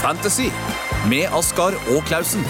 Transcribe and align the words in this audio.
Fantasy 0.00 0.46
med 1.10 1.28
Askar 1.36 1.74
og 1.92 1.98
Klausen. 2.08 2.40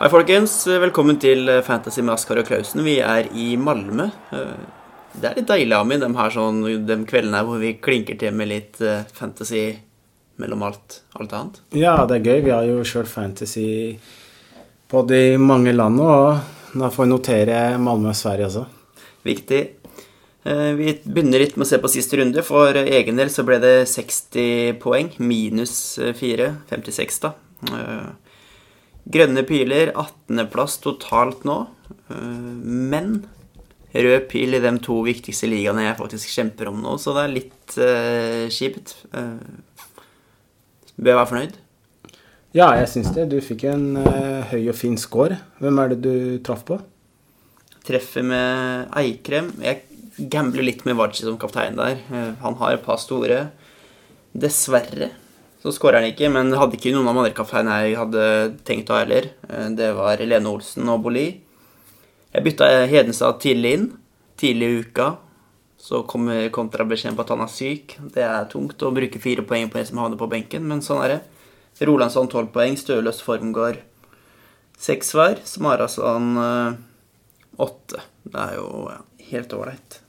Hei, 0.00 0.08
folkens. 0.10 0.56
Velkommen 0.66 1.20
til 1.22 1.46
Fantasy 1.62 2.02
med 2.02 2.16
Askar 2.16 2.40
og 2.40 2.48
Klausen. 2.48 2.82
Vi 2.82 2.96
er 2.98 3.28
i 3.30 3.52
Malmö. 3.54 4.08
Det 4.32 5.28
er 5.28 5.36
litt 5.38 5.46
deilig, 5.46 5.76
Amin, 5.78 6.02
de, 6.02 6.08
her 6.18 6.34
sånn, 6.34 6.58
de 6.88 6.96
kveldene 7.06 7.38
her 7.38 7.46
hvor 7.46 7.62
vi 7.62 7.70
klinker 7.78 8.18
til 8.18 8.34
med 8.34 8.50
litt 8.50 8.80
eh, 8.82 9.04
fantasy 9.14 9.62
mellom 10.42 10.64
alt, 10.66 10.98
alt 11.14 11.36
annet. 11.38 11.62
Ja, 11.78 11.94
det 12.08 12.18
er 12.18 12.26
gøy. 12.26 12.42
Vi 12.48 12.54
har 12.56 12.66
jo 12.66 12.80
kjørt 12.82 13.12
fantasy 13.12 13.68
på 14.90 15.04
de 15.06 15.36
mange 15.38 15.76
landene, 15.76 16.08
og 16.10 16.74
da 16.82 16.90
får 16.90 17.06
vi 17.06 17.12
notere 17.12 17.62
Malmö 17.78 18.10
og 18.10 18.18
Sverige 18.18 18.50
også. 18.50 18.66
Viktig. 19.28 19.62
Eh, 20.44 20.72
Vi 20.78 20.94
begynner 21.04 21.38
litt 21.42 21.56
med 21.56 21.66
å 21.66 21.70
se 21.70 21.78
på 21.82 21.90
siste 21.92 22.18
runde. 22.18 22.42
For 22.46 22.74
egen 22.82 23.16
del 23.20 23.30
så 23.30 23.44
ble 23.46 23.60
det 23.62 23.74
60 23.90 24.78
poeng, 24.82 25.12
minus 25.22 25.98
4. 26.18 26.48
56, 26.70 27.20
da. 27.22 27.34
Eh, 27.70 28.10
Grønne 29.12 29.42
piler, 29.42 29.90
18.-plass 29.98 30.76
totalt 30.82 31.42
nå. 31.48 31.60
Eh, 32.10 32.52
Men 32.62 33.24
rød 33.92 34.28
pil 34.30 34.54
i 34.56 34.60
de 34.62 34.70
to 34.80 35.02
viktigste 35.04 35.48
ligaene 35.50 35.82
jeg 35.84 35.98
faktisk 35.98 36.30
kjemper 36.32 36.70
om 36.70 36.78
nå, 36.80 36.94
så 37.02 37.12
det 37.16 37.24
er 37.26 37.34
litt 37.34 37.74
eh, 37.82 38.46
kjipt. 38.48 38.94
Eh, 39.12 39.42
bør 40.96 41.12
jeg 41.12 41.18
være 41.18 41.30
fornøyd? 41.32 41.58
Ja, 42.54 42.70
jeg 42.76 42.88
syns 42.92 43.10
det. 43.16 43.28
Du 43.32 43.38
fikk 43.40 43.64
en 43.70 43.96
eh, 43.96 44.42
høy 44.52 44.68
og 44.70 44.76
fin 44.76 44.96
score. 45.00 45.38
Hvem 45.60 45.78
er 45.82 45.92
det 45.94 46.00
du 46.04 46.14
traff 46.44 46.64
på? 46.68 46.78
Treffer 47.86 48.22
med 48.22 48.90
Eikrem. 49.00 49.50
Jeg 49.64 49.82
gambler 50.18 50.62
litt 50.66 50.84
med 50.84 50.96
Vaji 50.98 51.24
som 51.24 51.38
kaptein 51.38 51.76
der. 51.76 51.98
Eh, 52.12 52.32
Han 52.42 52.54
har 52.60 52.74
et 52.74 52.84
par 52.84 52.96
store. 52.98 53.50
Dessverre 54.32 55.10
så 55.62 55.70
skårer 55.70 56.00
han 56.00 56.10
ikke, 56.10 56.26
men 56.32 56.50
hadde 56.58 56.74
ikke 56.74 56.90
noen 56.90 57.06
av 57.06 57.14
de 57.14 57.20
andre 57.22 57.34
kapteinene 57.36 57.74
jeg 57.84 57.98
hadde 58.00 58.22
tenkt 58.66 58.88
å 58.90 58.96
ha 58.96 59.04
heller. 59.04 59.30
Eh, 59.48 59.68
Det 59.78 59.92
var 59.94 60.16
Lene 60.18 60.50
Olsen 60.50 60.88
og 60.88 61.02
Boli. 61.04 61.40
Jeg 62.34 62.44
bytta 62.44 62.86
Hedenstad 62.88 63.38
tidlig 63.40 63.72
inn. 63.76 63.86
Tidlig 64.36 64.68
i 64.68 64.80
uka. 64.82 65.16
Så 65.78 66.02
kommer 66.06 66.48
kontrabeskjeden 66.50 67.16
på 67.16 67.22
at 67.22 67.28
han 67.34 67.40
er 67.42 67.50
syk. 67.52 67.96
Det 68.14 68.22
er 68.22 68.44
tungt 68.50 68.78
å 68.82 68.92
bruke 68.94 69.20
fire 69.20 69.42
poeng 69.42 69.70
på 69.70 69.78
en 69.78 69.86
som 69.86 69.98
havner 69.98 70.18
på 70.18 70.28
benken, 70.30 70.66
men 70.66 70.80
sånn 70.80 71.02
er 71.04 71.08
det. 71.08 71.20
Rolandsson 71.86 72.28
tolv 72.30 72.52
poeng, 72.54 72.76
Støløs 72.76 73.22
Formgård 73.22 73.78
seks 74.78 75.12
hver. 75.14 75.38
Smarason 75.46 76.36
eh, 76.42 76.72
åtte. 77.62 78.02
Det 78.26 78.38
er 78.38 78.58
jo 78.58 78.90
helt 79.30 79.52
ålreit. 79.58 80.01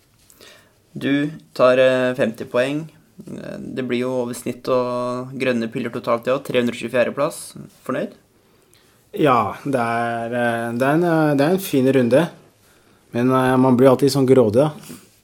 Du 0.93 1.29
tar 1.57 1.77
eh, 1.81 2.13
50 2.17 2.45
poeng. 2.51 2.83
Eh, 3.27 3.57
Det 3.59 3.83
blir 3.87 4.03
jo 4.03 4.11
over 4.23 4.37
snitt 4.37 4.67
og 4.71 5.33
grønne 5.39 5.69
piller 5.73 5.93
totalt, 5.93 6.27
òg. 6.29 6.43
324.-plass. 6.49 7.39
Fornøyd? 7.85 8.13
Ja, 9.17 9.55
det 9.65 9.79
er, 9.79 10.33
eh, 10.33 10.67
det, 10.77 10.87
er 10.87 10.93
en, 10.99 11.03
eh, 11.09 11.35
det 11.37 11.45
er 11.47 11.55
en 11.57 11.63
fin 11.63 11.89
runde. 11.93 12.27
Men 13.13 13.29
eh, 13.31 13.55
man 13.57 13.77
blir 13.77 13.89
alltid 13.91 14.13
sånn 14.13 14.29
grådig. 14.29 14.69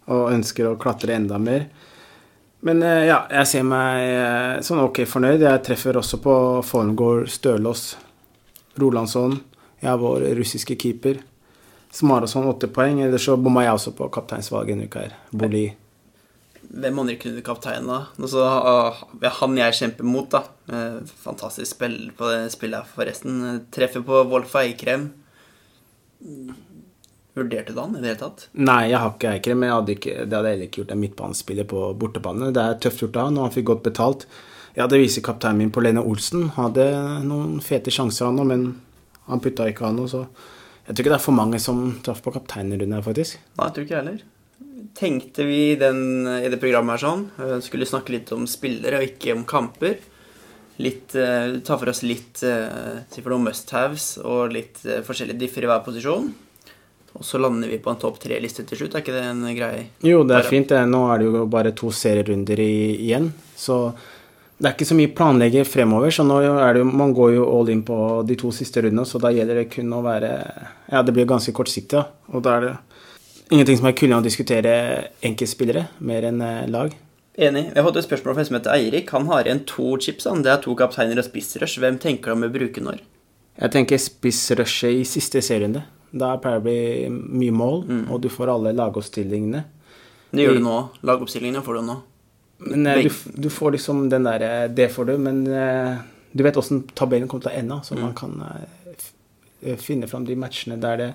Og 0.10 0.32
ønsker 0.34 0.72
å 0.72 0.78
klatre 0.82 1.14
enda 1.18 1.38
mer. 1.42 1.68
Men 2.66 2.82
eh, 2.84 3.06
ja, 3.08 3.22
jeg 3.32 3.48
ser 3.48 3.64
meg 3.70 4.02
eh, 4.10 4.62
sånn 4.66 4.82
ok 4.84 5.04
fornøyd. 5.08 5.46
Jeg 5.46 5.64
treffer 5.70 5.98
også 6.02 6.18
på 6.24 6.34
Formgård, 6.66 7.30
Stølås, 7.32 7.92
Rolandsson. 8.82 9.38
Jeg 9.80 9.94
er 9.94 10.02
vår 10.02 10.26
russiske 10.36 10.76
keeper. 10.82 11.22
Smarason 11.92 12.48
åtte 12.50 12.70
poeng. 12.72 13.02
Eller 13.06 13.22
så 13.22 13.38
bomma 13.38 13.66
jeg 13.66 13.78
også 13.78 13.96
på 13.98 14.10
kapteinsvalget 14.14 14.76
en 14.78 14.88
uke 14.88 15.06
her. 15.06 15.16
Boli. 15.32 15.68
Hvem 16.70 17.00
andre 17.02 17.16
kunne 17.18 17.42
kaptein, 17.42 17.88
da? 17.90 18.04
Altså, 18.20 18.44
han 19.40 19.56
jeg 19.58 19.78
kjemper 19.80 20.06
mot, 20.06 20.28
da. 20.30 20.44
Eh, 20.70 21.00
Fantastisk 21.24 21.72
spill 21.74 22.12
på 22.18 22.30
det 22.30 22.52
spillet 22.54 22.84
her, 22.84 22.92
forresten. 22.94 23.40
Treffer 23.74 24.04
på 24.06 24.22
Wolf 24.30 24.54
Eikrem. 24.60 25.08
Vurderte 27.40 27.74
du 27.74 27.80
han 27.80 27.96
i 27.96 28.04
det 28.04 28.12
hele 28.12 28.20
tatt? 28.22 28.46
Nei, 28.54 28.92
jeg 28.92 29.02
har 29.02 29.16
ikke 29.16 29.32
Eikrem, 29.32 29.64
men 29.64 29.74
hadde 29.74 29.96
ikke, 29.96 30.14
det 30.26 30.36
hadde 30.36 30.52
jeg 30.52 30.58
heller 30.58 30.70
ikke 30.70 30.82
gjort 30.84 30.94
en 30.94 31.02
midtbanespiller 31.02 31.68
på 31.74 31.82
bortebane. 32.04 32.52
Det 32.54 32.62
er 32.62 32.80
tøft 32.86 33.04
gjort 33.06 33.18
av 33.18 33.30
han, 33.30 33.40
og 33.40 33.48
han 33.48 33.56
fikk 33.56 33.70
godt 33.72 33.84
betalt. 33.90 34.28
Jeg 34.76 34.84
hadde 34.86 35.02
visekapteinen 35.02 35.64
min 35.64 35.74
på 35.74 35.82
Lene 35.82 36.06
Olsen. 36.06 36.52
Hadde 36.60 36.86
noen 37.26 37.58
fete 37.66 37.94
sjanser, 37.94 38.30
han 38.30 38.44
òg, 38.44 38.50
men 38.52 38.70
han 39.30 39.42
putta 39.42 39.66
ikke 39.72 39.88
han 39.88 39.98
noe, 39.98 40.12
så 40.12 40.28
jeg 40.90 40.96
tror 40.96 41.04
ikke 41.04 41.12
det 41.14 41.18
er 41.20 41.28
for 41.28 41.38
mange 41.38 41.58
som 41.62 41.82
traff 42.02 42.24
på 42.26 42.32
kapteinerrunden 42.34 42.96
her, 42.98 43.04
faktisk. 43.06 43.38
Nei, 43.54 43.66
jeg 43.68 43.74
tror 43.76 43.84
ikke 43.86 43.94
jeg 43.94 44.02
heller. 44.02 44.24
Tenkte 44.98 45.46
vi 45.46 45.60
den, 45.78 46.00
i 46.34 46.50
det 46.50 46.58
programmet 46.58 46.96
her 46.96 47.04
sånn, 47.04 47.28
eh, 47.38 47.60
skulle 47.62 47.86
snakke 47.86 48.16
litt 48.16 48.32
om 48.34 48.48
spillere 48.50 48.98
og 48.98 49.06
ikke 49.06 49.36
om 49.36 49.44
kamper. 49.46 50.00
Litt, 50.82 51.14
uh, 51.14 51.60
ta 51.62 51.76
for 51.76 51.92
oss 51.92 52.02
litt 52.08 52.42
uh, 52.48 53.04
for 53.12 53.34
noen 53.34 53.50
must-haves 53.50 54.14
og 54.24 54.54
litt 54.56 54.80
uh, 54.88 55.02
forskjellige 55.06 55.42
differ 55.42 55.68
i 55.68 55.70
hver 55.70 55.84
posisjon. 55.86 56.30
Og 57.20 57.26
så 57.28 57.42
lander 57.42 57.70
vi 57.70 57.82
på 57.84 57.92
en 57.92 58.00
topp 58.00 58.22
tre-liste 58.24 58.64
til 58.66 58.80
slutt. 58.80 58.96
Er 58.96 59.04
ikke 59.04 59.18
det 59.18 59.26
en 59.28 59.44
greie? 59.58 59.90
Jo, 60.08 60.24
det 60.24 60.40
er 60.40 60.48
fint. 60.48 60.72
Nå 60.88 61.04
er 61.12 61.20
det 61.20 61.28
jo 61.28 61.44
bare 61.52 61.76
to 61.78 61.92
serierunder 61.94 62.64
i, 62.64 62.74
igjen, 62.96 63.28
så 63.60 63.90
det 64.60 64.68
er 64.68 64.76
ikke 64.76 64.90
så 64.90 64.96
mye 64.98 65.12
planlegge 65.16 65.64
fremover. 65.64 66.12
Så 66.12 66.26
nå 66.28 66.42
er 66.44 66.76
det 66.76 66.84
jo, 66.84 66.88
man 66.92 67.14
går 67.16 67.34
jo 67.38 67.46
all 67.48 67.70
in 67.72 67.84
på 67.88 67.98
de 68.28 68.36
to 68.40 68.52
siste 68.56 68.84
rundene, 68.84 69.08
så 69.08 69.22
da 69.24 69.32
gjelder 69.32 69.62
det 69.62 69.70
kun 69.72 69.94
å 69.96 70.04
være 70.04 70.32
Ja, 70.92 71.04
det 71.06 71.16
blir 71.16 71.30
ganske 71.30 71.54
kortsiktig, 71.56 71.96
da. 71.96 72.10
Og 72.34 72.44
da 72.44 72.58
er 72.58 72.66
det 72.66 72.74
ingenting 73.56 73.80
som 73.80 73.88
er 73.88 73.96
kulere 73.96 74.20
å 74.20 74.26
diskutere 74.26 74.74
enkeltspillere 75.26 75.86
mer 76.04 76.28
enn 76.28 76.44
eh, 76.44 76.68
lag. 76.68 76.92
Enig. 77.40 77.70
Jeg 77.70 77.78
har 77.78 77.88
fått 77.88 78.02
et 78.02 78.10
spørsmål 78.10 78.36
fra 78.36 78.44
en 78.44 78.50
som 78.50 78.58
heter 78.58 78.76
Eirik. 78.76 79.14
Han 79.16 79.30
har 79.32 79.48
igjen 79.48 79.64
to 79.70 79.94
chips. 80.04 80.28
Han. 80.28 80.44
Det 80.44 80.52
er 80.52 80.60
to 80.66 80.76
kapteiner 80.76 81.22
og 81.22 81.30
spissrush. 81.30 81.80
Hvem 81.80 82.02
tenker 82.04 82.34
du 82.34 82.36
om 82.36 82.44
å 82.50 82.52
bruke 82.52 82.84
når? 82.84 83.00
Jeg 83.60 83.76
tenker 83.76 84.02
spissrushet 84.02 85.00
i 85.00 85.08
siste 85.08 85.40
serierunde. 85.46 85.86
Da 86.12 86.34
pleier 86.42 86.60
det 86.60 86.64
å 86.64 86.68
bli 86.68 87.40
mye 87.40 87.56
mål, 87.56 87.84
og 88.10 88.20
du 88.24 88.28
får 88.34 88.52
alle 88.52 88.74
lagoppstillingene. 88.76 89.64
Det 90.34 90.44
gjør 90.44 90.60
du 90.60 90.64
nå. 90.66 90.78
Lagoppstillingene 91.06 91.64
får 91.64 91.80
du 91.80 91.86
nå. 91.86 92.00
Men 92.60 92.88
eh, 92.88 93.04
du, 93.08 93.12
du 93.48 93.50
får 93.54 93.78
liksom 93.78 94.10
den 94.12 94.26
derre 94.28 94.68
Det 94.68 94.90
får 94.92 95.06
du, 95.08 95.14
men 95.22 95.46
eh, 95.48 96.00
du 96.32 96.44
vet 96.44 96.58
åssen 96.60 96.84
tabellen 96.94 97.30
kommer 97.30 97.48
til 97.48 97.54
å 97.54 97.60
ende, 97.62 97.80
så 97.88 97.98
man 97.98 98.14
kan 98.18 98.36
eh, 98.46 99.04
eh, 99.64 99.78
finne 99.80 100.10
fram 100.12 100.28
de 100.28 100.38
matchene 100.38 100.78
der 100.82 101.00
det 101.00 101.12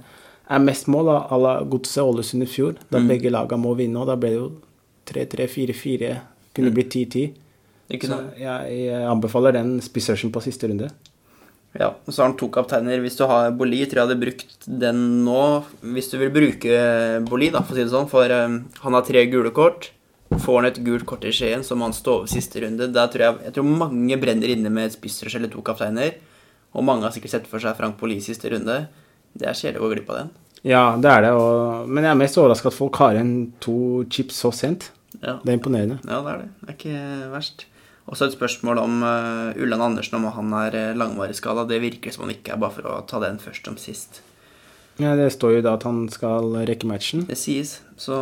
er 0.53 0.61
mest 0.61 0.89
mål, 0.93 1.09
à 1.09 1.37
la 1.41 1.55
Godset 1.65 2.03
Ålesund 2.05 2.45
i 2.45 2.49
fjor. 2.51 2.75
Da 2.93 3.01
begge 3.01 3.31
laga 3.33 3.57
må 3.57 3.73
vinne, 3.79 3.97
og 4.03 4.11
da 4.11 4.17
ble 4.21 4.29
det 4.29 4.37
jo 4.37 4.51
3-3-4-4. 5.09 6.11
Kunne 6.57 6.73
blitt 6.75 6.93
10-10. 6.93 7.31
Ikke 7.97 8.11
Så 8.11 8.19
jeg, 8.37 8.77
jeg 8.85 9.07
anbefaler 9.09 9.57
den 9.57 9.79
spissrushen 9.85 10.33
på 10.35 10.43
siste 10.45 10.69
runde. 10.69 10.91
Ja, 11.75 11.91
så 12.07 12.23
har 12.23 12.29
han 12.29 12.37
to 12.39 12.51
kapteiner. 12.55 13.01
Hvis 13.03 13.17
du 13.19 13.25
har 13.27 13.51
Boli, 13.57 13.81
tror 13.89 14.03
jeg 14.03 14.07
hadde 14.07 14.21
brukt 14.21 14.69
den 14.69 15.01
nå. 15.27 15.41
Hvis 15.97 16.13
du 16.13 16.19
vil 16.21 16.31
bruke 16.35 16.77
Boli, 17.27 17.49
da, 17.51 17.65
for 17.65 17.75
å 17.75 17.79
si 17.79 17.83
det 17.83 17.95
sånn. 17.95 18.11
For 18.13 18.31
um, 18.31 18.61
han 18.85 18.97
har 18.99 19.09
tre 19.09 19.25
gule 19.33 19.51
kort. 19.57 19.91
Får 20.41 20.59
han 20.59 20.69
et 20.69 20.81
gult 20.87 21.07
kort 21.09 21.25
i 21.29 21.33
Skien, 21.35 21.63
så 21.65 21.77
må 21.79 21.89
han 21.89 21.97
stå 21.97 22.19
over 22.21 22.31
siste 22.31 22.63
runde. 22.65 22.91
Der 22.93 23.11
tror 23.13 23.27
jeg, 23.27 23.41
jeg 23.47 23.57
tror 23.57 23.69
mange 23.85 24.19
brenner 24.21 24.55
inne 24.55 24.73
med 24.73 24.91
et 24.91 24.97
spissrush 24.97 25.39
eller 25.39 25.53
to 25.53 25.63
kapteiner. 25.65 26.17
Og 26.75 26.87
mange 26.87 27.07
har 27.07 27.15
sikkert 27.15 27.37
sett 27.37 27.51
for 27.51 27.63
seg 27.63 27.77
Frank 27.79 27.99
Poli 28.01 28.19
i 28.19 28.25
siste 28.25 28.51
runde. 28.51 28.81
Det 29.35 29.47
er 29.47 29.59
kjedelig 29.59 29.83
å 29.83 29.87
gå 29.87 29.93
glipp 29.95 30.11
av 30.11 30.23
den. 30.23 30.33
Ja, 30.65 30.85
det 30.97 31.11
er 31.13 31.27
det, 31.27 31.31
og, 31.37 31.89
men 31.93 32.07
jeg 32.07 32.15
er 32.15 32.21
mest 32.23 32.39
overraska 32.41 32.71
at 32.71 32.77
folk 32.77 32.97
har 33.03 33.19
igjen 33.19 33.35
to 33.63 33.77
chips 34.09 34.39
så 34.41 34.51
sent. 34.55 34.89
Ja. 35.21 35.39
Det 35.43 35.53
er 35.53 35.59
imponerende. 35.59 36.01
Ja, 36.09 36.23
det 36.25 36.33
er 36.33 36.43
det. 36.43 36.51
Det 36.61 36.69
er 36.71 36.79
ikke 36.79 37.31
verst. 37.35 37.67
Og 38.05 38.19
så 38.19 38.27
et 38.27 38.37
spørsmål 38.37 38.81
om 38.83 39.03
uh, 39.05 39.57
Ulland 39.61 39.85
Andersen, 39.85 40.19
om 40.19 40.29
han 40.33 40.53
er 40.59 40.77
uh, 40.77 40.97
langvarig 40.97 41.37
skada. 41.37 41.67
Det 41.69 41.81
virker 41.85 42.13
som 42.13 42.27
han 42.27 42.35
ikke 42.35 42.53
er, 42.57 42.61
bare 42.61 42.77
for 42.77 42.89
å 42.89 43.03
ta 43.09 43.21
den 43.23 43.41
først 43.41 43.69
som 43.69 43.79
sist. 43.81 44.21
Ja, 45.01 45.15
det 45.19 45.31
står 45.35 45.57
jo 45.57 45.63
da 45.65 45.75
at 45.79 45.87
han 45.89 46.05
skal 46.13 46.53
rekke 46.69 46.89
matchen. 46.89 47.25
Det 47.29 47.39
sies, 47.41 47.79
så 48.01 48.17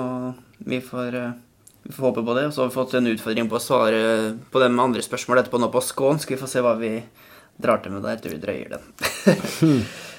vi 0.62 0.78
får, 0.82 1.18
uh, 1.18 1.32
vi 1.82 1.92
får 1.92 2.06
håpe 2.08 2.22
på 2.22 2.34
det. 2.38 2.46
Og 2.46 2.54
så 2.54 2.62
har 2.62 2.70
vi 2.70 2.76
fått 2.76 2.94
en 2.98 3.10
utfordring 3.10 3.50
på 3.50 3.58
å 3.58 3.62
svare 3.62 4.00
på 4.52 4.62
de 4.62 4.70
andre 4.70 5.02
spørsmålene 5.04 5.44
etterpå 5.44 5.60
nå 5.62 5.68
på 5.72 5.84
skånsk. 5.84 6.32
Vi 6.32 6.40
få 6.40 6.50
se 6.50 6.62
hva 6.64 6.76
vi 6.80 6.94
drar 7.62 7.82
til 7.82 7.94
med 7.94 8.06
der 8.06 8.22
til 8.22 8.34
vi 8.34 8.42
drøyer 8.42 8.68
den. 8.76 8.82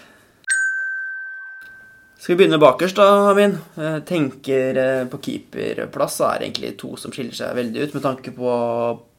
Skal 2.23 2.37
vi 2.37 2.39
begynne 2.39 2.55
bakerst, 2.61 2.95
da, 2.95 3.05
Amin? 3.33 3.57
Tenker 4.07 4.77
eh, 4.79 5.01
på 5.11 5.17
keeperplass, 5.25 6.21
så 6.21 6.29
er 6.29 6.39
det 6.39 6.45
egentlig 6.47 6.69
to 6.79 6.93
som 6.95 7.11
skiller 7.11 7.35
seg 7.35 7.57
veldig 7.57 7.83
ut 7.83 7.97
med 7.97 8.05
tanke 8.05 8.31
på 8.31 8.51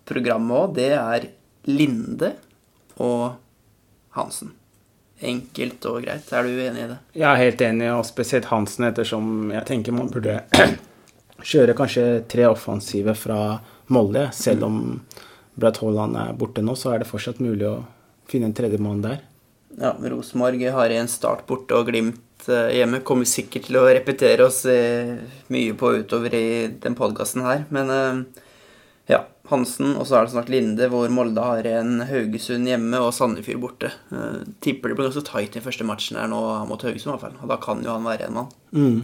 programmet 0.09 0.57
òg. 0.57 0.73
Det 0.79 0.93
er 0.97 1.27
Linde 1.69 2.31
og 3.05 3.35
Hansen. 4.17 4.55
Enkelt 5.21 5.85
og 5.91 6.01
greit. 6.07 6.33
Er 6.33 6.49
du 6.49 6.57
enig 6.65 6.81
i 6.87 6.89
det? 6.95 6.99
Jeg 7.21 7.29
er 7.29 7.43
helt 7.43 7.61
enig, 7.69 7.93
og 7.93 8.09
spesielt 8.09 8.49
Hansen, 8.49 8.89
ettersom 8.89 9.53
jeg 9.53 9.69
tenker 9.69 9.97
man 9.97 10.09
burde 10.13 10.41
kjøre 11.45 11.77
kanskje 11.77 12.07
tre 12.31 12.49
offensive 12.49 13.15
fra 13.19 13.59
Molde. 13.93 14.29
Selv 14.33 14.67
om 14.69 14.81
Braut 15.55 15.79
Haaland 15.83 16.19
er 16.19 16.39
borte 16.39 16.65
nå, 16.65 16.75
så 16.79 16.95
er 16.95 17.03
det 17.03 17.11
fortsatt 17.11 17.43
mulig 17.45 17.69
å 17.69 17.79
finne 18.31 18.49
en 18.51 18.57
tredjemann 18.57 19.05
der. 19.05 19.23
Ja, 19.79 19.95
Rosenborg 19.99 20.63
har 20.71 20.95
en 20.95 21.11
start 21.11 21.47
borte 21.49 21.75
og 21.77 21.91
Glimt 21.91 22.49
eh, 22.49 22.77
hjemme. 22.79 23.03
Kommer 23.07 23.29
sikkert 23.29 23.69
til 23.69 23.79
å 23.81 23.87
repetere 23.89 24.47
oss 24.47 24.63
eh, 24.71 25.17
mye 25.53 25.75
på 25.79 25.97
utover 26.01 26.35
i 26.39 26.47
den 26.83 26.97
podkasten 26.99 27.43
her. 27.47 27.65
Men 27.75 27.91
eh, 27.91 28.45
ja, 29.11 29.25
Hansen, 29.51 29.97
og 29.99 30.07
så 30.07 30.19
er 30.21 30.29
det 30.29 30.35
snart 30.37 30.53
Linde, 30.53 30.89
hvor 30.93 31.11
Molde 31.13 31.43
har 31.43 31.67
en 31.69 32.07
Haugesund 32.09 32.71
hjemme 32.71 33.03
og 33.03 33.13
Sandefjord 33.17 33.61
borte. 33.67 33.91
Tipper 34.65 34.93
det 34.93 34.97
blir 34.97 35.11
ganske 35.11 35.27
tight 35.27 35.59
i 35.59 35.65
første 35.65 35.87
matchen 35.87 36.21
her 36.21 36.31
nå 36.31 36.41
mot 36.71 36.87
Haugesund, 36.87 37.11
i 37.11 37.17
hvert 37.17 37.27
fall. 37.27 37.37
Og 37.43 37.51
da 37.51 37.59
kan 37.61 37.83
jo 37.85 37.93
han 37.93 38.07
være 38.07 38.31
en 38.31 38.39
mann. 38.39 38.55
Mm. 38.73 39.03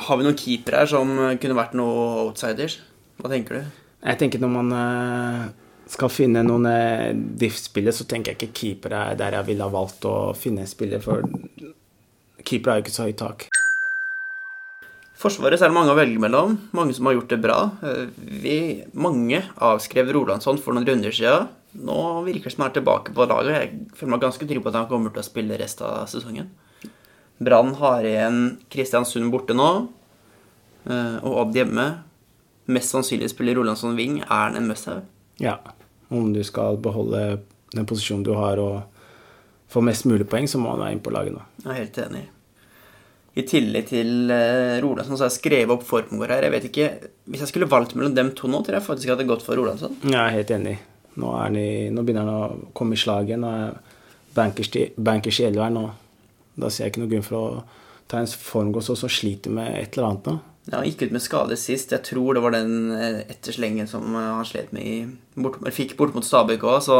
Har 0.00 0.16
vi 0.16 0.24
noen 0.24 0.38
keepere 0.38 0.82
her 0.82 0.90
som 0.90 1.10
kunne 1.42 1.56
vært 1.58 1.74
noen 1.76 2.26
outsiders? 2.30 2.78
Hva 3.20 3.30
tenker 3.32 3.58
du? 3.58 3.80
Jeg 4.00 4.20
tenker 4.22 4.40
når 4.40 4.52
man 4.54 4.72
eh, 4.72 5.42
skal 5.92 6.12
finne 6.12 6.42
noen 6.46 6.68
eh, 6.70 7.10
diff-spillere, 7.12 7.92
så 7.92 8.06
tenker 8.08 8.32
jeg 8.32 8.40
ikke 8.40 8.56
keeper 8.62 8.96
er 8.96 9.18
der 9.20 9.36
jeg 9.36 9.50
ville 9.50 9.66
ha 9.66 9.74
valgt 9.74 10.06
å 10.08 10.32
finne 10.38 10.64
en 10.64 10.70
spiller, 10.70 11.02
for 11.04 11.26
keeper 12.46 12.72
har 12.72 12.80
jo 12.80 12.86
ikke 12.86 12.96
så 12.96 13.08
høyt 13.08 13.20
tak. 13.20 13.48
Forsvaret 15.20 15.60
så 15.60 15.66
er 15.66 15.72
det 15.72 15.76
mange 15.76 15.92
å 15.92 15.98
velge 15.98 16.20
mellom. 16.22 16.54
Mange 16.72 16.94
som 16.96 17.04
har 17.10 17.18
gjort 17.18 17.32
det 17.34 17.40
bra. 17.44 17.58
Eh, 17.84 18.06
Vi, 18.40 18.56
mange 18.96 19.42
avskrev 19.60 20.14
Rolandsson 20.16 20.60
for 20.62 20.72
noen 20.72 20.88
runder 20.88 21.12
siden. 21.12 21.50
Nå 21.76 21.98
virker 22.26 22.48
det 22.48 22.54
som 22.54 22.64
han 22.64 22.72
er 22.72 22.78
tilbake 22.80 23.12
på 23.14 23.28
laget. 23.28 23.52
Jeg 23.52 23.98
føler 23.98 24.14
meg 24.14 24.24
ganske 24.24 24.48
trygg 24.48 24.64
på 24.64 24.72
at 24.72 24.80
han 24.80 24.88
kommer 24.90 25.12
til 25.12 25.20
å 25.22 25.28
spille 25.28 25.60
resten 25.60 25.86
av 25.86 26.08
sesongen. 26.10 26.48
Brann 27.40 27.74
har 27.80 28.04
igjen 28.04 28.40
Kristiansund 28.72 29.30
borte 29.32 29.54
nå, 29.56 29.68
eh, 30.86 31.16
og 31.24 31.38
Odd 31.46 31.56
hjemme. 31.56 31.86
Mest 32.70 32.92
sannsynlig 32.94 33.30
spiller 33.32 33.56
Rolandsson 33.58 33.96
wing. 33.98 34.18
Er 34.22 34.48
han 34.50 34.56
en 34.60 34.68
must-have? 34.68 35.02
Ja, 35.40 35.56
om 36.12 36.32
du 36.34 36.42
skal 36.44 36.76
beholde 36.82 37.40
den 37.74 37.86
posisjonen 37.88 38.26
du 38.26 38.34
har 38.36 38.60
og 38.60 38.82
få 39.70 39.80
mest 39.86 40.04
mulig 40.10 40.26
poeng, 40.28 40.46
så 40.50 40.58
må 40.60 40.72
han 40.74 40.82
være 40.82 40.92
inne 40.96 41.04
på 41.06 41.12
laget 41.14 41.34
nå. 41.36 41.42
Jeg 41.64 41.70
er 41.72 41.80
helt 41.80 41.98
enig. 42.04 42.22
I 43.38 43.44
tillegg 43.46 43.86
til 43.88 44.08
uh, 44.34 44.76
Rolandsson 44.82 45.14
så 45.16 45.22
har 45.24 45.30
jeg 45.30 45.38
skrevet 45.38 45.70
opp 45.76 45.84
Formgård 45.86 46.32
her. 46.34 46.42
Jeg 46.48 46.54
vet 46.56 46.64
ikke, 46.66 46.88
Hvis 47.30 47.44
jeg 47.44 47.52
skulle 47.52 47.68
valgt 47.70 47.94
mellom 47.94 48.14
dem 48.16 48.32
to 48.36 48.50
nå, 48.50 48.58
tror 48.66 48.76
jeg 48.80 48.86
faktisk 48.86 49.06
jeg 49.08 49.14
hadde 49.16 49.28
gått 49.30 49.44
for 49.46 49.56
Rolandsson. 49.56 49.94
Jeg 50.02 50.18
er 50.18 50.34
helt 50.34 50.50
enig. 50.50 50.76
Nå, 51.16 51.30
er 51.38 51.46
han 51.46 51.58
nå 51.94 52.02
begynner 52.06 52.26
han 52.26 52.34
å 52.34 52.72
komme 52.76 52.98
i 52.98 53.00
slaget. 53.00 53.38
Nå 53.40 53.48
er 53.54 53.78
bankers, 54.34 54.70
i- 54.76 54.90
bankers 54.98 55.38
i 55.40 55.46
elveren. 55.46 55.78
Og 55.78 55.90
da 56.54 56.70
ser 56.70 56.86
jeg 56.86 56.94
ikke 56.94 57.04
noen 57.04 57.12
grunn 57.14 57.26
for 57.26 57.38
å 57.38 57.64
ta 58.10 58.20
en 58.20 58.30
formgås 58.30 58.90
og 58.90 58.98
så 58.98 59.10
sliter 59.10 59.52
med 59.54 59.70
et 59.78 59.96
eller 59.96 60.08
annet 60.08 60.30
nå. 60.30 60.36
Ja, 60.70 60.78
Han 60.78 60.86
gikk 60.86 61.06
ut 61.08 61.14
med 61.14 61.24
skade 61.24 61.56
sist. 61.58 61.94
Jeg 61.94 62.04
tror 62.06 62.36
det 62.36 62.42
var 62.44 62.54
den 62.54 62.92
eh, 62.94 63.22
etterslengen 63.32 63.88
som 63.90 64.14
eh, 64.14 64.32
han 64.36 64.46
slet 64.46 64.74
med 64.76 64.86
i 64.86 64.96
bort, 65.40 65.58
fikk 65.74 65.96
bort 65.98 66.14
mot 66.14 66.26
Stabæk 66.26 66.66
òg. 66.66 66.82
Så 66.84 66.98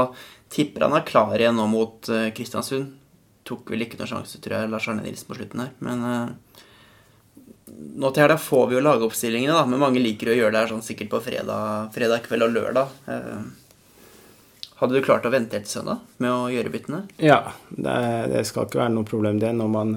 tipper 0.50 0.86
han 0.86 0.96
er 0.96 1.06
klar 1.06 1.36
igjen 1.36 1.58
nå 1.58 1.66
mot 1.70 2.08
eh, 2.10 2.30
Kristiansund. 2.36 2.96
Tok 3.46 3.70
vel 3.72 3.84
ikke 3.86 3.98
noen 4.00 4.10
sjanse, 4.10 4.40
tror 4.42 4.56
jeg, 4.56 4.70
Lars 4.72 4.88
Arne 4.90 5.04
Nilsen 5.04 5.28
på 5.28 5.38
slutten 5.38 5.64
her. 5.64 5.74
Men 5.84 6.06
eh, 6.08 6.60
nå 8.00 8.10
til 8.10 8.24
helga 8.24 8.38
får 8.40 8.68
vi 8.70 8.78
jo 8.78 8.84
lagoppstillingene, 8.84 9.56
da. 9.56 9.66
Men 9.68 9.82
mange 9.82 10.02
liker 10.02 10.32
å 10.32 10.36
gjøre 10.38 10.54
det 10.54 10.62
her 10.64 10.72
sånn 10.72 10.86
sikkert 10.86 11.12
på 11.12 11.22
fredag, 11.28 11.90
fredag 11.94 12.24
kveld 12.26 12.46
og 12.48 12.54
lørdag. 12.56 12.96
Eh, 13.12 13.42
hadde 14.80 14.96
du 14.96 15.04
klart 15.04 15.28
å 15.28 15.32
vente 15.32 15.58
etter 15.58 15.78
søndag 15.78 16.00
med 16.22 16.32
å 16.32 16.48
gjøre 16.52 16.72
byttene? 16.72 17.04
Ja, 17.20 17.52
det, 17.70 18.00
det 18.32 18.44
skal 18.48 18.66
ikke 18.66 18.82
være 18.82 18.94
noe 18.96 19.08
problem 19.08 19.40
det 19.42 19.52
når 19.56 19.70
man 19.72 19.94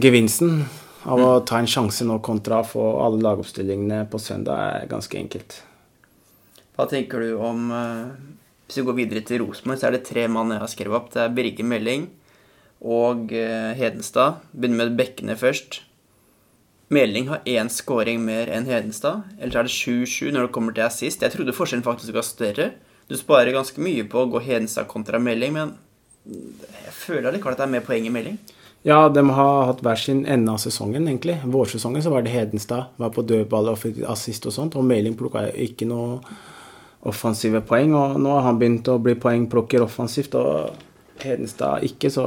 Gevinsten 0.00 0.62
av 1.04 1.20
å 1.20 1.30
ta 1.44 1.58
en 1.60 1.68
sjanse 1.68 2.06
nå 2.08 2.16
kontra 2.24 2.62
å 2.62 2.66
få 2.68 2.84
alle 3.04 3.20
lagoppstillingene 3.26 4.06
på 4.08 4.20
søndag 4.22 4.56
er 4.56 4.86
ganske 4.88 5.18
enkelt. 5.20 5.58
Hva 6.74 6.86
tenker 6.90 7.20
du 7.20 7.34
om 7.36 7.68
eh, 7.70 8.14
Hvis 8.64 8.80
vi 8.80 8.86
går 8.88 8.96
videre 8.96 9.20
til 9.28 9.42
Rosenborg, 9.42 9.78
så 9.78 9.90
er 9.90 9.98
det 9.98 10.06
tre 10.08 10.24
mann 10.32 10.54
jeg 10.54 10.62
har 10.62 10.70
skrevet 10.72 10.96
opp. 10.96 11.10
Det 11.12 11.20
er 11.20 11.34
Birger 11.36 11.68
Meling 11.68 12.06
og 12.80 13.34
eh, 13.36 13.74
Hedenstad. 13.76 14.40
Begynner 14.56 14.86
med 14.86 14.96
bekkene 14.98 15.36
først. 15.36 15.82
Meling 16.94 17.28
har 17.28 17.44
én 17.48 17.68
scoring 17.72 18.24
mer 18.24 18.48
enn 18.52 18.66
Hedenstad. 18.68 19.28
Ellers 19.36 19.60
er 19.60 19.68
det 19.68 19.76
7-7 19.76 20.32
når 20.32 20.48
det 20.48 20.54
kommer 20.56 20.74
til 20.76 20.86
assist. 20.88 21.22
Jeg 21.22 21.36
trodde 21.36 21.56
forskjellen 21.56 21.84
faktisk 21.84 22.16
var 22.16 22.24
større. 22.24 22.70
Du 23.08 23.16
sparer 23.20 23.52
ganske 23.52 23.80
mye 23.84 24.04
på 24.08 24.22
å 24.22 24.28
gå 24.32 24.40
Hedenstad 24.44 24.88
kontra 24.88 25.20
melding, 25.20 25.52
men 25.56 25.74
jeg 26.24 26.94
føler 26.96 27.28
allikevel 27.28 27.56
at 27.56 27.60
det 27.60 27.66
er 27.66 27.74
mer 27.74 27.84
poeng 27.84 28.06
i 28.08 28.12
melding. 28.12 28.38
Ja, 28.84 29.08
de 29.08 29.22
har 29.32 29.66
hatt 29.70 29.80
hver 29.84 29.96
sin 29.96 30.26
ende 30.28 30.52
av 30.52 30.60
sesongen, 30.60 31.06
egentlig. 31.08 31.38
Vårsesongen 31.48 32.04
så 32.04 32.10
var 32.12 32.24
det 32.24 32.34
Hedenstad. 32.34 32.90
Var 33.00 33.12
på 33.16 33.24
dødball 33.24 33.70
og 33.72 33.78
fikk 33.80 34.02
assist 34.12 34.44
og 34.48 34.52
sånt. 34.52 34.76
Og 34.76 34.84
Meling 34.84 35.16
plukka 35.16 35.46
ikke 35.48 35.88
noe 35.88 36.18
offensive 37.08 37.62
poeng. 37.64 37.94
Og 37.96 38.18
nå 38.20 38.34
har 38.36 38.44
han 38.48 38.60
begynt 38.60 38.88
å 38.92 38.98
bli 39.00 39.16
poengplukker 39.20 39.84
offensivt, 39.84 40.36
og 40.36 40.76
Hedenstad 41.24 41.84
ikke, 41.86 42.10
så 42.12 42.26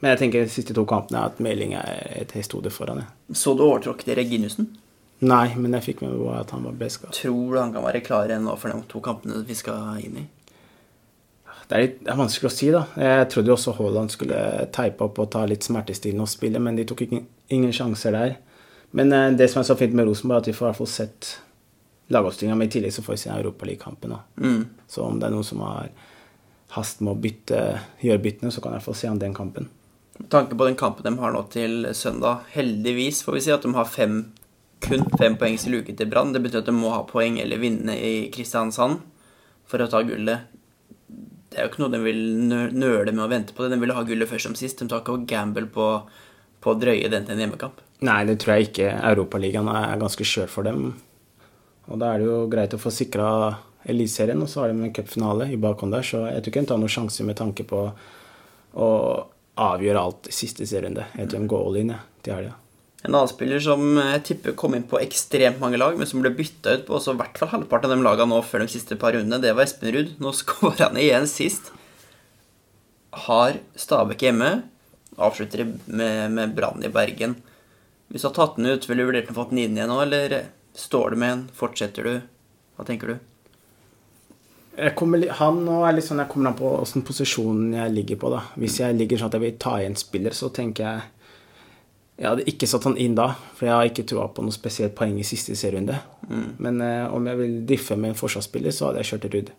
Men 0.00 0.12
jeg 0.14 0.18
tenker 0.18 0.44
de 0.44 0.52
siste 0.52 0.72
to 0.72 0.84
kampene 0.88 1.26
at 1.26 1.40
Meling 1.44 1.74
er 1.76 2.22
et 2.22 2.32
hestehode 2.32 2.70
foran, 2.72 3.02
jeg. 3.02 3.36
Så 3.36 3.52
du 3.58 3.64
overtråkket 3.66 4.16
Reginussen? 4.16 4.70
Nei, 5.18 5.46
men 5.58 5.74
jeg 5.74 5.86
fikk 5.88 6.02
med 6.04 6.14
meg 6.14 6.36
at 6.38 6.52
han 6.54 6.66
var 6.66 6.76
best 6.78 7.00
skadet. 7.00 7.16
Tror 7.18 7.54
du 7.54 7.58
han 7.58 7.72
kan 7.74 7.86
være 7.86 8.02
klar 8.06 8.30
igjen 8.30 8.44
nå 8.46 8.54
for 8.60 8.70
de 8.70 8.90
to 8.90 9.00
kampene 9.02 9.40
vi 9.46 9.56
skal 9.58 9.98
inn 10.04 10.20
i? 10.22 10.26
Det 11.68 11.76
er, 11.76 11.82
litt, 11.82 11.96
det 12.00 12.12
er 12.12 12.20
vanskelig 12.20 12.48
å 12.48 12.54
si, 12.54 12.68
da. 12.72 12.84
Jeg 12.96 13.26
trodde 13.32 13.50
jo 13.50 13.56
også 13.58 13.74
Haaland 13.76 14.12
skulle 14.14 14.38
teipe 14.72 15.04
opp 15.04 15.18
og 15.20 15.28
ta 15.34 15.42
litt 15.44 15.66
smertestillende 15.66 16.24
og 16.24 16.30
spille, 16.32 16.62
men 16.64 16.78
de 16.78 16.86
tok 16.88 17.02
ikke, 17.04 17.20
ingen 17.52 17.74
sjanser 17.76 18.14
der. 18.16 18.38
Men 18.96 19.12
eh, 19.12 19.34
det 19.36 19.50
som 19.52 19.60
er 19.60 19.68
så 19.68 19.76
fint 19.76 19.92
med 19.96 20.08
Rosenborg, 20.08 20.38
er 20.38 20.46
at 20.46 20.48
vi 20.48 20.56
får 20.56 20.64
i 20.64 20.68
hvert 20.70 20.78
fall 20.78 20.90
sett 20.94 21.32
lagoppstillinga, 22.14 22.56
men 22.56 22.70
i 22.70 22.72
tillegg 22.72 22.94
så 22.94 23.04
får 23.04 23.18
vi 23.18 23.22
se 23.26 23.32
Europaligakampen. 23.34 24.14
Mm. 24.40 24.62
Så 24.88 25.04
om 25.04 25.18
det 25.20 25.28
er 25.28 25.34
noen 25.34 25.44
som 25.44 25.60
har 25.66 25.90
hast 26.72 27.02
med 27.02 27.12
å 27.12 27.20
bytte, 27.20 27.60
gjøre 28.04 28.24
byttene, 28.24 28.52
så 28.54 28.64
kan 28.64 28.76
jeg 28.76 28.86
få 28.86 28.96
se 28.96 29.10
an 29.10 29.20
den 29.20 29.36
kampen. 29.36 29.68
Med 30.18 30.30
tanke 30.32 30.56
på 30.58 30.66
den 30.66 30.76
kampen 30.78 31.04
de 31.04 31.20
har 31.20 31.34
nå 31.34 31.44
til 31.52 31.86
søndag, 31.94 32.48
heldigvis 32.56 33.20
får 33.26 33.36
vi 33.36 33.44
si 33.44 33.52
at 33.54 33.64
de 33.64 33.76
har 33.76 33.88
fem, 33.88 34.22
kun 34.84 35.04
fem 35.18 35.36
poengs 35.40 35.66
luke 35.70 35.94
til 35.96 36.10
Brann. 36.10 36.32
Det 36.34 36.42
betyr 36.44 36.62
at 36.62 36.68
de 36.68 36.76
må 36.76 36.92
ha 36.94 37.02
poeng 37.08 37.40
eller 37.42 37.60
vinne 37.62 37.96
i 37.96 38.14
Kristiansand 38.34 39.02
for 39.68 39.82
å 39.82 39.90
ta 39.90 40.02
gullet. 40.06 40.54
Det 41.48 41.58
er 41.58 41.66
jo 41.66 41.72
ikke 41.72 41.82
noe 41.82 41.94
de 41.94 42.00
vil 42.04 42.22
nøle 42.76 43.12
med 43.12 43.24
å 43.24 43.30
vente 43.30 43.54
på. 43.56 43.64
det. 43.64 43.76
De 43.76 43.82
vil 43.82 43.96
ha 43.96 44.06
gullet 44.06 44.30
først 44.30 44.50
som 44.50 44.56
sist. 44.58 44.80
De 44.80 44.88
tar 44.90 45.02
ikke 45.02 45.24
gamble 45.28 45.68
på, 45.72 45.88
på 46.60 46.74
å 46.74 46.78
drøye 46.78 47.10
den 47.12 47.26
til 47.26 47.36
en 47.36 47.44
hjemmekamp. 47.46 47.80
Nei, 48.06 48.20
det 48.28 48.38
tror 48.42 48.54
jeg 48.56 48.68
ikke. 48.68 48.90
Europaligaen 49.10 49.70
er 49.72 50.00
ganske 50.00 50.26
skjør 50.28 50.52
for 50.52 50.68
dem. 50.68 50.92
Og 51.88 51.98
da 51.98 52.12
er 52.12 52.20
det 52.20 52.28
jo 52.28 52.44
greit 52.52 52.76
å 52.76 52.80
få 52.80 52.92
sikra 52.94 53.30
Eliteserien, 53.88 54.40
og 54.42 54.50
så 54.50 54.60
har 54.60 54.72
de 54.72 54.84
en 54.84 54.92
cupfinale 54.92 55.46
i 55.54 55.56
bakhånd 55.60 55.94
der, 55.94 56.04
så 56.04 56.26
jeg 56.28 56.42
tror 56.42 56.52
ikke 56.52 56.62
de 56.64 56.70
tar 56.72 56.80
noen 56.82 56.92
sjanse 56.92 57.24
med 57.24 57.38
tanke 57.38 57.64
på 57.64 57.84
å 58.76 58.88
avgjøre 59.58 60.02
alt 60.02 60.28
siste 60.34 60.66
serierunde. 60.68 61.06
Jeg 61.16 61.30
tror 61.30 61.40
de 61.40 61.50
går 61.54 61.68
all 61.68 61.78
in 61.80 61.94
til 62.26 62.34
helga. 62.36 62.56
En 63.06 63.14
annen 63.14 63.30
spiller 63.30 63.60
som 63.62 63.82
jeg 64.00 64.22
tipper 64.26 64.56
kom 64.58 64.74
inn 64.74 64.86
på 64.88 64.98
ekstremt 64.98 65.60
mange 65.62 65.78
lag, 65.78 65.94
men 65.98 66.08
som 66.08 66.22
ble 66.22 66.32
bytta 66.34 66.78
ut 66.78 66.86
på 66.88 66.96
også 66.98 67.14
i 67.14 67.20
hvert 67.20 67.38
fall 67.38 67.52
halvparten 67.52 67.92
av 67.92 67.94
de 67.94 68.06
lagene 68.06 68.32
nå 68.32 68.40
før 68.42 68.64
de 68.64 68.72
siste 68.72 68.98
par 68.98 69.14
rundene, 69.14 69.38
det 69.42 69.52
var 69.54 69.68
Espen 69.68 69.92
Ruud. 69.94 70.16
Nå 70.18 70.32
skåra 70.40 70.88
han 70.88 70.98
igjen 70.98 71.28
sist. 71.30 71.70
Har 73.28 73.60
Stabæk 73.78 74.26
hjemme. 74.26 74.50
Avslutter 75.18 75.64
med, 75.86 76.34
med 76.34 76.54
Brann 76.58 76.82
i 76.86 76.90
Bergen. 76.94 77.36
Hvis 78.08 78.24
du 78.24 78.30
har 78.30 78.34
tatt 78.34 78.58
den 78.58 78.70
ut, 78.70 78.86
ville 78.88 79.04
du 79.04 79.10
vurdert 79.10 79.30
å 79.30 79.36
få 79.36 79.48
den 79.50 79.62
inn 79.62 79.78
igjen 79.78 79.90
nå, 79.90 79.98
eller 80.02 80.36
står 80.78 81.14
du 81.14 81.22
med 81.22 81.32
en? 81.34 81.42
Fortsetter 81.54 82.06
du? 82.06 82.14
Hva 82.78 82.86
tenker 82.88 83.14
du? 83.14 83.18
Kommer, 84.98 85.24
han 85.40 85.64
er 85.66 85.94
litt 85.96 86.06
sånn, 86.06 86.22
jeg 86.22 86.30
kommer 86.30 86.52
an 86.52 86.58
på 86.58 86.70
åssen 86.78 87.02
posisjon 87.06 87.74
jeg 87.74 87.94
ligger 87.94 88.18
på. 88.22 88.30
da. 88.30 88.44
Hvis 88.58 88.78
jeg 88.82 88.94
ligger 88.98 89.18
sånn 89.18 89.30
at 89.30 89.38
jeg 89.38 89.44
vil 89.44 89.56
ta 89.62 89.74
igjen 89.82 89.98
spiller, 89.98 90.34
så 90.38 90.50
tenker 90.54 90.86
jeg 90.86 91.17
Jeg 92.18 92.26
hadde 92.26 92.48
ikke 92.50 92.66
satt 92.66 92.86
han 92.88 92.96
inn 92.98 93.14
da, 93.14 93.28
for 93.54 93.68
jeg 93.68 93.76
har 93.76 93.88
ikke 93.88 94.04
troa 94.10 94.26
på 94.34 94.42
noe 94.42 94.54
spesielt 94.54 94.96
poeng 94.98 95.14
i 95.22 95.26
siste 95.26 95.54
serierunde. 95.58 96.00
Men 96.58 96.80
eh, 96.82 97.06
om 97.14 97.26
jeg 97.30 97.38
vil 97.38 97.52
diffe 97.68 97.94
med 97.94 98.12
en 98.12 98.18
forsvarsspiller, 98.18 98.74
så 98.74 98.88
hadde 98.88 99.04
jeg 99.04 99.10
kjørt 99.12 99.28
Ruud. 99.34 99.52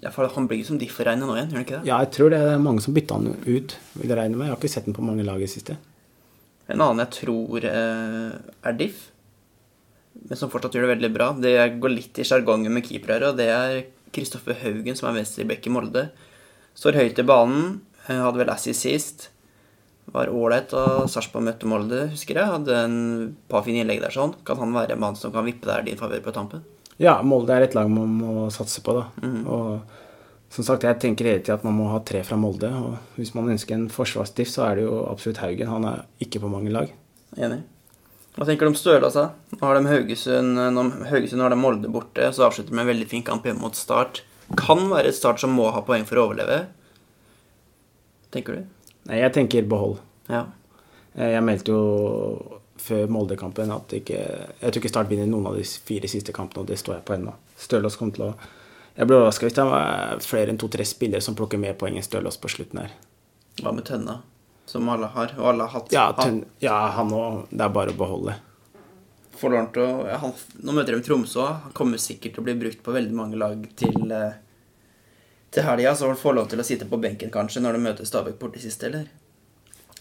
Ja, 0.00 0.12
for 0.12 0.28
Han 0.32 0.48
blir 0.48 0.64
som 0.64 0.78
differ-regnet 0.80 1.28
nå 1.28 1.36
igjen, 1.36 1.48
gjør 1.52 1.58
han 1.58 1.66
ikke 1.66 1.78
det? 1.78 1.88
Ja, 1.88 2.00
jeg 2.04 2.12
tror 2.16 2.32
det 2.32 2.40
er 2.40 2.60
mange 2.60 2.84
som 2.84 2.96
bytta 2.96 3.16
han 3.16 3.32
ut, 3.32 3.76
vil 3.96 4.12
jeg 4.12 4.16
regne 4.16 4.36
med. 4.36 4.46
Jeg 4.48 4.54
har 4.54 4.60
ikke 4.60 4.72
sett 4.72 4.88
den 4.88 4.96
på 4.96 5.04
mange 5.04 5.24
lag 5.24 5.40
i 5.40 5.48
siste. 5.50 5.76
En 6.70 6.84
annen 6.84 7.02
jeg 7.04 7.12
tror 7.16 7.66
eh, 7.68 8.36
er 8.68 8.76
diff, 8.78 9.08
men 10.20 10.38
som 10.38 10.52
fortsatt 10.52 10.76
gjør 10.76 10.86
det 10.86 10.94
veldig 10.94 11.12
bra, 11.14 11.32
det 11.38 11.54
går 11.80 11.92
litt 11.94 12.20
i 12.20 12.26
sjargongen 12.26 12.72
med 12.74 12.84
keepere 12.86 13.30
og 13.30 13.38
det 13.38 13.48
er 13.54 13.76
Kristoffer 14.14 14.56
Haugen, 14.60 14.96
som 14.98 15.08
er 15.08 15.20
venstreback 15.20 15.66
i 15.68 15.72
Molde. 15.72 16.08
Står 16.76 16.98
høyt 16.98 17.20
i 17.20 17.26
banen, 17.26 17.80
eh, 18.06 18.18
hadde 18.20 18.40
vel 18.40 18.52
assis 18.52 18.84
sist. 18.84 19.28
Var 20.10 20.32
ålreit 20.34 20.72
Og 20.74 21.06
Sarpsborg 21.10 21.44
møtte 21.46 21.68
Molde, 21.70 22.02
husker 22.10 22.40
jeg. 22.40 22.50
Hadde 22.56 22.76
en 22.84 22.98
par 23.50 23.64
fine 23.66 23.84
innlegg 23.84 24.02
der 24.02 24.14
sånn. 24.14 24.34
Kan 24.46 24.58
han 24.62 24.74
være 24.74 24.96
en 24.96 25.02
mann 25.02 25.18
som 25.18 25.32
kan 25.34 25.46
vippe 25.46 25.68
der 25.70 25.86
din 25.86 25.98
favør 26.00 26.22
på 26.26 26.34
tampen? 26.36 26.64
Ja, 27.00 27.20
Molde 27.24 27.56
er 27.56 27.64
et 27.64 27.76
lag 27.78 27.88
man 27.88 28.12
må 28.18 28.46
satse 28.52 28.82
på, 28.84 28.92
da. 28.98 29.06
Og 29.48 30.50
som 30.50 30.66
sagt, 30.66 30.82
jeg 30.82 30.98
tenker 31.00 31.28
hele 31.30 31.40
tida 31.40 31.54
at 31.60 31.64
man 31.64 31.76
må 31.78 31.86
ha 31.92 32.00
tre 32.04 32.24
fra 32.26 32.36
Molde. 32.36 32.68
Og 32.68 33.16
hvis 33.16 33.32
man 33.36 33.52
ønsker 33.54 33.76
en 33.76 33.86
forsvarsdiff, 33.92 34.50
så 34.50 34.66
er 34.66 34.80
det 34.80 34.88
jo 34.88 35.04
absolutt 35.06 35.40
Haugen. 35.44 35.70
Han 35.70 35.86
er 35.88 36.02
ikke 36.26 36.42
på 36.42 36.50
mange 36.50 36.72
lag. 36.74 36.90
Enig. 37.38 37.62
Hva 38.34 38.46
tenker 38.46 38.66
du 38.66 38.72
om 38.72 38.78
Støla, 38.78 39.06
altså? 39.08 39.28
Nå 39.54 39.62
har 39.62 39.78
de 39.78 39.90
Haugesund, 39.90 40.58
nå, 40.74 40.84
Haugesund 41.10 41.42
har 41.42 41.54
de 41.54 41.58
Molde 41.58 41.90
borte, 41.90 42.28
så 42.34 42.46
avslutter 42.46 42.70
de 42.70 42.78
med 42.78 42.86
en 42.86 42.92
veldig 42.92 43.08
fin 43.10 43.24
kamp 43.26 43.46
hjemme 43.46 43.62
mot 43.62 43.78
Start. 43.78 44.22
Kan 44.58 44.84
være 44.90 45.10
et 45.10 45.18
Start 45.18 45.42
som 45.42 45.54
må 45.54 45.70
ha 45.74 45.82
poeng 45.86 46.06
for 46.08 46.18
å 46.18 46.28
overleve. 46.28 46.64
Tenker 48.34 48.58
du? 48.58 48.79
Nei, 49.08 49.18
jeg 49.22 49.32
tenker 49.32 49.62
behold. 49.68 49.98
Ja. 50.28 50.44
Eh, 51.14 51.32
Jeg 51.34 51.42
meldte 51.46 51.72
jo 51.72 52.60
før 52.80 53.08
Molde-kampen 53.12 53.70
at 53.74 53.92
ikke, 53.92 54.16
jeg 54.60 54.72
tror 54.72 54.80
ikke 54.80 54.88
Start 54.92 55.08
vinner 55.10 55.26
noen 55.28 55.46
av 55.50 55.56
de 55.58 55.64
fire 55.64 56.08
siste 56.08 56.32
kampene, 56.32 56.62
og 56.62 56.70
det 56.70 56.78
står 56.80 56.98
jeg 56.98 57.04
på 57.08 57.16
ennå. 57.16 57.34
Stølås 57.60 57.96
kommer 58.00 58.16
til 58.16 58.24
å 58.30 58.34
Jeg 58.96 59.06
ble 59.06 59.16
overraska 59.16 59.46
hvis 59.46 59.54
det 59.56 59.64
var 59.68 60.18
flere 60.24 60.50
enn 60.50 60.58
to-tre 60.58 60.84
spillere 60.84 61.22
som 61.24 61.36
plukker 61.38 61.60
mer 61.60 61.74
poeng 61.78 61.96
enn 61.96 62.04
Stølås 62.04 62.36
på 62.42 62.48
slutten 62.52 62.80
her. 62.82 62.90
Hva 63.62 63.72
med 63.76 63.84
Tønna, 63.86 64.16
som 64.66 64.88
alle 64.88 65.06
har, 65.14 65.32
og 65.38 65.46
alle 65.52 65.64
har 65.68 65.74
hatt? 65.78 65.92
Ja, 65.94 66.08
han, 66.16 66.40
tønn, 66.40 66.40
ja 66.60 66.76
han 66.96 67.12
òg. 67.14 67.46
Det 67.50 67.64
er 67.64 67.68
bare 67.76 67.94
å 67.94 67.96
beholde. 68.00 68.34
får 69.40 69.56
han 69.56 69.70
til 69.72 69.82
å, 69.86 70.04
han, 70.24 70.32
nå 70.66 70.72
møter 70.76 70.96
de 70.98 71.02
Tromsø. 71.06 71.46
Han 71.64 71.72
kommer 71.76 71.98
sikkert 72.02 72.34
til 72.34 72.42
å 72.42 72.48
bli 72.48 72.54
brukt 72.60 72.82
på 72.84 72.92
veldig 72.92 73.14
mange 73.16 73.36
lag 73.40 73.62
til 73.80 74.10
eh, 74.12 74.34
til 75.50 75.66
helga, 75.66 75.94
så 75.98 76.12
får 76.14 76.30
han 76.30 76.38
lov 76.38 76.50
til 76.52 76.62
å 76.62 76.66
sitte 76.66 76.86
på 76.90 76.98
benken 77.00 77.32
kanskje 77.34 77.62
når 77.64 77.76
de 77.76 77.82
møter 77.88 78.08
Stabæk 78.08 78.38
borte 78.40 78.62
sist, 78.62 78.82
eller? 78.86 79.08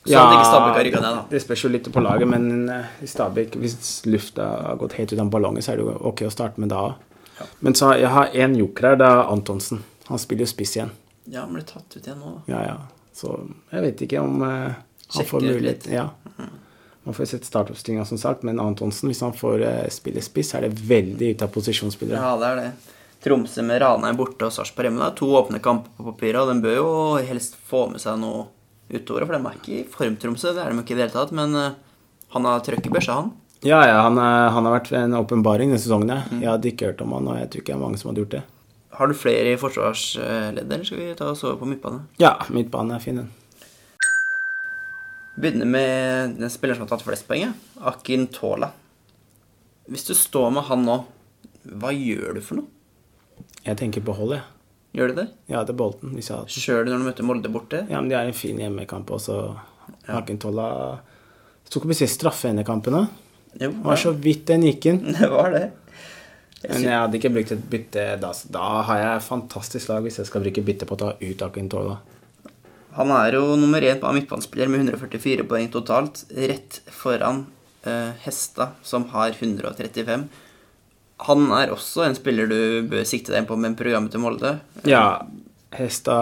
Så 0.06 0.18
har 0.18 0.84
rykka 0.84 1.02
ned. 1.02 1.18
Det 1.30 1.42
spørs 1.44 1.64
jo 1.66 1.70
litt 1.74 1.90
på 1.92 2.02
laget, 2.02 2.30
men 2.30 2.70
eh, 2.72 2.92
i 3.04 3.08
Stabæk, 3.10 3.58
hvis 3.60 4.06
lufta 4.08 4.48
har 4.70 4.80
gått 4.80 4.96
helt 5.00 5.14
ut 5.14 5.20
av 5.20 5.32
ballongen, 5.34 5.64
så 5.66 5.74
er 5.74 5.82
det 5.82 5.88
jo 5.88 5.96
ok 6.12 6.24
å 6.30 6.32
starte 6.34 6.62
med 6.62 6.72
da 6.72 6.86
òg. 6.92 7.26
Ja. 7.40 7.48
Men 7.66 7.76
så 7.76 7.92
jeg 8.00 8.12
har 8.14 8.32
én 8.36 8.56
joker 8.60 8.92
her, 8.92 9.00
det 9.00 9.10
er 9.10 9.32
Antonsen. 9.32 9.84
Han 10.08 10.22
spiller 10.22 10.48
jo 10.48 10.54
spiss 10.54 10.78
igjen. 10.78 10.94
Ja, 11.26 11.44
han 11.44 11.54
ble 11.56 11.66
tatt 11.68 11.98
ut 11.98 12.02
igjen 12.02 12.20
nå, 12.20 12.38
da. 12.38 12.54
Ja, 12.54 12.64
ja. 12.72 13.10
Så 13.16 13.36
jeg 13.74 13.86
vet 13.86 14.06
ikke 14.08 14.24
om 14.24 14.42
eh, 14.46 14.50
han 14.50 14.78
Sjekker 15.10 15.30
får 15.34 15.46
mulighet. 15.46 15.86
litt. 15.90 15.92
Ja. 15.94 16.10
Man 17.04 17.16
får 17.18 17.26
sett 17.26 17.46
startoppstillinga, 17.48 18.06
som 18.06 18.18
sagt, 18.22 18.44
men 18.44 18.60
Antonsen, 18.60 19.10
hvis 19.10 19.22
han 19.26 19.34
får 19.34 19.64
uh, 19.64 19.86
spille 19.90 20.22
spiss, 20.22 20.52
er 20.54 20.68
det 20.68 20.76
veldig 20.76 21.32
ute 21.34 21.48
av 21.48 21.54
posisjonsspillere. 21.56 22.20
Ja, 22.20 22.36
det 22.38 22.50
er 22.50 22.60
det. 22.60 22.98
Tromsø 23.24 23.64
med 23.68 23.82
Ranheim 23.84 24.16
borte 24.20 24.48
og 24.48 24.54
Sarpsborg 24.56 24.88
hjemme. 24.88 25.02
Det 25.04 25.10
er 25.10 25.18
to 25.20 25.28
åpne 25.36 25.60
kamper 25.64 25.92
på 25.98 26.06
papiret, 26.14 26.40
og 26.40 26.54
den 26.54 26.62
bør 26.64 26.78
jo 26.78 26.92
helst 27.28 27.58
få 27.68 27.88
med 27.92 28.00
seg 28.04 28.20
noe 28.22 28.46
utover. 28.90 29.26
For 29.26 29.36
de 29.36 29.40
er 29.42 29.58
ikke 29.60 29.76
i 29.76 29.84
form, 29.92 30.16
Tromsø. 30.22 30.54
Det 30.56 30.64
er 30.64 30.72
de 30.72 30.84
ikke 30.84 30.96
i 30.96 31.00
det 31.00 31.08
hele 31.08 31.16
tatt. 31.18 31.34
Men 31.36 31.58
eh, 31.60 31.76
han 32.36 32.48
har 32.48 32.64
trøkk 32.64 32.88
i 32.88 32.94
børsa, 32.94 33.18
han. 33.20 33.34
Ja, 33.66 33.82
ja, 33.84 33.98
han, 34.06 34.16
er, 34.24 34.54
han 34.56 34.64
har 34.70 34.78
vært 34.78 34.94
en 34.96 35.18
åpenbaring 35.20 35.74
denne 35.74 35.84
sesongen. 35.84 36.14
ja. 36.16 36.22
Mm. 36.32 36.40
Jeg 36.46 36.52
hadde 36.54 36.72
ikke 36.72 36.94
hørt 36.94 37.04
om 37.04 37.18
han, 37.18 37.28
og 37.28 37.42
jeg 37.42 37.50
tror 37.52 37.64
ikke 37.64 37.74
det 37.74 37.76
er 37.76 37.84
mange 37.84 38.00
som 38.00 38.12
hadde 38.12 38.24
gjort 38.24 38.38
det. 38.38 38.46
Har 39.00 39.12
du 39.12 39.16
flere 39.16 39.52
i 39.52 39.60
forsvarsleddet, 39.60 40.64
eller 40.64 40.88
skal 40.88 41.02
vi 41.02 41.12
ta 41.20 41.28
og 41.34 41.38
sove 41.40 41.60
på 41.60 41.68
midtbane? 41.68 42.06
Ja, 42.24 42.34
midtbanen 42.56 42.96
er 42.96 43.04
fin, 43.04 43.20
den. 43.20 43.30
Begynner 45.40 45.68
med 45.68 46.40
den 46.40 46.52
spilleren 46.52 46.80
som 46.80 46.88
har 46.88 46.96
tatt 46.96 47.06
flest 47.06 47.28
poeng. 47.28 47.52
Akin 47.92 48.28
Tola. 48.32 48.72
Hvis 49.92 50.08
du 50.08 50.16
står 50.16 50.52
med 50.56 50.68
han 50.68 50.84
nå, 50.88 50.98
hva 51.80 51.92
gjør 51.96 52.40
du 52.40 52.44
for 52.44 52.60
noe? 52.60 52.79
Jeg 53.66 53.78
tenker 53.80 54.04
behold, 54.06 54.38
jeg. 54.38 54.46
Gjør 54.98 55.12
du 55.12 55.20
det? 55.22 55.28
Ja, 55.52 55.62
det 55.62 55.76
er 55.76 55.78
Bolten. 55.78 56.16
Jeg 56.18 56.50
Sjøl 56.50 56.88
når 56.90 57.02
du 57.02 57.06
møter 57.06 57.28
Molde 57.28 57.52
borte? 57.54 57.84
Ja, 57.92 58.00
men 58.00 58.10
de 58.10 58.18
har 58.18 58.26
en 58.26 58.38
fin 58.38 58.58
hjemmekamp 58.58 59.12
også. 59.14 59.38
Akintola 60.10 60.70
tok 61.70 61.86
opp 61.86 61.94
i 61.94 62.00
seg 62.00 62.10
straffe 62.10 62.50
i 62.50 62.66
kampen. 62.66 62.98
Jo, 62.98 63.70
Det 63.70 63.70
var 63.86 64.00
så 64.02 64.14
vidt 64.18 64.48
den 64.50 64.66
gikk 64.66 64.90
inn. 64.90 65.04
det 65.20 65.30
var 65.30 65.54
det. 65.54 65.68
Men 66.66 66.84
jeg 66.84 66.98
hadde 66.98 67.20
ikke 67.20 67.32
brukt 67.36 67.54
et 67.56 67.68
bytte 67.72 68.06
da. 68.20 68.32
Da 68.52 68.70
har 68.90 69.04
jeg 69.04 69.28
fantastisk 69.28 69.92
lag 69.92 70.04
hvis 70.04 70.20
jeg 70.20 70.28
skal 70.28 70.44
bruke 70.44 70.66
bytte 70.66 70.90
på 70.90 70.98
å 70.98 71.02
ta 71.04 71.14
ut 71.22 71.46
Akintola. 71.46 72.00
Han 72.98 73.14
er 73.14 73.38
jo 73.38 73.56
nummer 73.56 73.86
én 73.86 74.02
på 74.02 74.12
midtbanespiller 74.12 74.68
med 74.68 74.82
144 74.90 75.46
poeng 75.48 75.70
totalt, 75.72 76.26
rett 76.36 76.82
foran 76.92 77.46
uh, 77.86 78.12
Hesta, 78.26 78.74
som 78.84 79.06
har 79.14 79.38
135. 79.38 80.26
Han 81.28 81.50
er 81.52 81.74
også 81.74 82.06
en 82.06 82.16
spiller 82.16 82.48
du 82.48 82.60
bør 82.90 83.04
sikte 83.08 83.34
deg 83.34 83.42
inn 83.44 83.48
på 83.50 83.58
med 83.60 83.76
programmet 83.80 84.14
til 84.14 84.22
Molde. 84.24 84.54
Ja, 84.88 85.22
Hesta, 85.76 86.16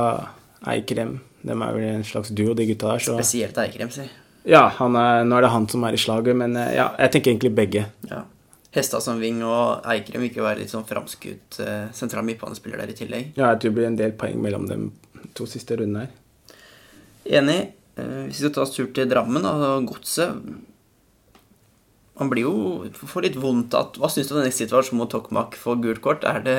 Eikrem 0.68 1.20
De 1.46 1.54
er 1.54 1.76
vel 1.76 1.84
en 1.92 2.04
slags 2.08 2.32
duo, 2.34 2.56
de 2.58 2.66
gutta 2.68 2.96
der. 2.96 3.04
Så 3.06 3.14
Spesielt 3.20 3.58
Eikrem, 3.62 3.92
si. 3.94 4.08
ja, 4.50 4.66
han 4.80 4.96
er, 4.98 5.22
nå 5.28 5.38
er 5.38 5.46
det 5.46 5.52
han 5.54 5.68
som 5.70 5.86
er 5.88 5.96
i 5.96 6.02
slaget, 6.02 6.36
men 6.36 6.58
eh, 6.58 6.74
ja, 6.80 6.90
jeg 6.98 7.14
tenker 7.14 7.32
egentlig 7.32 7.54
begge. 7.56 7.86
Ja. 8.10 8.24
Hesta 8.76 9.00
som 9.02 9.22
ving 9.22 9.40
og 9.48 9.86
Eikrem 9.88 10.22
vil 10.26 10.32
ikke 10.32 10.44
være 10.44 10.62
litt 10.64 10.74
sånn 10.74 10.86
framskutt 10.90 11.60
uh, 11.64 11.88
sentral 11.96 12.26
midtbanespiller 12.28 12.82
der 12.82 12.92
i 12.92 12.98
tillegg. 12.98 13.30
Ja, 13.38 13.54
jeg 13.54 13.62
tror 13.62 13.72
det 13.72 13.76
blir 13.78 13.88
en 13.92 14.00
del 14.02 14.16
poeng 14.20 14.42
mellom 14.44 14.66
de 14.70 14.80
to 15.38 15.48
siste 15.50 15.78
rundene 15.80 16.08
her. 16.08 16.58
Enig. 17.40 17.60
Uh, 17.98 18.26
Hvis 18.28 18.42
vi 18.42 18.44
skal 18.44 18.54
ta 18.58 18.66
oss 18.66 18.76
tur 18.76 18.90
til 18.94 19.08
Drammen 19.10 19.46
og 19.50 19.88
Godset 19.94 20.42
Man 22.18 22.32
blir 22.32 22.48
jo 22.48 22.88
får 22.98 23.28
litt 23.28 23.36
vondt 23.38 23.76
at 23.78 24.00
Hva 24.02 24.10
syns 24.10 24.30
du 24.30 24.36
om 24.36 24.42
denne 24.42 24.54
situasjonen 24.56 25.02
mot 25.04 25.12
Tokmak 25.12 25.58
for 25.60 25.78
gult 25.82 26.02
kort? 26.02 26.26
Er 26.26 26.42
det, 26.46 26.58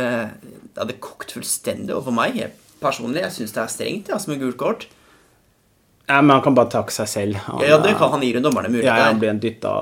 det 0.79 1.01
kokt 1.03 1.35
fullstendig 1.35 1.97
overfor 1.97 2.15
meg. 2.15 2.39
Jeg, 2.39 2.55
personlig, 2.83 3.25
jeg 3.25 3.37
syns 3.41 3.57
det 3.57 3.65
er 3.65 3.75
strengt 3.75 4.13
ja, 4.13 4.21
med 4.31 4.45
gult 4.45 4.59
kort. 4.61 4.87
Ja, 6.09 6.23
men 6.23 6.31
han 6.39 6.45
kan 6.45 6.55
bare 6.57 6.71
takke 6.73 6.95
seg 6.95 7.09
selv. 7.11 7.41
Han, 7.49 7.65
Ja, 7.67 7.77
det 7.85 7.97
kan 7.99 8.15
han 8.15 8.23
gir 8.25 8.39
jo 8.39 8.45
dommerne 8.47 8.71
mulighet 8.73 8.89
Ja, 8.89 9.11
han 9.11 9.19
blir 9.21 9.35
dytta 9.43 9.73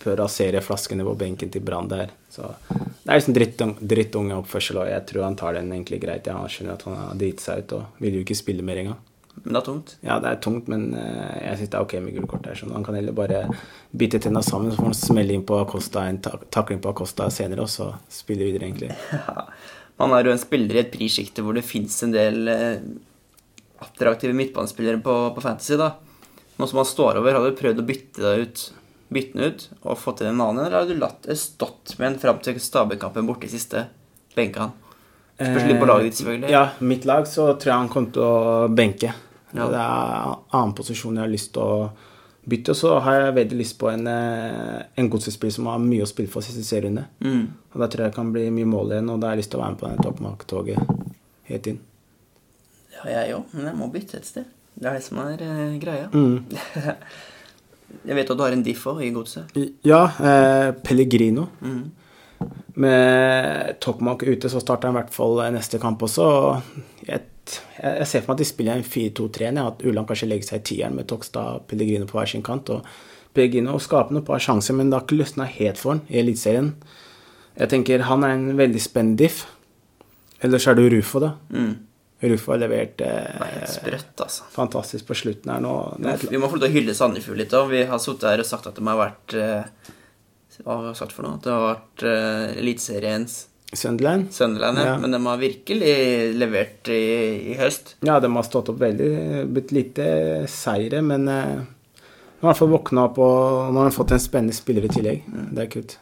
for 0.00 0.14
å 0.14 0.16
rasere 0.24 0.62
flaskene 0.62 1.06
på 1.06 1.14
benken 1.18 1.52
til 1.54 1.62
Brann 1.62 1.86
der. 1.90 2.10
Så 2.30 2.48
det 2.70 3.06
er 3.06 3.20
liksom 3.20 3.36
drittung- 3.36 3.76
dritt 3.78 4.16
oppførsel, 4.16 4.80
og 4.82 4.88
jeg 4.90 5.06
tror 5.06 5.22
han 5.22 5.36
tar 5.36 5.54
den 5.54 5.70
egentlig 5.70 6.00
greit. 6.02 6.26
Ja, 6.26 6.38
han 6.40 6.50
skjønner 6.50 6.74
at 6.74 6.82
han 6.82 6.96
har 6.96 7.14
driti 7.14 7.42
seg 7.42 7.62
ut 7.62 7.76
og 7.78 8.02
vil 8.02 8.18
jo 8.18 8.24
ikke 8.24 8.38
spille 8.38 8.62
mer 8.66 8.82
engang. 8.82 8.98
Men 9.42 9.52
det 9.52 9.60
er 9.60 9.66
tungt. 9.66 9.94
Ja, 10.06 10.18
det 10.22 10.30
er 10.30 10.38
tungt, 10.42 10.68
men 10.72 10.86
eh, 10.98 11.34
jeg 11.44 11.60
syns 11.60 11.72
det 11.72 11.78
er 11.78 11.86
ok 11.86 11.96
med 12.04 12.16
gult 12.16 12.30
kort. 12.30 12.48
sånn. 12.58 12.72
Han 12.74 12.86
kan 12.86 12.96
heller 12.98 13.16
bare 13.16 13.42
bite 13.92 14.20
tenna 14.22 14.42
sammen, 14.44 14.72
så 14.72 14.80
får 14.80 14.90
han 14.90 14.98
smelle 14.98 15.36
inn 15.36 15.44
på 15.46 15.58
Acosta, 15.60 16.06
en 16.08 16.20
tak 16.24 16.48
takling 16.54 16.80
på 16.82 16.92
Acosta 16.94 17.28
senere, 17.30 17.66
og 17.66 17.70
så 17.72 17.92
spille 18.12 18.48
videre, 18.48 18.68
egentlig. 18.70 18.94
Ja. 19.26 19.48
Han 19.96 20.12
er 20.12 20.26
jo 20.28 20.32
en 20.34 20.40
spiller 20.40 20.76
i 20.76 20.80
et 20.82 20.90
prissjikte 20.92 21.40
hvor 21.40 21.56
det 21.56 21.62
fins 21.64 21.94
en 22.04 22.10
del 22.12 22.50
eh, 22.52 22.82
attraktive 23.80 24.36
midtbanespillere 24.36 25.00
på, 25.00 25.14
på 25.32 25.44
Fantasy. 25.44 25.78
da. 25.80 25.94
Nå 26.56 26.68
som 26.68 26.82
han 26.82 26.88
står 26.88 27.22
over, 27.22 27.32
har 27.32 27.46
du 27.46 27.56
prøvd 27.56 27.80
å 27.80 27.86
bytte 27.86 28.24
deg 28.24 28.42
ut 28.44 28.66
bytte 29.08 29.38
den 29.38 29.52
ut 29.52 29.68
og 29.86 30.00
fått 30.02 30.22
inn 30.22 30.32
en 30.32 30.42
annen, 30.42 30.64
eller 30.66 30.80
har 30.80 30.88
du 30.88 30.98
latt 30.98 31.28
stått 31.38 31.94
med 32.00 32.08
en 32.12 32.18
fram 32.18 32.40
til 32.42 32.58
Stabæk-kampen 32.60 33.28
borte 33.28 33.46
i 33.46 33.52
siste? 33.52 33.86
Benka 34.36 34.66
han. 34.66 34.74
Spørs 35.36 35.66
litt 35.68 35.80
på 35.80 35.88
laget 35.88 36.08
ditt, 36.08 36.18
selvfølgelig. 36.20 36.50
Ja, 36.52 36.62
mitt 36.80 37.04
lag 37.08 37.26
så 37.28 37.50
tror 37.60 37.70
jeg 37.70 37.80
han 37.84 37.90
kommer 37.92 38.12
til 38.14 38.24
å 38.24 38.68
benke. 38.72 39.12
Ja. 39.56 39.70
Det 39.72 39.80
er 39.80 40.28
en 40.28 40.44
annen 40.58 40.76
posisjon 40.76 41.16
jeg 41.16 41.24
har 41.24 41.32
lyst 41.32 41.52
til 41.56 41.64
å 41.64 41.88
bytte. 42.46 42.74
Og 42.74 42.78
så 42.78 42.94
har 43.02 43.18
jeg 43.20 43.36
veldig 43.40 43.58
lyst 43.58 43.78
på 43.80 43.90
en, 43.90 44.06
eh, 44.06 44.82
en 44.96 45.10
godsespiller 45.10 45.52
som 45.52 45.66
har 45.70 45.82
mye 45.82 46.04
å 46.04 46.10
spille 46.10 46.30
for 46.30 46.46
siste 46.46 46.64
serierunde. 46.66 47.06
Mm. 47.20 47.46
Og 47.74 47.80
da 47.82 47.88
tror 47.88 48.04
jeg 48.04 48.12
det 48.12 48.18
kan 48.18 48.32
bli 48.32 48.46
mye 48.54 48.70
mål 48.70 48.94
igjen, 48.94 49.10
og 49.10 49.20
da 49.20 49.28
har 49.28 49.36
jeg 49.36 49.44
lyst 49.44 49.54
til 49.54 49.60
å 49.60 49.64
være 49.64 49.74
med 49.74 49.80
på 49.80 49.90
det 49.90 50.04
toppmarktoget 50.06 50.78
helt 51.50 51.70
inn. 51.72 51.80
Ja, 52.96 53.06
jeg 53.10 53.34
òg, 53.36 53.44
men 53.52 53.66
jeg 53.70 53.78
må 53.78 53.90
bytte 53.92 54.20
et 54.20 54.28
sted. 54.28 54.46
Det 54.76 54.88
er 54.88 54.98
det 54.98 55.06
som 55.06 55.18
er 55.24 55.42
eh, 55.42 55.78
greia. 55.80 56.08
Mm. 56.12 56.44
Jeg 58.06 58.16
vet 58.18 58.30
at 58.30 58.38
du 58.38 58.42
har 58.42 58.54
en 58.54 58.64
diff 58.66 58.82
òg 58.90 58.98
i 59.06 59.12
godset. 59.14 59.54
Ja, 59.86 60.02
eh, 60.18 60.72
Pellegrino. 60.84 61.46
Mm. 61.62 61.84
Med 62.82 63.78
Tokmak 63.80 64.24
ute 64.26 64.50
så 64.52 64.60
starter 64.60 64.90
han 64.90 64.96
i 64.96 65.00
hvert 65.00 65.14
fall 65.14 65.40
neste 65.54 65.78
kamp 65.80 66.02
også. 66.02 66.26
og 66.26 67.06
Jeg, 67.06 67.22
jeg 67.76 68.08
ser 68.08 68.22
for 68.22 68.32
meg 68.32 68.38
at 68.38 68.42
de 68.42 68.48
spiller 68.48 68.78
en 68.78 68.86
4-2-3-en. 68.86 69.60
At 69.62 69.84
Ulland 69.86 70.08
kanskje 70.08 70.28
legger 70.30 70.50
seg 70.50 70.62
i 70.62 70.66
tieren 70.72 70.96
med 70.98 71.08
Tokstad 71.10 71.60
og 71.60 71.66
Pellegrino 71.70 72.08
på 72.08 72.18
hver 72.18 72.30
sin 72.30 72.44
kant. 72.46 72.72
Og 72.74 72.86
Pellegrino 73.36 73.76
skaper 73.82 74.16
noen 74.16 74.26
par 74.26 74.42
sjanser, 74.42 74.76
men 74.76 74.90
det 74.90 74.98
har 74.98 75.06
ikke 75.06 75.20
løsna 75.20 75.48
helt 75.58 75.80
for 75.80 75.94
han 75.94 76.04
i 76.08 76.20
Eliteserien. 76.22 76.72
Jeg 77.56 77.72
tenker 77.72 78.06
han 78.08 78.24
er 78.26 78.36
en 78.36 78.48
veldig 78.58 78.82
spennende 78.82 79.22
diff. 79.24 79.44
Ellers 80.44 80.66
er 80.68 80.76
det 80.76 80.90
Rufo, 80.92 81.22
da. 81.22 81.34
Mm. 81.52 81.74
Rufo 82.26 82.52
har 82.52 82.60
levert 82.62 83.02
er 83.04 83.42
eh, 83.44 83.66
sprøtt, 83.68 84.14
altså. 84.24 84.46
fantastisk 84.52 85.08
på 85.08 85.16
slutten 85.16 85.52
her 85.52 85.60
nå. 85.60 85.72
Vi 86.00 86.40
må 86.40 86.48
få 86.48 86.56
lov 86.56 86.64
til 86.64 86.70
å 86.70 86.76
hylle 86.78 86.94
Sandefjord 86.96 87.40
litt 87.40 87.56
òg. 87.56 87.68
Vi 87.72 87.82
har 87.90 88.00
sittet 88.00 88.30
her 88.30 88.42
og 88.44 88.48
sagt 88.48 88.68
at 88.70 88.78
de 88.78 88.84
har 88.88 89.00
vært 89.00 89.36
eh, 89.36 89.92
Hva 90.62 90.78
har 90.78 90.86
vi 90.86 90.94
sagt 90.96 91.12
for 91.16 91.26
noe? 91.26 91.36
At 91.36 91.44
det 91.44 91.52
har 91.52 91.66
vært 91.66 92.06
eh, 92.08 92.56
Eliteseriens 92.62 93.36
Sunderland. 93.72 94.32
Sunderland, 94.32 94.78
ja. 94.78 94.84
Ja. 94.92 94.98
Men 95.02 95.16
de 95.16 95.20
har 95.26 95.40
virkelig 95.40 95.94
levert 96.38 96.88
i, 96.88 97.02
i 97.52 97.56
høst. 97.58 97.96
Ja, 98.06 98.20
de 98.22 98.30
har 98.32 98.46
stått 98.46 98.70
opp 98.72 98.78
veldig. 98.80 99.10
Blitt 99.50 99.72
lite 99.74 100.06
seire, 100.50 101.02
men 101.02 101.26
eh, 101.28 101.54
de 101.66 102.44
har 102.44 102.46
i 102.46 102.52
hvert 102.52 102.60
fall 102.62 102.72
våkna 102.72 103.08
opp, 103.08 103.18
og 103.18 103.72
nå 103.74 103.82
har 103.82 103.90
de 103.90 103.96
fått 103.96 104.14
en 104.14 104.22
spennende 104.22 104.56
spiller 104.56 104.86
i 104.86 104.92
tillegg. 104.92 105.24
Det 105.26 105.64
er 105.64 105.70
kult. 105.72 105.96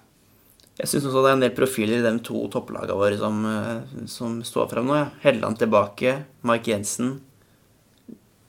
Jeg 0.74 0.90
syns 0.90 1.04
også 1.06 1.22
det 1.22 1.30
er 1.30 1.36
en 1.36 1.44
del 1.44 1.54
profiler 1.54 2.00
i 2.00 2.04
de 2.04 2.12
to 2.26 2.40
topplagene 2.50 2.96
våre 2.98 3.18
som, 3.18 3.44
eh, 3.46 4.02
som 4.10 4.40
står 4.44 4.72
frem 4.72 4.90
nå. 4.90 4.98
Ja. 4.98 5.06
Helland 5.22 5.60
tilbake, 5.62 6.16
Mike 6.42 6.72
Jensen. 6.72 7.20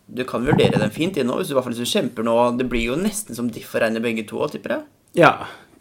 Du 0.06 0.24
kan 0.28 0.46
vurdere 0.46 0.78
dem 0.82 0.92
fint 0.94 1.18
inn 1.18 1.30
nå, 1.30 1.38
hvis 1.40 1.50
du, 1.50 1.54
i 1.54 1.58
hvert 1.58 1.66
fall 1.66 1.74
hvis 1.78 1.86
du 1.86 1.94
kjemper 1.94 2.26
nå. 2.26 2.36
Det 2.60 2.68
blir 2.70 2.92
jo 2.92 2.98
nesten 3.00 3.38
som 3.38 3.48
diff 3.54 3.72
å 3.74 3.82
regne 3.82 4.04
begge 4.04 4.26
to, 4.28 4.42
tipper 4.52 4.76
jeg. 4.76 4.90
Ja, 5.22 5.32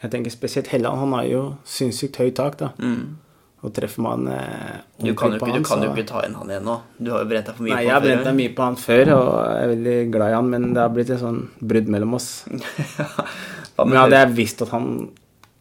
jeg 0.04 0.10
tenker 0.12 0.32
spesielt 0.34 0.68
Helland. 0.72 0.98
Han 1.00 1.12
har 1.16 1.24
jo 1.30 1.42
sinnssykt 1.64 2.18
høyt 2.20 2.34
tak, 2.36 2.58
da. 2.60 2.70
Mm. 2.78 3.16
Og 3.64 3.72
treffer 3.72 4.02
man 4.04 4.26
eh, 4.28 4.74
Du 5.00 5.14
kan 5.16 5.32
jo 5.32 5.38
ikke, 5.38 5.46
han, 5.48 5.62
du 5.62 5.64
kan 5.64 5.82
jo 5.86 5.90
ikke 5.94 6.04
ta 6.10 6.20
inn 6.26 6.34
han 6.36 6.50
igjen 6.52 6.66
nå. 6.68 6.74
Du 7.00 7.08
har 7.14 7.22
jo 7.24 7.28
brent 7.30 7.46
deg 7.48 7.56
for 7.56 7.64
mye 7.64 7.72
Nei, 7.72 7.78
på 7.80 7.88
jeg 7.88 7.94
har 7.96 8.02
brent 8.04 8.26
meg 8.28 8.36
mye 8.42 8.52
på 8.58 8.62
han 8.66 8.76
før, 8.76 9.12
og 9.14 9.28
jeg 9.40 9.62
er 9.64 9.70
veldig 9.72 9.94
glad 10.12 10.28
i 10.28 10.34
han, 10.36 10.50
men 10.52 10.66
det 10.76 10.82
har 10.84 10.92
blitt 10.92 11.12
et 11.16 11.22
sånn 11.22 11.38
brudd 11.64 11.88
mellom 11.94 12.12
oss. 12.20 12.28
Men 13.78 13.96
hadde 13.98 14.20
jeg 14.20 14.34
visst 14.36 14.60
at 14.62 14.70
han 14.74 14.84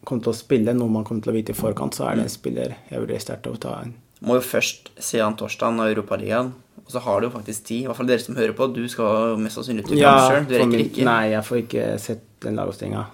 kom 0.06 0.20
til 0.22 0.30
å 0.30 0.36
spille, 0.36 0.74
noe 0.76 0.92
man 0.92 1.06
kom 1.08 1.18
til 1.24 1.32
å 1.32 1.34
vite 1.34 1.54
i 1.54 1.56
forkant, 1.58 1.96
så 1.96 2.04
er 2.06 2.14
Mm. 2.14 2.20
det 2.20 2.24
en 2.28 2.34
spiller 2.36 2.74
jeg 2.90 3.00
vurderer 3.00 3.22
sterkt 3.24 3.48
å 3.50 3.56
ta 3.58 3.80
inn. 3.82 3.94
må 4.20 4.36
jo 4.36 4.40
først 4.44 4.90
se 5.00 5.18
han 5.20 5.34
torsdag 5.36 5.80
og 5.80 5.88
Europaligaen. 5.96 6.52
Og 6.84 6.90
så 6.92 7.00
har 7.00 7.20
du 7.20 7.26
jo 7.26 7.32
faktisk 7.32 7.64
tid. 7.64 7.82
I 7.84 7.86
hvert 7.88 7.96
fall 7.96 8.06
dere 8.06 8.18
som 8.20 8.36
hører 8.36 8.52
på. 8.52 8.66
Du 8.74 8.86
skal 8.88 9.36
mest 9.40 9.56
sannsynlig 9.56 9.86
til 9.88 9.98
Ja, 9.98 10.14
sjøl. 10.30 10.46
Du 10.46 10.54
rekker 10.54 10.66
min- 10.68 10.84
ikke. 10.90 11.04
Nei, 11.04 11.30
jeg 11.32 11.42
får 11.44 11.56
ikke 11.64 11.98
sett 12.00 12.20
den 12.40 12.56
lagoppstillinga. 12.56 13.06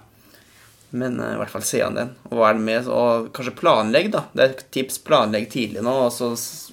Men 0.90 1.20
uh, 1.22 1.34
i 1.34 1.38
hvert 1.40 1.52
fall 1.52 1.64
se 1.66 1.82
an 1.84 1.98
den. 1.98 2.12
Og 2.30 2.40
vær 2.42 2.58
med, 2.58 2.88
og 2.90 3.30
kanskje 3.36 3.56
planlegg, 3.60 4.10
da. 4.14 4.24
Det 4.34 4.44
er 4.44 4.54
et 4.54 4.64
tips. 4.74 5.00
Planlegg 5.06 5.48
tidlig 5.52 5.84
nå. 5.86 5.96
Og 6.06 6.12
så 6.14 6.32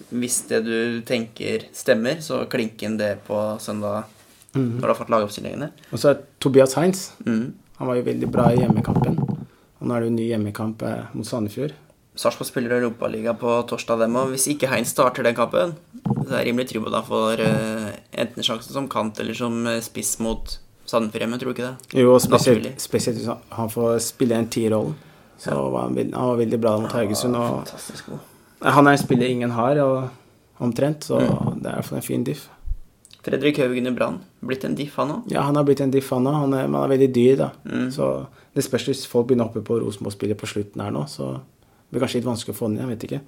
hvis 0.10 0.42
det 0.50 0.64
du 0.66 0.78
tenker 1.08 1.68
stemmer, 1.76 2.22
så 2.26 2.46
klink 2.52 2.82
inn 2.86 3.00
det 3.00 3.18
på 3.28 3.42
søndag 3.64 4.14
når 4.58 4.82
du 4.82 4.90
har 4.90 4.98
fått 4.98 5.12
lagoppstillingene. 5.14 5.72
Og 5.92 6.02
så 6.02 6.14
er 6.14 6.22
Tobias 6.42 6.74
Heinz. 6.78 7.12
Mm. 7.28 7.52
Han 7.78 7.90
var 7.92 8.00
jo 8.00 8.08
veldig 8.08 8.30
bra 8.34 8.48
i 8.54 8.62
hjemmekampen. 8.62 9.20
Og 9.78 9.84
nå 9.86 9.94
er 9.94 10.02
det 10.02 10.10
jo 10.10 10.16
ny 10.16 10.30
hjemmekamp 10.32 10.82
eh, 10.88 11.12
mot 11.14 11.28
Sandefjord. 11.28 11.76
Sarpsborg 12.18 12.50
spiller 12.50 12.80
Europaliga 12.80 13.36
på 13.38 13.52
torsdag, 13.70 14.02
dem 14.02 14.18
òg. 14.18 14.32
Hvis 14.34 14.48
ikke 14.50 14.72
Heinz 14.72 14.96
starter 14.96 15.28
den 15.28 15.38
kampen, 15.38 15.76
så 16.02 16.32
er 16.32 16.40
jeg 16.40 16.48
rimelig 16.50 16.72
trygg 16.72 16.88
på 16.88 16.90
at 16.90 16.98
han 16.98 17.06
får 17.06 17.44
uh, 17.46 17.92
enten 18.24 18.48
sjansen 18.48 18.74
som 18.74 18.88
kant 18.90 19.22
eller 19.22 19.38
som 19.38 19.60
spiss 19.86 20.16
mot 20.26 20.56
Sandefjord 20.88 21.22
hjemme, 21.25 21.38
tror 21.41 21.51
du 21.51 21.56
ikke 21.58 21.67
det? 21.67 22.00
Jo, 22.01 22.17
spesielt, 22.24 22.79
spesielt 22.82 23.25
han- 23.27 23.44
han 23.51 23.70
får 23.70 23.98
spille 24.06 24.36
en 24.38 24.48
T-rollen. 24.48 24.96
Så 25.38 25.51
var 25.72 25.82
han, 25.89 25.98
han 25.98 26.29
var 26.32 26.38
veldig 26.39 26.60
bra 26.62 26.77
mot 26.79 26.91
Haugesund. 26.91 27.36
Og 27.36 27.67
han 28.74 28.88
er 28.88 28.91
en 28.91 28.98
spiller 28.98 29.27
ingen 29.29 29.51
har, 29.51 29.77
og, 29.84 30.10
omtrent, 30.60 31.03
så 31.06 31.20
Mm. 31.20 31.62
det 31.62 31.65
er 31.65 31.72
i 31.72 31.75
hvert 31.75 31.86
fall 31.86 31.98
en 31.98 32.01
fin 32.03 32.24
diff. 32.24 32.48
Fredrik 33.24 33.58
Haugen 33.58 33.88
i 33.88 33.91
Brann. 33.91 34.20
Blitt 34.44 34.63
en 34.63 34.74
diff, 34.75 34.96
han 34.96 35.10
òg. 35.10 35.32
Ja, 35.32 35.41
han 35.44 35.56
har 35.56 35.63
blitt 35.65 35.82
en 35.82 35.91
diff, 35.91 36.10
han 36.10 36.24
òg. 36.25 36.34
Han, 36.34 36.50
men 36.50 36.74
han 36.74 36.91
er 36.91 36.98
veldig 36.98 37.13
dyr, 37.13 37.36
da. 37.38 37.50
Mm. 37.65 37.91
Så 37.91 38.25
det 38.56 38.63
spørs 38.63 38.86
hvis 38.88 39.06
folk 39.06 39.27
begynner 39.27 39.46
oppe 39.50 39.62
på 39.62 39.79
Rosenborg-spillet 39.82 40.38
på 40.38 40.48
slutten 40.48 40.82
her 40.82 40.91
nå, 40.91 41.03
så 41.08 41.34
det 41.34 41.91
blir 41.91 42.01
kanskje 42.01 42.15
litt 42.22 42.25
vanskelig 42.25 42.56
å 42.56 42.58
få 42.58 42.67
den 42.70 42.77
inn. 42.79 42.88
Jeg 42.89 42.98
vet 42.98 43.03
ikke. 43.10 43.22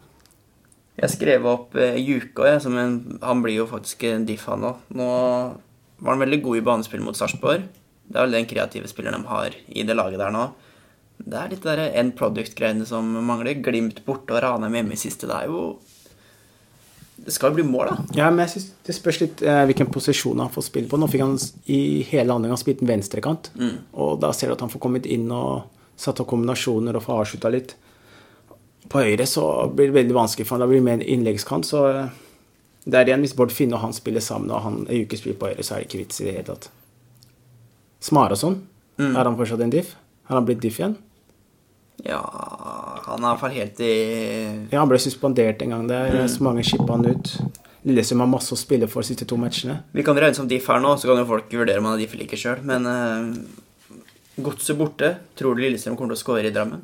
Jeg 1.02 1.10
skrev 1.10 1.46
opp 1.46 1.76
eh, 1.76 1.96
Juka, 1.98 2.44
jeg, 2.46 2.62
som 2.62 2.78
en, 2.78 3.20
han 3.22 3.42
blir 3.44 3.56
jo 3.58 3.66
faktisk 3.68 4.04
en 4.06 4.26
diff, 4.26 4.46
han 4.46 4.62
òg. 4.62 4.76
Nå 4.96 5.58
var 6.00 6.16
han 6.16 6.24
veldig 6.24 6.42
god 6.46 6.58
i 6.60 6.66
banespill 6.66 7.04
mot 7.04 7.18
Sarpsborg. 7.18 7.68
Det 8.10 8.18
er 8.18 8.26
vel 8.26 8.40
den 8.40 8.50
kreative 8.50 8.90
spilleren 8.90 9.22
de 9.22 9.30
har 9.30 9.56
i 9.68 9.86
det 9.86 9.96
laget 9.98 10.22
der 10.22 10.34
nå. 10.34 10.48
Det 11.20 11.36
er 11.36 11.52
litt 11.52 11.66
der 11.68 11.82
end 12.00 12.16
product-greiene 12.18 12.88
som 12.88 13.08
mangler. 13.28 13.60
Glimt 13.64 14.00
borte 14.06 14.38
og 14.38 14.44
Ranheim 14.46 14.78
hjemme 14.80 14.96
i 14.96 15.00
siste. 15.00 15.28
Det 15.30 15.36
er 15.36 15.52
jo 15.52 15.64
Det 17.20 17.34
skal 17.36 17.52
jo 17.52 17.58
bli 17.58 17.66
mål, 17.68 17.90
da. 17.90 17.96
Ja, 18.16 18.30
men 18.32 18.46
jeg 18.46 18.54
synes 18.54 18.68
det 18.88 18.94
spørs 18.96 19.18
litt 19.20 19.42
eh, 19.44 19.66
hvilken 19.68 19.90
posisjon 19.92 20.40
han 20.40 20.54
får 20.54 20.64
spille 20.70 20.88
på. 20.88 20.96
Nå 20.96 21.10
fikk 21.12 21.26
han 21.26 21.36
i 21.68 22.00
hele 22.08 22.32
andre 22.32 22.48
gang 22.48 22.62
spilt 22.62 22.80
en 22.80 22.88
venstrekant, 22.88 23.50
og 23.92 24.22
da 24.24 24.30
ser 24.32 24.48
du 24.48 24.56
at 24.56 24.64
han 24.64 24.72
får 24.72 24.80
kommet 24.86 25.06
inn 25.06 25.26
og 25.36 25.68
satt 26.00 26.22
opp 26.24 26.30
kombinasjoner 26.32 26.96
og 26.96 27.04
får 27.04 27.26
avslutta 27.26 27.52
litt. 27.52 27.76
På 28.88 29.04
høyre 29.04 29.28
så 29.28 29.44
blir 29.68 29.92
det 29.92 29.98
veldig 30.00 30.16
vanskelig 30.16 30.48
for 30.48 30.56
han, 30.56 30.64
da 30.64 30.70
blir 30.72 30.80
det 30.80 30.88
mer 30.88 31.04
innleggskant, 31.04 31.68
så 31.68 31.84
eh, 31.92 32.16
det 32.86 33.00
er 33.00 33.12
igjen 33.12 33.24
hvis 33.26 33.36
Bård 33.38 33.52
Finne 33.54 33.78
og 33.78 33.84
han 33.84 33.96
spiller 33.96 34.24
sammen, 34.24 34.52
og 34.52 34.64
han 34.64 34.82
er 34.88 35.04
ukespill 35.04 35.36
på 35.40 35.52
høyre, 35.52 35.66
så 35.66 35.76
er 35.76 35.84
det 35.84 35.90
ikke 35.90 36.04
vits 36.04 36.22
i 36.22 36.30
det 36.30 36.36
hele 36.38 36.48
tatt. 36.48 36.70
Smarason, 38.04 38.62
er 39.00 39.24
han 39.24 39.38
fortsatt 39.40 39.64
en 39.66 39.74
diff? 39.74 39.96
Har 40.30 40.40
han 40.40 40.48
blitt 40.48 40.62
diff 40.64 40.80
igjen? 40.80 40.98
Ja 42.06 42.20
Han 43.10 43.20
er 43.20 43.26
i 43.26 43.32
hvert 43.34 43.42
fall 43.42 43.56
helt 43.58 43.80
i 43.84 43.94
Ja, 44.72 44.78
han 44.80 44.88
ble 44.88 45.00
suspendert 45.04 45.64
en 45.66 45.74
gang 45.76 45.90
der, 45.90 46.22
så 46.32 46.46
mange 46.46 46.64
shippa 46.64 46.96
han 46.96 47.08
ut. 47.10 47.34
Lillestrøm 47.88 48.24
har 48.24 48.30
masse 48.32 48.54
å 48.56 48.60
spille 48.60 48.88
for 48.92 49.04
de 49.04 49.10
siste 49.10 49.28
to 49.28 49.38
matchene. 49.40 49.80
Vi 49.96 50.04
kan 50.06 50.18
regne 50.20 50.36
som 50.38 50.48
diff 50.48 50.68
her 50.68 50.82
nå, 50.84 50.94
så 51.00 51.10
kan 51.10 51.22
jo 51.22 51.28
folk 51.28 51.52
vurdere 51.52 51.80
om 51.80 51.88
han 51.90 51.98
er 51.98 52.04
diff 52.04 52.16
eller 52.16 52.28
ikke 52.28 52.40
sjøl. 52.40 52.64
Men 52.68 52.88
uh, 52.88 54.00
Godset 54.44 54.78
borte. 54.80 55.14
Tror 55.40 55.56
du 55.56 55.64
Lillestrøm 55.64 55.96
kommer 56.00 56.14
til 56.16 56.20
å 56.20 56.24
score 56.24 56.44
i 56.48 56.54
Drammen? 56.56 56.84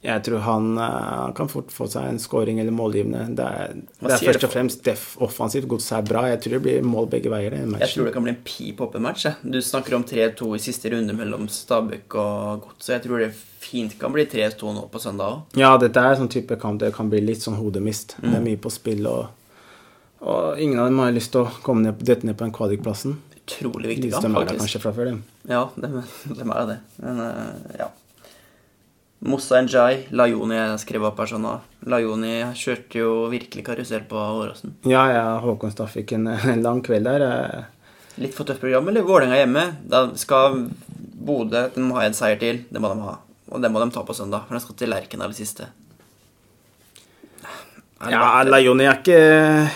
Jeg 0.00 0.22
tror 0.24 0.40
han 0.46 0.78
uh, 0.80 1.28
kan 1.36 1.48
fort 1.52 1.68
få 1.74 1.84
seg 1.92 2.06
en 2.08 2.18
scoring 2.22 2.56
eller 2.62 2.72
målgivende. 2.72 3.26
Det 3.36 3.44
er, 3.44 3.74
det 4.00 4.14
er 4.14 4.22
først 4.30 4.46
og 4.46 4.52
fremst 4.54 4.84
def 4.86 5.02
offensivt. 5.20 5.66
Godset 5.68 5.98
er 5.98 6.06
bra. 6.08 6.22
Jeg 6.30 6.40
tror 6.40 6.54
det 6.56 6.60
blir 6.64 6.86
mål 6.88 7.10
begge 7.12 7.28
veier. 7.28 7.52
Jeg 7.52 7.90
tror 7.92 8.08
det 8.08 8.14
kan 8.14 8.24
bli 8.24 8.32
en 8.32 8.38
pip 8.46 8.80
opp 8.80 8.96
en 8.96 9.04
match. 9.04 9.26
Jeg. 9.28 9.36
Du 9.44 9.60
snakker 9.60 9.98
om 9.98 10.06
3-2 10.08 10.54
i 10.56 10.62
siste 10.64 10.88
runde 10.94 11.12
mellom 11.18 11.44
Stabæk 11.52 12.16
og 12.16 12.64
Godset. 12.64 12.94
Jeg 12.94 13.04
tror 13.04 13.20
det 13.26 13.28
fint 13.60 13.92
kan 14.00 14.14
bli 14.16 14.24
3-2 14.24 14.72
nå 14.78 14.86
på 14.88 15.02
søndag 15.04 15.34
òg. 15.34 15.60
Ja, 15.60 15.74
dette 15.76 16.00
er 16.00 16.16
sånn 16.16 16.32
type 16.32 16.56
kamp 16.62 16.80
det 16.80 16.94
kan 16.96 17.12
bli 17.12 17.20
litt 17.20 17.44
sånn 17.44 17.60
hodemist. 17.60 18.16
Det 18.16 18.30
Mm. 18.30 18.36
er 18.40 18.46
mye 18.48 18.56
på 18.64 18.72
spill, 18.72 19.04
og, 19.06 19.28
og 20.24 20.58
ingen 20.58 20.80
av 20.80 20.88
dem 20.88 20.98
har 21.04 21.12
lyst 21.12 21.32
til 21.36 21.44
å 21.44 21.50
komme 21.62 21.84
ned, 21.84 22.00
dette 22.00 22.24
ned 22.24 22.38
på 22.40 22.46
den 22.48 22.56
kvalikplassen. 22.56 23.18
Utrolig 23.36 23.96
viktig 23.98 24.12
kamp, 24.14 24.24
Lillestrøm 24.24 24.36
er 24.40 24.48
der 24.48 24.60
kanskje 24.64 24.80
fra 24.80 24.92
før, 24.96 25.12
dem. 25.12 25.22
Ja, 25.48 25.66
de, 25.76 25.88
de 26.40 26.48
er 26.56 26.66
det. 26.72 26.78
Men 27.04 27.20
uh, 27.20 27.74
ja. 27.78 27.88
Moussa 29.20 29.58
Njay, 29.60 30.06
Lajoni 30.16 30.56
jeg 30.56 30.78
skrev 30.80 31.04
opp 31.10 31.18
her 31.20 31.28
sånn 31.28 31.42
nå. 31.44 31.56
Lajoni 31.92 32.38
kjørte 32.56 33.02
jo 33.02 33.10
virkelig 33.32 33.64
karusell 33.66 34.06
på 34.08 34.16
Åråsen. 34.16 34.72
Ja, 34.88 35.02
ja, 35.12 35.24
Håkonstad 35.44 35.90
fikk 35.92 36.14
en, 36.16 36.26
en 36.54 36.62
lang 36.64 36.80
kveld 36.86 37.04
der. 37.08 37.26
eh. 37.26 37.66
Litt 38.20 38.34
for 38.36 38.48
tøft 38.48 38.60
program, 38.64 38.88
eller 38.88 39.04
Vålerenga 39.06 39.36
hjemme. 39.42 39.64
Da 39.88 40.06
skal 40.18 40.62
Bodø 41.20 41.66
De 41.74 41.84
må 41.84 41.98
ha 41.98 42.06
en 42.08 42.16
seier 42.16 42.40
til. 42.40 42.62
Det 42.72 42.80
må 42.80 42.88
de 42.94 43.04
ha. 43.04 43.18
Og 43.52 43.60
det 43.62 43.70
må 43.72 43.80
de 43.84 43.90
ta 43.92 44.02
på 44.08 44.16
søndag, 44.16 44.46
for 44.48 44.56
de 44.56 44.62
skal 44.64 44.76
til 44.80 44.90
Lerkendal 44.92 45.32
i 45.34 45.38
siste. 45.38 45.68
Er 48.00 48.10
Ja. 48.14 48.42
Lajoni 48.48 48.86
er 48.88 48.96
ikke 49.02 49.20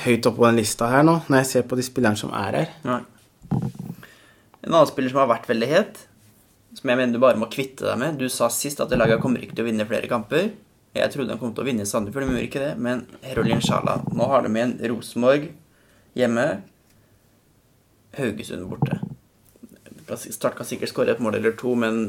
høyt 0.07 0.27
oppe 0.31 0.41
på 0.41 0.47
den 0.49 0.57
lista 0.63 0.89
her 0.89 1.03
nå, 1.05 1.19
når 1.29 1.43
jeg 1.43 1.51
ser 1.51 1.63
på 1.69 1.77
de 1.77 1.85
spillerne 1.85 2.17
som 2.17 2.33
er 2.33 2.57
her. 2.63 2.71
Nei. 2.89 3.03
En 4.65 4.73
annen 4.73 4.89
spiller 4.89 5.13
som 5.13 5.21
har 5.21 5.29
vært 5.29 5.49
veldig 5.51 5.69
het, 5.69 6.07
som 6.75 6.91
jeg 6.91 6.99
mener 6.99 7.15
du 7.15 7.23
bare 7.23 7.39
må 7.39 7.49
kvitte 7.53 7.87
deg 7.87 7.99
med 8.01 8.19
Du 8.19 8.27
sa 8.33 8.49
sist 8.53 8.81
at 8.83 8.93
laget 8.99 9.23
kommer 9.23 9.43
ikke 9.43 9.57
til 9.57 9.65
å 9.65 9.69
vinne 9.69 9.87
flere 9.89 10.11
kamper. 10.11 10.53
Jeg 10.95 11.11
trodde 11.11 11.35
de 11.35 11.41
kom 11.41 11.55
til 11.55 11.65
å 11.65 11.67
vinne 11.67 11.83
i 11.83 11.91
Sandefjord, 11.91 12.27
de 12.27 12.37
gjorde 12.37 12.49
ikke 12.49 12.63
det. 12.63 12.75
Men 12.83 13.05
Herolin 13.27 13.63
Sjala 13.65 14.01
Nå 14.15 14.29
har 14.31 14.45
de 14.45 14.53
igjen 14.55 14.77
Rosenborg 14.93 15.49
hjemme. 16.19 16.47
Haugesund 18.19 18.69
borte. 18.71 19.01
Start 20.31 20.59
kan 20.59 20.69
sikkert 20.69 20.93
skåre 20.93 21.15
et 21.15 21.23
mål 21.25 21.41
eller 21.41 21.57
to, 21.59 21.73
men 21.79 22.05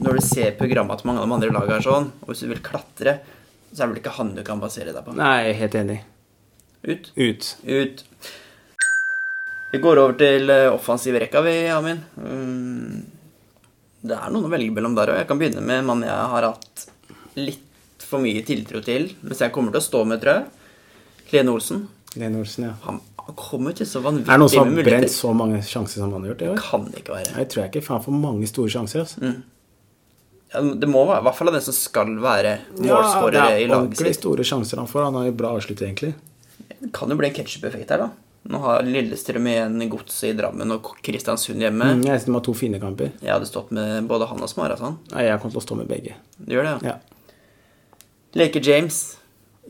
når 0.00 0.16
du 0.16 0.24
ser 0.24 0.54
programmet 0.56 1.00
til 1.00 1.10
mange 1.10 1.20
av 1.20 1.28
de 1.28 1.36
andre 1.36 1.52
lagene 1.52 1.80
er 1.80 1.84
sånn, 1.84 2.08
og 2.22 2.30
hvis 2.30 2.44
du 2.44 2.48
vil 2.52 2.62
klatre, 2.64 3.18
så 3.72 3.82
er 3.82 3.82
det 3.82 3.90
vel 3.90 4.00
ikke 4.00 4.14
han 4.16 4.32
du 4.36 4.40
kan 4.46 4.62
basere 4.62 4.94
deg 4.94 5.04
på. 5.04 5.16
Nei, 5.18 5.34
jeg 5.42 5.50
er 5.50 5.60
helt 5.60 5.76
enig. 5.82 5.98
Ut. 6.82 7.10
Ut. 7.16 7.50
Ut. 7.68 8.04
Vi 9.72 9.80
går 9.80 10.00
over 10.02 10.16
til 10.20 10.52
eh, 10.52 10.68
offensiv 10.72 11.16
rekka, 11.20 11.40
vi, 11.44 11.54
Amin. 11.72 12.00
Mm, 12.16 13.02
Det 14.02 14.16
er 14.18 14.32
noen 14.34 14.48
å 14.48 14.50
velge 14.50 14.74
mellom 14.74 14.96
der 14.98 15.12
òg. 15.12 15.20
Jeg 15.20 15.28
kan 15.30 15.38
begynne 15.38 15.62
med 15.62 15.82
en 15.82 15.88
mann 15.92 16.02
jeg 16.06 16.26
har 16.34 16.48
hatt 16.48 16.86
litt 17.38 18.06
for 18.06 18.22
mye 18.22 18.42
tiltro 18.44 18.82
til, 18.84 19.12
mens 19.22 19.40
jeg 19.40 19.54
kommer 19.54 19.72
til 19.72 19.80
å 19.80 19.86
stå 19.86 20.02
med, 20.08 20.20
tror 20.22 20.40
jeg. 20.40 20.72
Lene 21.32 21.54
Olsen. 21.54 21.86
Lene 22.18 22.42
Olsen, 22.42 22.66
ja. 22.68 22.74
Han, 22.88 23.00
kommer 23.38 23.70
til 23.78 23.86
så 23.86 24.00
vanvittig 24.02 24.26
Er 24.26 24.34
det 24.34 24.42
noen 24.42 24.50
som 24.50 24.66
har 24.66 24.86
brent 24.88 25.12
så 25.14 25.30
mange 25.38 25.60
sjanser 25.62 26.02
som 26.02 26.10
han 26.10 26.24
har 26.24 26.32
gjort 26.32 26.42
i 26.42 26.48
år? 26.50 26.58
Kan 26.60 26.88
det 26.90 27.04
ikke 27.04 27.14
være. 27.14 27.34
Nei, 27.36 27.44
tror 27.48 27.62
jeg 27.62 27.70
ikke, 27.70 27.84
for 27.86 27.94
han 27.94 28.04
får 28.04 28.16
mange 28.24 28.48
store 28.50 28.72
sjanser. 28.74 29.04
Altså. 29.06 29.30
Ja, 30.52 30.64
det 30.82 30.88
må 30.90 31.04
være, 31.08 31.22
i 31.22 31.26
hvert 31.28 31.38
fall 31.38 31.52
av 31.52 31.56
den 31.56 31.64
som 31.64 31.76
skal 31.76 32.10
være 32.20 32.56
målskårer 32.76 33.38
er 33.38 33.60
i 33.62 33.68
laget 33.70 33.78
ordentlig 33.78 34.10
sitt. 34.10 34.20
store 34.20 34.44
sjanser 34.50 34.82
han 34.82 34.90
får. 34.90 35.06
Han 35.06 35.20
har 35.20 35.30
jo 35.30 35.36
bra 35.38 35.54
avslutt, 35.56 35.80
egentlig. 35.86 36.12
Det 36.82 36.90
kan 36.98 37.14
jo 37.14 37.16
bli 37.20 37.30
en 37.30 37.38
ketsjup-effekt 37.38 37.94
her, 37.94 38.04
da. 38.08 38.31
Nå 38.50 38.58
har 38.58 38.82
Lillestrøm 38.82 39.46
igjen 39.46 39.84
Godset 39.90 40.32
i 40.32 40.36
Drammen 40.38 40.74
og 40.74 40.88
Kristiansund 41.04 41.62
hjemme. 41.62 41.92
Mm, 41.94 42.04
jeg 42.08 42.18
synes 42.18 42.28
de 42.28 42.34
har 42.34 42.44
to 42.48 42.54
fine 42.58 42.80
kamper. 42.82 43.12
Jeg 43.22 43.30
hadde 43.30 43.46
stått 43.46 43.70
med 43.76 44.08
både 44.10 44.26
han 44.30 44.42
og 44.42 44.50
Smarason. 44.50 44.98
Nei, 45.12 45.28
jeg 45.28 45.38
kommer 45.38 45.54
til 45.54 45.62
å 45.62 45.66
stå 45.68 45.78
med 45.78 45.90
begge. 45.90 46.16
Du 46.40 46.56
gjør 46.56 46.66
det, 46.66 46.72
ja? 46.82 46.94
Ja. 46.94 47.38
Leke 48.42 48.62
James 48.64 49.02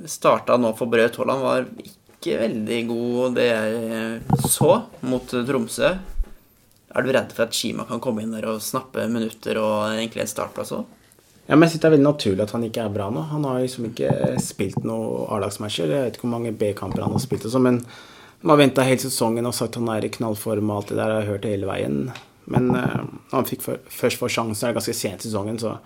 starta 0.08 0.56
nå 0.56 0.70
for 0.78 0.88
Braut 0.88 1.18
Haaland, 1.18 1.42
var 1.44 1.68
ikke 1.82 2.38
veldig 2.40 2.80
god 2.88 3.36
det 3.36 3.48
jeg 3.48 4.40
så 4.48 4.70
mot 5.04 5.36
Tromsø. 5.48 5.92
Er 6.92 7.04
du 7.04 7.12
redd 7.12 7.32
for 7.34 7.46
at 7.46 7.56
Shima 7.56 7.84
kan 7.88 8.00
komme 8.04 8.24
inn 8.24 8.32
der 8.36 8.46
og 8.52 8.62
snappe 8.64 9.04
minutter 9.10 9.60
og 9.60 9.92
egentlig 9.94 10.24
en 10.24 10.32
startplass 10.32 10.72
òg? 10.76 10.88
Ja, 11.48 11.56
men 11.56 11.66
jeg 11.66 11.74
synes 11.74 11.82
det 11.82 11.88
er 11.88 11.94
veldig 11.96 12.06
naturlig 12.06 12.44
at 12.44 12.54
han 12.54 12.64
ikke 12.64 12.84
er 12.86 12.94
bra 12.94 13.08
nå. 13.12 13.26
Han 13.32 13.44
har 13.48 13.60
liksom 13.60 13.88
ikke 13.90 14.12
spilt 14.40 14.84
noen 14.86 15.26
A-lagsmatcher. 15.34 15.90
Jeg 15.90 16.06
vet 16.06 16.16
ikke 16.16 16.28
hvor 16.28 16.36
mange 16.36 16.54
B-kamper 16.56 17.02
han 17.02 17.16
har 17.16 17.24
spilt, 17.24 17.48
og 17.48 17.52
sånn, 17.52 17.66
men 17.66 17.80
man 18.42 18.54
har 18.54 18.62
venta 18.64 18.84
hele 18.86 19.00
sesongen 19.00 19.46
og 19.46 19.54
sagt 19.54 19.78
han 19.78 19.90
er 19.92 20.04
i 20.06 20.12
knallform 20.12 20.70
og 20.70 20.80
alt 20.80 20.92
det 20.92 20.98
der. 20.98 21.10
Jeg 21.12 21.20
har 21.20 21.30
hørt 21.30 21.44
det 21.44 21.52
hele 21.54 21.68
veien. 21.70 21.98
Men 22.50 22.70
uh, 22.74 23.04
han 23.30 23.46
fikk 23.46 23.62
for, 23.62 23.82
først 23.86 24.18
få 24.18 24.30
sjansen 24.32 24.66
det 24.66 24.72
er 24.72 24.78
ganske 24.80 24.96
sent 24.98 25.22
i 25.22 25.30
sesongen, 25.30 25.60
så 25.62 25.76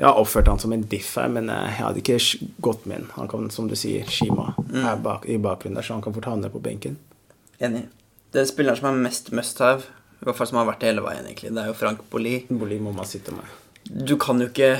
jeg 0.00 0.08
har 0.08 0.16
oppført 0.16 0.48
han 0.48 0.58
som 0.58 0.72
en 0.72 0.82
diff 0.88 1.12
her, 1.20 1.28
men 1.28 1.50
eh, 1.52 1.66
jeg 1.68 1.76
hadde 1.76 2.00
ikke 2.00 2.46
gått 2.64 2.86
med 2.88 3.02
han. 3.02 3.08
Han 3.18 3.26
kan, 3.28 3.50
som 3.52 3.66
du 3.68 3.74
sier, 3.76 4.06
Shima 4.08 4.54
er 4.72 4.96
bak, 5.04 5.26
i 5.28 5.36
bakgrunnen 5.36 5.76
der, 5.76 5.84
så 5.84 5.92
han 5.92 6.00
kan 6.00 6.14
fort 6.16 6.28
havne 6.30 6.48
på 6.48 6.62
benken. 6.64 6.94
Enig. 7.60 7.82
Den 8.32 8.48
spilleren 8.48 8.80
som 8.80 8.88
er 8.88 9.02
mest 9.04 9.28
must 9.36 9.60
have, 9.60 9.84
i 10.22 10.24
hvert 10.24 10.38
fall 10.38 10.48
som 10.48 10.62
har 10.62 10.70
vært 10.70 10.80
det 10.80 10.94
hele 10.94 11.04
veien, 11.04 11.28
egentlig, 11.28 11.52
det 11.52 11.60
er 11.60 11.68
jo 11.68 11.76
Frank 11.76 12.00
Bolli. 12.08 12.32
Boli 12.48 12.80
må 12.80 12.94
man 12.96 13.10
sitte 13.10 13.36
med. 13.36 13.52
Du 13.90 14.14
kan 14.20 14.40
jo 14.40 14.48
ikke 14.48 14.78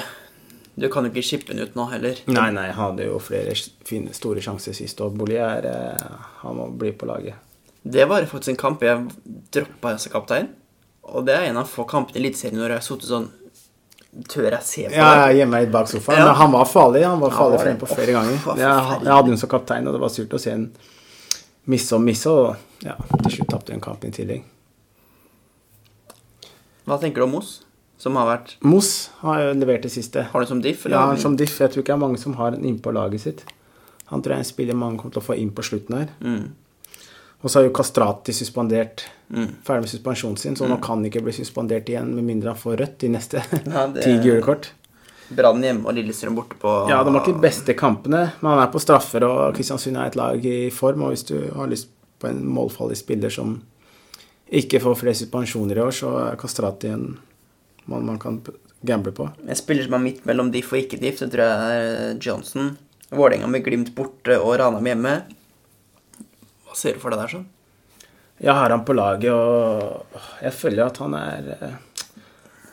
Du 0.81 0.89
kan 0.93 1.05
jo 1.05 1.11
ikke 1.13 1.27
shippe 1.27 1.53
den 1.53 1.67
ut 1.67 1.75
nå 1.77 1.85
heller. 1.91 2.21
Nei, 2.31 2.47
nei, 2.57 2.71
jeg 2.71 2.77
hadde 2.79 3.09
jo 3.09 3.19
flere 3.21 3.53
fine, 3.87 4.15
store 4.17 4.41
sjanser 4.45 4.77
sist, 4.77 5.03
og 5.05 5.19
Boli 5.19 5.37
er 5.37 5.67
eh, 5.69 6.07
Han 6.41 6.57
må 6.57 6.71
bli 6.81 6.95
på 6.97 7.09
laget. 7.11 7.37
Det 7.83 8.07
var 8.09 8.25
faktisk 8.29 8.55
en 8.55 8.61
kamp 8.61 8.83
jeg 8.85 9.05
droppa 9.53 9.97
som 10.01 10.13
kaptein. 10.13 10.49
Og 11.11 11.27
det 11.27 11.37
er 11.37 11.51
en 11.51 11.61
av 11.61 11.69
få 11.69 11.85
kampene 11.89 12.19
i 12.19 12.23
Eliteserien 12.23 12.61
når 12.61 12.75
jeg 12.75 12.81
har 12.81 12.87
sittet 12.87 13.11
sånn 13.11 13.29
Tør 14.27 14.49
jeg 14.49 14.67
se 14.67 14.85
på 14.89 14.97
Ja, 14.97 15.29
hjemme 15.31 15.61
bak 15.71 15.87
sofaen. 15.87 16.19
Ja. 16.19 16.31
Men 16.33 16.39
han 16.41 16.51
var 16.51 16.65
farlig. 16.67 17.05
Han 17.07 17.21
var 17.23 17.31
farlig 17.31 17.61
ja, 17.63 17.75
på 17.79 17.89
flere 17.93 18.17
ganger. 18.17 18.41
Jeg, 18.59 18.65
jeg 18.65 19.13
hadde 19.13 19.29
ham 19.31 19.37
som 19.39 19.53
kaptein, 19.53 19.87
og 19.87 19.95
det 19.95 20.01
var 20.03 20.11
surt 20.11 20.35
å 20.35 20.41
se 20.43 20.55
en 20.57 20.65
misse 21.71 21.95
og 21.95 22.03
misse, 22.03 22.33
og 22.33 22.83
ja, 22.83 22.97
til 23.21 23.37
slutt 23.37 23.53
tapte 23.53 23.77
en 23.77 23.85
kamp 23.85 24.03
i 24.09 24.11
tillegg. 24.15 24.43
Hva 26.89 26.99
tenker 26.99 27.23
du 27.23 27.29
om 27.29 27.37
Moss? 27.37 27.61
Som 28.01 28.17
har 28.17 28.27
vært 28.31 28.55
Moss 28.65 29.11
har 29.21 29.43
jo 29.45 29.53
levert 29.61 29.85
det 29.85 29.93
siste. 29.93 30.23
Har 30.33 30.41
du 30.41 30.49
som 30.49 30.63
diff? 30.65 30.87
Ja, 30.89 31.05
som 31.21 31.35
diff. 31.37 31.59
Jeg 31.61 31.73
tror 31.75 31.83
ikke 31.85 31.93
det 31.93 31.99
er 31.99 32.05
mange 32.07 32.21
som 32.23 32.35
har 32.41 32.55
den 32.57 32.65
innpå 32.65 32.93
laget 32.97 33.21
sitt. 33.27 33.45
Han 34.11 34.23
tror 34.25 34.33
jeg 34.35 34.41
er 34.41 34.47
en 34.47 34.49
spiller 34.49 34.79
mange 34.79 34.99
kommer 34.99 35.13
til 35.15 35.23
å 35.23 35.27
få 35.29 35.37
inn 35.39 35.53
på 35.55 35.63
slutten 35.67 35.99
her. 36.01 36.09
Mm. 36.25 36.49
Og 37.41 37.49
så 37.53 37.61
er 37.61 37.69
jo 37.69 37.75
Kastrati 37.77 38.33
suspendert. 38.37 39.05
Ferdig 39.31 39.85
med 39.85 39.93
suspensjonen 39.93 40.37
sin, 40.41 40.57
så 40.59 40.67
nå 40.69 40.81
kan 40.83 40.99
han 40.99 41.07
ikke 41.09 41.23
bli 41.25 41.33
suspendert 41.37 41.89
igjen 41.89 42.11
med 42.17 42.27
mindre 42.27 42.51
han 42.55 42.59
får 42.59 42.81
rødt 42.83 43.05
i 43.07 43.13
neste 43.13 43.41
Ja, 43.69 43.87
det- 43.87 44.03
ti 44.05 44.17
gule 44.25 44.43
kort. 44.45 44.73
Brann 45.31 45.63
hjemme 45.63 45.87
og 45.87 45.95
Lillestrøm 45.95 46.35
borte 46.35 46.57
på 46.59 46.73
Ja, 46.91 47.05
de 47.07 47.13
har 47.15 47.21
ikke 47.23 47.37
de 47.37 47.45
beste 47.45 47.77
kampene, 47.79 48.25
men 48.41 48.51
han 48.51 48.65
er 48.65 48.73
på 48.73 48.81
straffer, 48.83 49.23
og 49.29 49.55
Kristiansund 49.55 49.97
er 49.97 50.09
et 50.11 50.17
lag 50.19 50.45
i 50.45 50.71
form. 50.75 51.05
Og 51.07 51.13
hvis 51.15 51.23
du 51.29 51.37
har 51.55 51.71
lyst 51.71 51.87
på 52.19 52.27
en 52.33 52.43
målfallig 52.51 52.99
spiller 52.99 53.31
som 53.31 53.61
ikke 54.51 54.81
får 54.83 54.99
flere 55.05 55.15
suspensjoner 55.21 55.79
i 55.79 55.85
år, 55.85 55.95
så 55.95 56.11
er 56.25 56.41
Kastrati 56.41 56.91
en 56.91 57.07
mann 57.91 58.07
man 58.09 58.21
kan 58.23 58.41
gamble 58.87 59.13
på. 59.13 59.29
En 59.47 59.59
spiller 59.59 59.87
som 59.87 59.99
er 59.99 60.05
midt 60.05 60.25
mellom 60.29 60.51
diff 60.55 60.73
og 60.73 60.81
ikke 60.81 61.01
diff, 61.03 61.21
det 61.21 61.31
tror 61.35 61.45
jeg 61.45 61.85
er 61.85 62.21
Johnson. 62.23 62.75
Vålerenga 63.11 63.49
med 63.51 63.65
Glimt 63.67 63.93
borte 63.97 64.39
og 64.39 64.55
Ranheim 64.61 64.89
hjemme. 64.93 65.15
Hva 66.67 66.79
ser 66.79 66.95
du 66.97 67.03
for 67.03 67.13
deg 67.13 67.25
der, 67.25 67.35
sånn? 67.35 67.49
Jeg 68.41 68.57
har 68.57 68.73
han 68.73 68.87
på 68.89 68.97
laget, 68.97 69.35
og 69.35 70.21
jeg 70.41 70.55
føler 70.57 70.87
at 70.87 71.01
han 71.03 71.17
er 71.19 71.49
eh, 71.59 71.75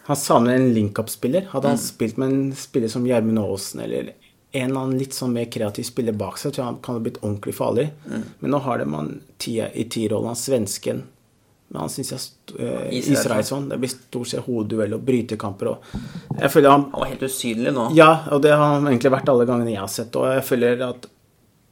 Han 0.07 0.15
savner 0.15 0.55
en 0.55 0.69
link-up-spiller. 0.71 1.49
Hadde 1.51 1.73
han 1.73 1.81
spilt 1.81 2.15
med 2.21 2.31
en 2.31 2.53
spiller 2.55 2.87
som 2.87 3.03
Gjermund 3.03 3.41
Aasen 3.41 3.81
eller 3.83 4.13
en 4.55 4.69
eller 4.69 4.79
annen 4.79 5.01
litt 5.01 5.17
sånn 5.17 5.33
mer 5.35 5.49
kreativ 5.51 5.83
spiller 5.83 6.15
bak 6.15 6.37
seg, 6.39 6.53
tror 6.53 6.63
jeg 6.63 6.69
han 6.69 6.79
kan 6.85 6.95
ha 6.95 7.01
blitt 7.03 7.19
ordentlig 7.19 7.55
farlig. 7.57 7.89
Men 8.39 8.53
nå 8.53 8.61
har 8.63 8.79
det 8.79 8.87
man 8.87 9.17
i 9.43 9.83
tierrollen 9.91 10.31
han 10.31 10.39
svensken. 10.39 11.03
Men 11.67 11.81
han 11.83 11.91
syns 11.91 12.13
jeg 12.13 12.21
eh, 12.59 12.87
Israelsson. 12.99 13.13
Israelsson. 13.13 13.69
Det 13.69 13.77
blir 13.81 13.91
stort 13.91 14.31
sett 14.31 14.45
hodeduell 14.45 14.95
og 14.95 15.03
brytekamper 15.07 15.71
og 15.73 15.93
Jeg 16.37 16.51
føler 16.53 16.71
han 16.71 16.85
Han 16.93 17.01
var 17.01 17.11
helt 17.11 17.25
usynlig 17.27 17.73
nå. 17.75 17.89
Ja, 17.97 18.11
og 18.31 18.41
det 18.45 18.53
har 18.55 18.77
han 18.77 18.87
egentlig 18.87 19.11
vært 19.17 19.31
alle 19.33 19.47
gangene 19.49 19.73
jeg 19.73 19.83
har 19.83 19.91
sett. 19.91 20.15
Og 20.15 20.29
jeg 20.31 20.45
føler 20.47 20.83
at 20.87 21.09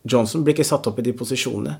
Johnson 0.06 0.44
blir 0.46 0.54
ikke 0.58 0.68
satt 0.68 0.88
opp 0.92 1.00
i 1.00 1.06
de 1.06 1.16
posisjonene 1.18 1.78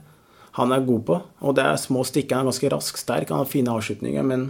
han 0.56 0.72
er 0.72 0.86
god 0.88 1.02
på. 1.08 1.16
Og 1.44 1.56
det 1.58 1.66
er 1.68 1.80
små 1.80 2.06
stikker. 2.08 2.38
Han 2.38 2.46
er 2.48 2.54
ganske 2.54 2.70
rask, 2.72 3.00
sterk, 3.02 3.32
han 3.34 3.42
har 3.44 3.50
fine 3.52 3.74
avslutninger. 3.76 4.24
Men 4.24 4.46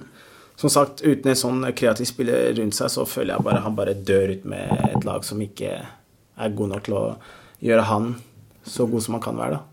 som 0.55 0.69
sagt, 0.69 1.01
uten 1.01 1.31
en 1.31 1.39
sånn 1.39 1.65
kreativ 1.75 2.05
spiller 2.05 2.53
rundt 2.59 2.77
seg, 2.77 2.91
så 2.93 3.07
føler 3.09 3.33
jeg 3.33 3.45
bare 3.47 3.63
han 3.65 3.77
bare 3.77 3.95
dør 3.97 4.35
ut 4.35 4.45
med 4.47 4.69
et 4.91 5.07
lag 5.07 5.25
som 5.25 5.41
ikke 5.41 5.71
er 5.81 6.53
god 6.59 6.75
nok 6.75 6.85
til 6.85 6.97
å 6.99 7.05
gjøre 7.65 7.87
han 7.89 8.11
så 8.65 8.85
god 8.89 9.01
som 9.05 9.17
han 9.17 9.23
kan 9.25 9.39
være, 9.39 9.57
da. 9.57 9.63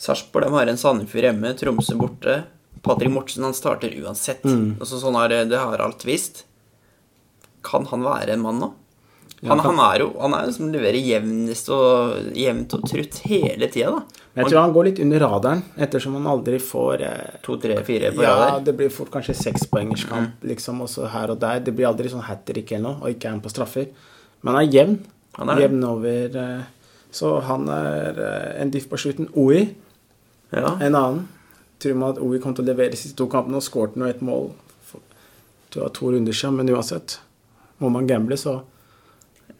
Sarpsborg 0.00 0.52
har 0.54 0.70
en 0.72 0.80
Sandefjord 0.80 1.26
hjemme, 1.28 1.52
Tromsø 1.60 1.96
borte. 2.00 2.38
Patrick 2.82 3.12
Mortsen 3.12 3.44
han 3.44 3.54
starter 3.56 3.92
uansett. 4.02 4.44
Altså, 4.80 5.00
sånn 5.02 5.14
har 5.18 5.28
det 5.28 5.58
har 5.58 5.82
alt 5.84 6.04
visst. 6.08 6.44
Kan 7.66 7.84
han 7.90 8.02
være 8.06 8.32
en 8.36 8.40
mann 8.44 8.60
nå? 8.62 8.70
Han, 9.48 9.58
han 9.64 9.78
er 9.80 10.02
jo 10.02 10.08
han 10.20 10.34
er 10.36 10.48
jo 10.48 10.52
som 10.52 10.68
leverer 10.72 11.00
jevnest 11.00 11.70
og 11.72 12.34
jevnt 12.36 12.74
og 12.76 12.82
trutt 12.90 13.22
hele 13.24 13.68
tida, 13.72 13.94
da. 13.94 14.18
Men 14.34 14.44
jeg 14.44 14.50
tror 14.52 14.60
han 14.60 14.74
går 14.76 14.84
litt 14.90 14.98
under 15.00 15.22
radaren, 15.24 15.62
ettersom 15.80 16.18
han 16.18 16.26
aldri 16.28 16.58
får 16.62 17.02
eh, 17.06 17.38
To, 17.46 17.56
tre, 17.62 17.78
fire 17.86 18.10
på 18.14 18.22
Ja, 18.22 18.34
radar. 18.36 18.60
det 18.68 18.74
blir 18.76 18.92
fort 18.92 19.08
kanskje 19.14 19.34
sekspoengerskamp, 19.40 20.36
Mm. 20.42 20.48
liksom, 20.52 20.82
også 20.84 21.08
her 21.10 21.32
og 21.32 21.40
der. 21.40 21.60
Det 21.64 21.72
blir 21.74 21.88
aldri 21.88 22.12
sånn 22.12 22.22
hat 22.28 22.44
trick 22.46 22.70
eller 22.72 22.84
noe, 22.90 23.00
og 23.00 23.08
ikke 23.14 23.26
er 23.30 23.34
han 23.34 23.40
på 23.40 23.50
straffer. 23.50 23.88
Men 24.42 24.54
han 24.54 24.62
er 24.68 24.70
jevn. 24.76 24.98
Han 25.40 25.48
er 25.54 25.60
jevn 25.64 25.84
over 25.88 26.36
eh, 26.44 26.62
Så 27.10 27.40
han 27.42 27.66
er 27.68 28.20
eh, 28.22 28.60
en 28.62 28.70
diff 28.70 28.88
på 28.92 28.96
slutten. 29.00 29.28
OI, 29.34 29.74
Ja. 30.52 30.76
en 30.80 30.94
annen. 30.94 31.28
Tror 31.80 31.96
man 31.96 32.12
at 32.14 32.20
Ovi 32.20 32.40
kom 32.42 32.54
til 32.54 32.66
å 32.66 32.70
levere 32.70 32.92
de 32.92 32.98
siste 33.00 33.16
to 33.16 33.26
kampene 33.32 33.56
og 33.60 33.64
skåret 33.64 33.96
nå 33.96 34.08
et 34.10 34.20
mål 34.24 34.50
Du 35.70 35.78
har 35.78 35.86
var 35.86 35.94
to 35.96 36.10
runder 36.12 36.34
siden, 36.34 36.56
men 36.58 36.68
uansett. 36.74 37.20
Må 37.80 37.90
man 37.90 38.06
gamble, 38.06 38.36
så 38.36 38.60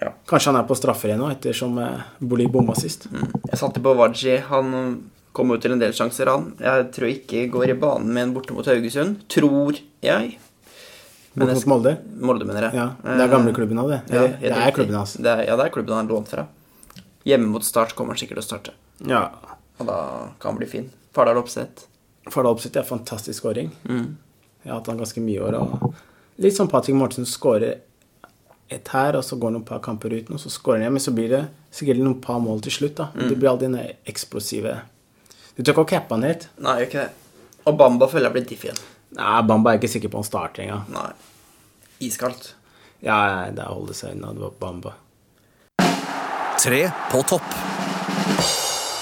Ja. 0.00 0.12
Kanskje 0.26 0.52
han 0.52 0.56
er 0.62 0.66
på 0.68 0.76
straffer 0.76 1.10
ennå, 1.12 1.28
ettersom 1.30 1.78
eh, 1.78 2.02
Boli 2.20 2.46
bomma 2.48 2.74
sist. 2.74 3.06
Jeg 3.12 3.58
satte 3.60 3.82
på 3.84 3.92
Waji. 3.94 4.38
Han 4.48 4.70
kom 5.36 5.52
jo 5.52 5.58
til 5.60 5.74
en 5.74 5.82
del 5.82 5.92
sjanser, 5.92 6.26
han. 6.32 6.54
Jeg 6.58 6.86
tror 6.96 7.10
ikke 7.10 7.42
går 7.52 7.74
i 7.74 7.76
banen 7.82 8.08
med 8.14 8.22
en 8.22 8.32
borte 8.34 8.56
mot 8.56 8.66
Haugesund. 8.66 9.20
Tror 9.28 9.76
jeg. 10.00 10.38
Men 11.34 11.46
Bort 11.46 11.60
mot 11.60 11.66
Molde. 11.74 11.92
Molde, 12.16 12.48
mener 12.48 12.66
jeg. 12.68 12.74
Ja, 12.80 12.86
Det 13.04 13.26
er 13.26 13.34
gamleklubben 13.34 13.78
av 13.78 13.92
det. 13.92 14.00
Ja, 14.10 14.22
Eller, 14.24 14.38
det 14.40 14.64
er 14.66 14.74
klubben 14.74 14.96
hans. 14.98 15.14
Det 15.20 15.30
er, 15.30 15.44
ja, 15.46 15.56
det 15.60 15.66
er 15.68 15.74
klubben 15.76 15.94
han 15.94 16.08
er 16.08 16.14
lånt 16.16 16.32
fra. 16.32 16.46
Hjemme 17.28 17.52
mot 17.52 17.64
Start 17.64 17.94
kommer 17.94 18.16
han 18.16 18.22
sikkert 18.22 18.40
til 18.40 18.46
å 18.46 18.48
starte. 18.48 18.74
Ja. 19.06 19.22
Og 19.78 19.86
da 19.86 20.00
kan 20.40 20.54
han 20.54 20.58
bli 20.58 20.66
fin. 20.70 20.88
Fardal 21.14 21.38
Opseth. 21.38 21.86
Fardal 22.30 22.56
Opseth 22.56 22.78
er 22.78 22.86
fantastisk 22.88 23.42
skåring. 23.42 23.70
Mm. 23.88 24.16
Jeg 24.62 24.72
har 24.72 24.80
hatt 24.80 24.90
han 24.92 25.00
ganske 25.00 25.22
mye 25.24 25.38
i 25.38 25.42
år. 25.44 25.56
Og 25.60 26.42
litt 26.44 26.56
som 26.56 26.68
Patrick 26.68 26.98
Mortensen 26.98 27.28
skårer 27.28 27.80
et 28.70 28.92
her, 28.94 29.16
og 29.18 29.24
så 29.26 29.36
går 29.36 29.50
han 29.50 29.58
noen 29.58 29.66
par 29.66 29.80
kamper 29.82 30.12
uten, 30.14 30.36
og 30.36 30.42
så 30.42 30.52
skårer 30.52 30.78
han 30.78 30.86
igjen. 30.86 30.96
Men 30.98 31.04
så 31.06 31.14
blir 31.16 31.32
det 31.32 31.42
sikkert 31.74 32.02
noen 32.02 32.20
par 32.22 32.38
mål 32.42 32.62
til 32.66 32.76
slutt. 32.76 32.96
da. 33.00 33.08
Mm. 33.14 33.26
Det 33.28 33.38
blir 33.38 33.50
alle 33.50 33.66
den 33.66 33.80
eksplosive 34.08 34.78
Du 35.56 35.64
tør 35.64 35.74
ikke 35.74 35.82
å 35.82 35.90
cappe 35.90 36.14
han 36.14 36.24
helt. 36.24 36.46
Nei, 36.62 36.76
ikke 36.86 37.02
det. 37.02 37.10
Og 37.68 37.76
Bamba 37.76 38.06
føler 38.08 38.30
jeg 38.30 38.36
blir 38.38 38.46
diff 38.48 38.64
igjen. 38.64 38.78
Nei, 39.18 39.42
Bamba 39.44 39.72
er 39.72 39.80
ikke 39.80 39.90
sikker 39.90 40.12
på 40.12 40.22
han 40.22 40.28
starter 40.28 40.64
engang. 40.64 40.86
Nei. 40.94 41.10
Iskaldt. 42.06 42.54
Ja, 43.04 43.48
det 43.50 43.60
er 43.60 43.68
å 43.68 43.80
holde 43.80 43.96
seg 43.96 44.14
unna. 44.14 44.32
Det 44.36 44.44
var 44.46 44.54
Bamba. 44.62 44.94
Tre 46.60 46.80
på 47.10 47.22
topp. 47.28 47.52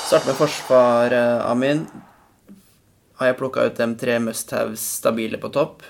Start 0.09 0.27
med 0.27 0.39
forsvar, 0.39 1.13
eh, 1.13 1.51
Amin. 1.51 1.87
Har 3.19 3.33
jeg 3.33 3.39
plukka 3.41 3.65
ut 3.67 3.79
de 3.81 3.87
tre 3.99 4.19
must-haves 4.23 4.83
stabile 5.01 5.41
på 5.43 5.51
topp. 5.55 5.83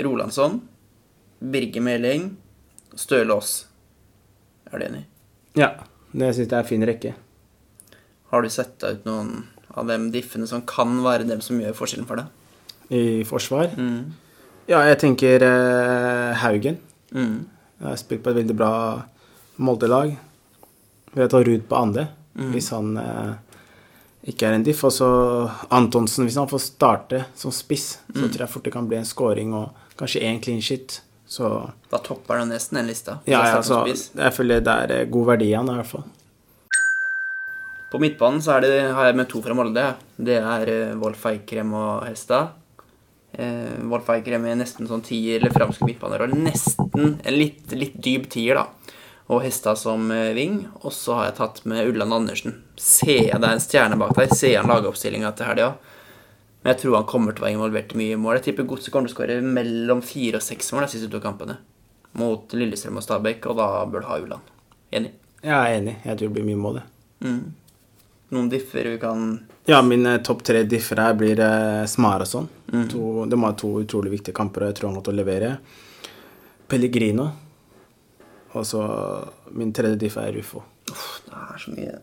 Rolandsson, 0.00 0.60
Birger 1.40 1.84
Meling, 1.84 2.30
Stølås. 2.96 3.66
Er 4.72 4.78
du 4.80 4.86
enig? 4.86 5.02
Ja, 5.58 5.72
det 6.12 6.30
syns 6.36 6.46
jeg 6.48 6.54
er 6.56 6.62
en 6.62 6.68
fin 6.70 6.86
rekke. 6.88 7.12
Har 8.30 8.42
du 8.46 8.48
sett 8.52 8.80
ut 8.86 9.04
noen 9.08 9.42
av 9.76 9.86
de 9.90 9.98
diffene 10.14 10.46
som 10.48 10.62
kan 10.66 10.96
være 11.04 11.26
dem 11.28 11.42
som 11.44 11.60
gjør 11.60 11.76
forskjellen 11.76 12.08
for 12.08 12.22
deg? 12.22 12.30
I 12.90 13.02
forsvar. 13.28 13.74
Mm. 13.76 14.14
Ja, 14.70 14.80
jeg 14.88 15.00
tenker 15.02 15.42
eh, 15.44 16.40
Haugen. 16.40 16.78
Mm. 17.12 17.36
Jeg 17.80 17.88
har 17.90 18.00
spilt 18.00 18.22
på 18.24 18.32
et 18.32 18.40
veldig 18.40 18.56
bra 18.56 18.72
Molde-lag. 19.60 20.14
Jeg 21.14 21.28
å 21.34 21.44
Ruud 21.44 21.68
på 21.68 21.78
Ande, 21.84 22.08
Mm. 22.30 22.52
hvis 22.54 22.68
han 22.70 22.92
eh, 22.96 23.32
ikke 24.26 24.46
er 24.48 24.52
en 24.58 24.62
diff. 24.66 24.82
Og 24.84 24.92
så 24.92 25.08
Antonsen, 25.70 26.26
hvis 26.28 26.36
han 26.36 26.48
får 26.48 26.60
starte 26.60 27.24
som 27.34 27.50
spiss, 27.50 27.98
så 28.12 28.20
Mm. 28.26 28.30
tror 28.32 28.38
jeg 28.46 28.48
fort 28.50 28.64
det 28.64 28.72
kan 28.72 28.88
bli 28.88 28.96
en 28.98 29.04
scoring 29.04 29.54
og 29.54 29.70
kanskje 29.96 30.22
én 30.22 30.40
clean 30.42 30.60
shit. 30.60 31.00
Så 31.28 31.70
Da 31.90 31.98
topper 31.98 32.38
den 32.38 32.48
nesten 32.50 32.74
den 32.76 32.86
lista. 32.88 33.20
ja, 33.26 33.38
ja, 33.38 33.44
starter 33.44 33.62
så 33.62 33.74
som 33.74 33.86
spiss. 33.86 34.10
jeg 34.16 34.32
føler 34.34 34.60
det 34.60 34.74
er 34.90 34.90
eh, 35.00 35.04
god 35.06 35.26
verdi 35.26 35.50
i 35.52 35.54
han 35.56 35.68
i 35.68 35.74
hvert 35.76 35.86
fall. 35.86 36.04
På 37.90 37.98
midtbanen 37.98 38.40
så 38.40 38.56
er 38.56 38.60
det, 38.60 38.92
har 38.94 39.06
jeg 39.06 39.16
med 39.16 39.28
to 39.28 39.40
fra 39.42 39.54
Molde. 39.54 39.94
Det 40.16 40.36
er 40.38 40.68
eh, 40.70 40.94
Wolf 41.00 41.24
Eikrem 41.26 41.72
og 41.74 42.04
Hestad. 42.06 42.52
Eh, 43.34 43.78
Wolf 43.90 44.06
Eikrem 44.14 44.44
er 44.46 44.54
nesten 44.60 44.86
sånn 44.86 45.02
tier 45.02 45.40
eller 45.40 45.50
framskutt 45.50 45.88
midtbanerolle. 45.88 46.34
Nesten 46.38 47.16
en 47.24 47.34
litt, 47.34 47.70
litt 47.72 47.96
dyp 48.02 48.28
tier, 48.30 48.54
da. 48.54 48.66
Og 49.30 49.44
hester 49.44 49.76
som 49.78 50.10
eh, 50.14 50.32
ving. 50.34 50.64
Og 50.82 50.92
så 50.94 51.16
har 51.18 51.28
jeg 51.28 51.38
tatt 51.38 51.62
med 51.70 51.86
Ulland 51.86 52.16
Andersen. 52.16 52.58
Ser 52.74 53.28
jeg 53.28 53.38
det 53.38 53.46
er 53.46 53.56
en 53.56 53.62
stjerne 53.62 53.98
bak 54.00 54.16
der? 54.18 54.32
Ser 54.34 54.56
jeg 54.56 54.66
lagoppstillinga 54.66 55.30
til 55.38 55.50
helga? 55.52 55.70
Men 56.60 56.74
jeg 56.74 56.82
tror 56.82 56.98
han 56.98 57.08
kommer 57.08 57.32
til 57.32 57.44
å 57.44 57.46
være 57.46 57.56
involvert 57.56 57.94
i 57.94 58.00
mye 58.00 58.18
mål. 58.20 58.38
Jeg 58.38 58.50
tipper 58.50 58.66
Godset 58.68 58.92
kommer 58.92 59.08
til 59.08 59.14
å 59.14 59.18
skåre 59.18 59.38
mellom 59.44 60.02
fire 60.04 60.40
og 60.40 60.44
seks 60.44 60.74
mål 60.74 60.84
de 60.84 60.92
siste 60.96 61.08
to 61.12 61.22
kampene. 61.22 61.56
Mot 62.20 62.52
Lillestrøm 62.52 62.98
og 63.00 63.06
Stabæk, 63.06 63.46
og 63.48 63.56
da 63.60 63.68
bør 63.88 64.02
du 64.02 64.08
ha 64.10 64.18
Ulland. 64.20 64.50
Enig? 64.92 65.14
Jeg 65.40 65.54
er 65.56 65.76
enig. 65.78 65.94
Jeg 66.04 66.18
tror 66.18 66.26
det 66.26 66.36
blir 66.36 66.48
mye 66.50 66.60
mål, 66.60 66.80
det. 66.80 67.30
Mm. 67.30 67.44
Noen 68.30 68.48
differ 68.50 68.86
vi 68.92 68.98
kan 69.02 69.30
Ja, 69.66 69.80
min 69.82 70.06
topp 70.26 70.42
tre 70.46 70.62
differ 70.68 71.00
her 71.02 71.14
blir 71.18 71.40
eh, 71.42 71.84
Smar 71.90 72.22
og 72.26 72.28
sånn. 72.30 72.50
To, 72.90 73.24
de 73.30 73.38
har 73.42 73.54
to 73.58 73.70
utrolig 73.80 74.12
viktige 74.18 74.36
kamper, 74.36 74.66
og 74.66 74.70
jeg 74.70 74.78
tror 74.78 74.90
han 74.90 74.98
kommer 74.98 75.08
til 75.08 75.14
å 75.14 75.20
levere. 75.22 75.54
Pellegrino. 76.70 77.30
Og 78.54 78.64
så 78.66 78.80
min 79.54 79.72
tredje 79.76 79.98
diff 80.00 80.16
er 80.18 80.32
Rufo. 80.34 80.62
Det 80.86 81.34
er 81.36 81.60
så 81.62 81.74
mye 81.74 81.98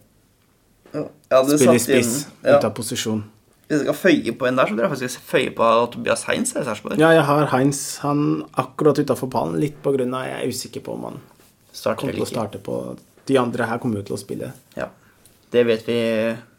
Ja, 0.96 1.42
Spiller 1.44 1.82
spiss, 1.84 2.14
ja. 2.44 2.56
ut 2.58 2.64
av 2.64 2.72
posisjon. 2.78 3.26
Hvis 3.68 3.82
jeg 3.82 3.88
skal 3.90 3.98
føye 4.00 4.34
på 4.40 4.48
en 4.48 4.56
der, 4.56 4.70
så 4.70 4.78
tror 4.78 4.86
jeg 4.86 4.92
faktisk 4.94 5.18
jeg 5.18 5.26
føye 5.28 5.56
på 5.58 5.72
Tobias 5.92 6.24
Heinz. 6.30 6.54
Ja, 6.56 7.10
jeg 7.12 7.26
har 7.28 7.50
Heinz. 7.52 7.82
Han 8.06 8.22
akkurat 8.56 9.02
utafor 9.04 9.28
pallen, 9.30 9.58
litt 9.60 9.82
på 9.84 9.92
grunn 9.98 10.16
av 10.16 10.24
Jeg 10.30 10.38
er 10.40 10.54
usikker 10.54 10.86
på 10.86 10.96
om 10.96 11.04
han 11.10 11.20
kommer 12.00 12.16
til 12.16 12.24
å 12.24 12.30
starte 12.30 12.62
på 12.64 12.78
De 13.28 13.36
andre 13.38 13.68
her 13.68 13.78
kommer 13.84 14.00
jo 14.00 14.08
til 14.08 14.16
å 14.16 14.22
spille. 14.22 14.54
Ja. 14.80 14.88
Det 15.52 15.66
vet 15.68 15.84
vi 15.88 15.98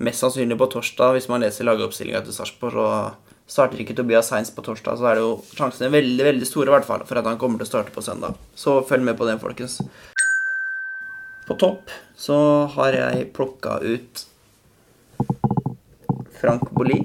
mest 0.05 0.21
sannsynlig 0.21 0.59
på 0.61 0.69
torsdag. 0.77 1.17
Hvis 1.17 1.31
man 1.33 1.41
leser 1.41 1.65
lagoppstillinga 1.65 2.21
til 2.27 2.37
Sarpsborg, 2.37 2.77
så 2.77 3.28
starter 3.49 3.81
ikke 3.81 3.97
Tobias 3.97 4.29
Heinz 4.35 4.51
på 4.53 4.63
torsdag, 4.67 4.99
så 5.01 5.09
er 5.09 5.17
det 5.19 5.25
jo 5.25 5.35
sjansene 5.57 5.89
veldig 5.95 6.25
veldig 6.27 6.49
store 6.49 6.69
i 6.69 6.75
hvert 6.77 6.89
fall 6.89 7.05
for 7.09 7.21
at 7.21 7.29
han 7.31 7.39
kommer 7.41 7.61
til 7.63 7.67
å 7.69 7.71
starte 7.73 7.95
på 7.95 8.05
søndag. 8.05 8.37
Så 8.55 8.79
følg 8.89 9.07
med 9.09 9.17
på 9.19 9.27
den, 9.29 9.41
folkens. 9.41 9.79
På 11.49 11.57
topp 11.57 11.89
så 12.19 12.37
har 12.75 12.93
jeg 12.93 13.31
plukka 13.33 13.79
ut 13.81 14.25
Frank 16.41 16.69
Bolli. 16.77 17.01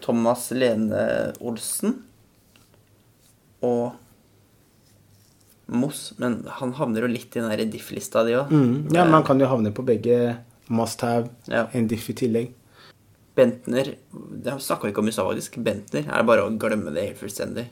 Thomas 0.00 0.50
Lene 0.56 1.32
Olsen. 1.44 2.04
og 3.60 3.96
Moss, 5.68 6.14
men 6.16 6.44
han 6.60 6.70
havner 6.78 7.02
jo 7.04 7.08
litt 7.10 7.34
i 7.36 7.40
den 7.42 7.50
der 7.50 7.66
diff-lista 7.68 8.22
di 8.24 8.32
òg. 8.38 8.48
Mm. 8.54 8.86
Ja, 8.94 9.02
man 9.04 9.24
kan 9.26 9.40
jo 9.42 9.48
havne 9.50 9.72
på 9.74 9.82
begge 9.84 10.38
must 10.70 11.02
have, 11.04 11.28
Ja. 11.50 11.66
en 11.74 11.88
diff 11.88 12.08
i 12.08 12.14
tillegg. 12.14 12.54
Bentner 13.38 13.92
Det 14.10 14.56
snakka 14.60 14.88
vi 14.88 14.92
ikke 14.92 15.04
om 15.04 15.10
i 15.10 15.14
stad, 15.14 15.30
faktisk. 15.30 15.60
Bentner 15.62 16.04
er 16.08 16.20
det 16.20 16.28
bare 16.28 16.46
å 16.46 16.52
glemme 16.58 16.94
det 16.94 17.06
helt 17.06 17.22
fullstendig. 17.22 17.68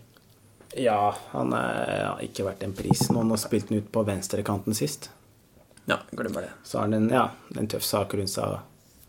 Ja, 0.76 1.16
han 1.32 1.52
har 1.56 2.22
ikke 2.24 2.46
vært 2.46 2.62
en 2.66 2.74
pris. 2.76 3.06
Noen 3.10 3.32
har 3.32 3.40
spilt 3.40 3.70
den 3.70 3.80
ut 3.80 3.92
på 3.92 4.04
venstrekanten 4.06 4.76
sist. 4.76 5.10
Ja, 5.86 6.00
glemmer 6.10 6.44
det. 6.44 6.52
Så 6.66 6.78
har 6.82 6.90
den 6.92 7.08
ja, 7.12 7.30
en 7.56 7.68
tøff 7.70 7.86
sak 7.86 8.14
rundt 8.18 8.32
seg. 8.32 8.58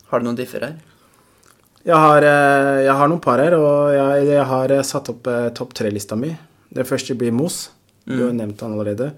Har 0.08 0.20
du 0.20 0.28
noen 0.28 0.38
differ 0.38 0.64
her? 0.64 0.76
Jeg 1.88 1.96
har, 1.96 2.22
eh, 2.22 2.84
jeg 2.84 2.94
har 3.00 3.08
noen 3.10 3.22
par 3.22 3.40
her, 3.42 3.54
og 3.58 3.94
jeg, 3.94 4.26
jeg 4.28 4.44
har 4.50 4.74
eh, 4.74 4.84
satt 4.86 5.10
opp 5.12 5.28
eh, 5.30 5.48
topp 5.56 5.74
tre-lista 5.78 6.18
mi. 6.18 6.30
Det 6.74 6.86
første 6.88 7.16
blir 7.18 7.34
Moss. 7.34 7.68
Du 8.04 8.14
har 8.16 8.30
jo 8.30 8.36
nevnt 8.36 8.62
han 8.64 8.74
allerede. 8.74 9.10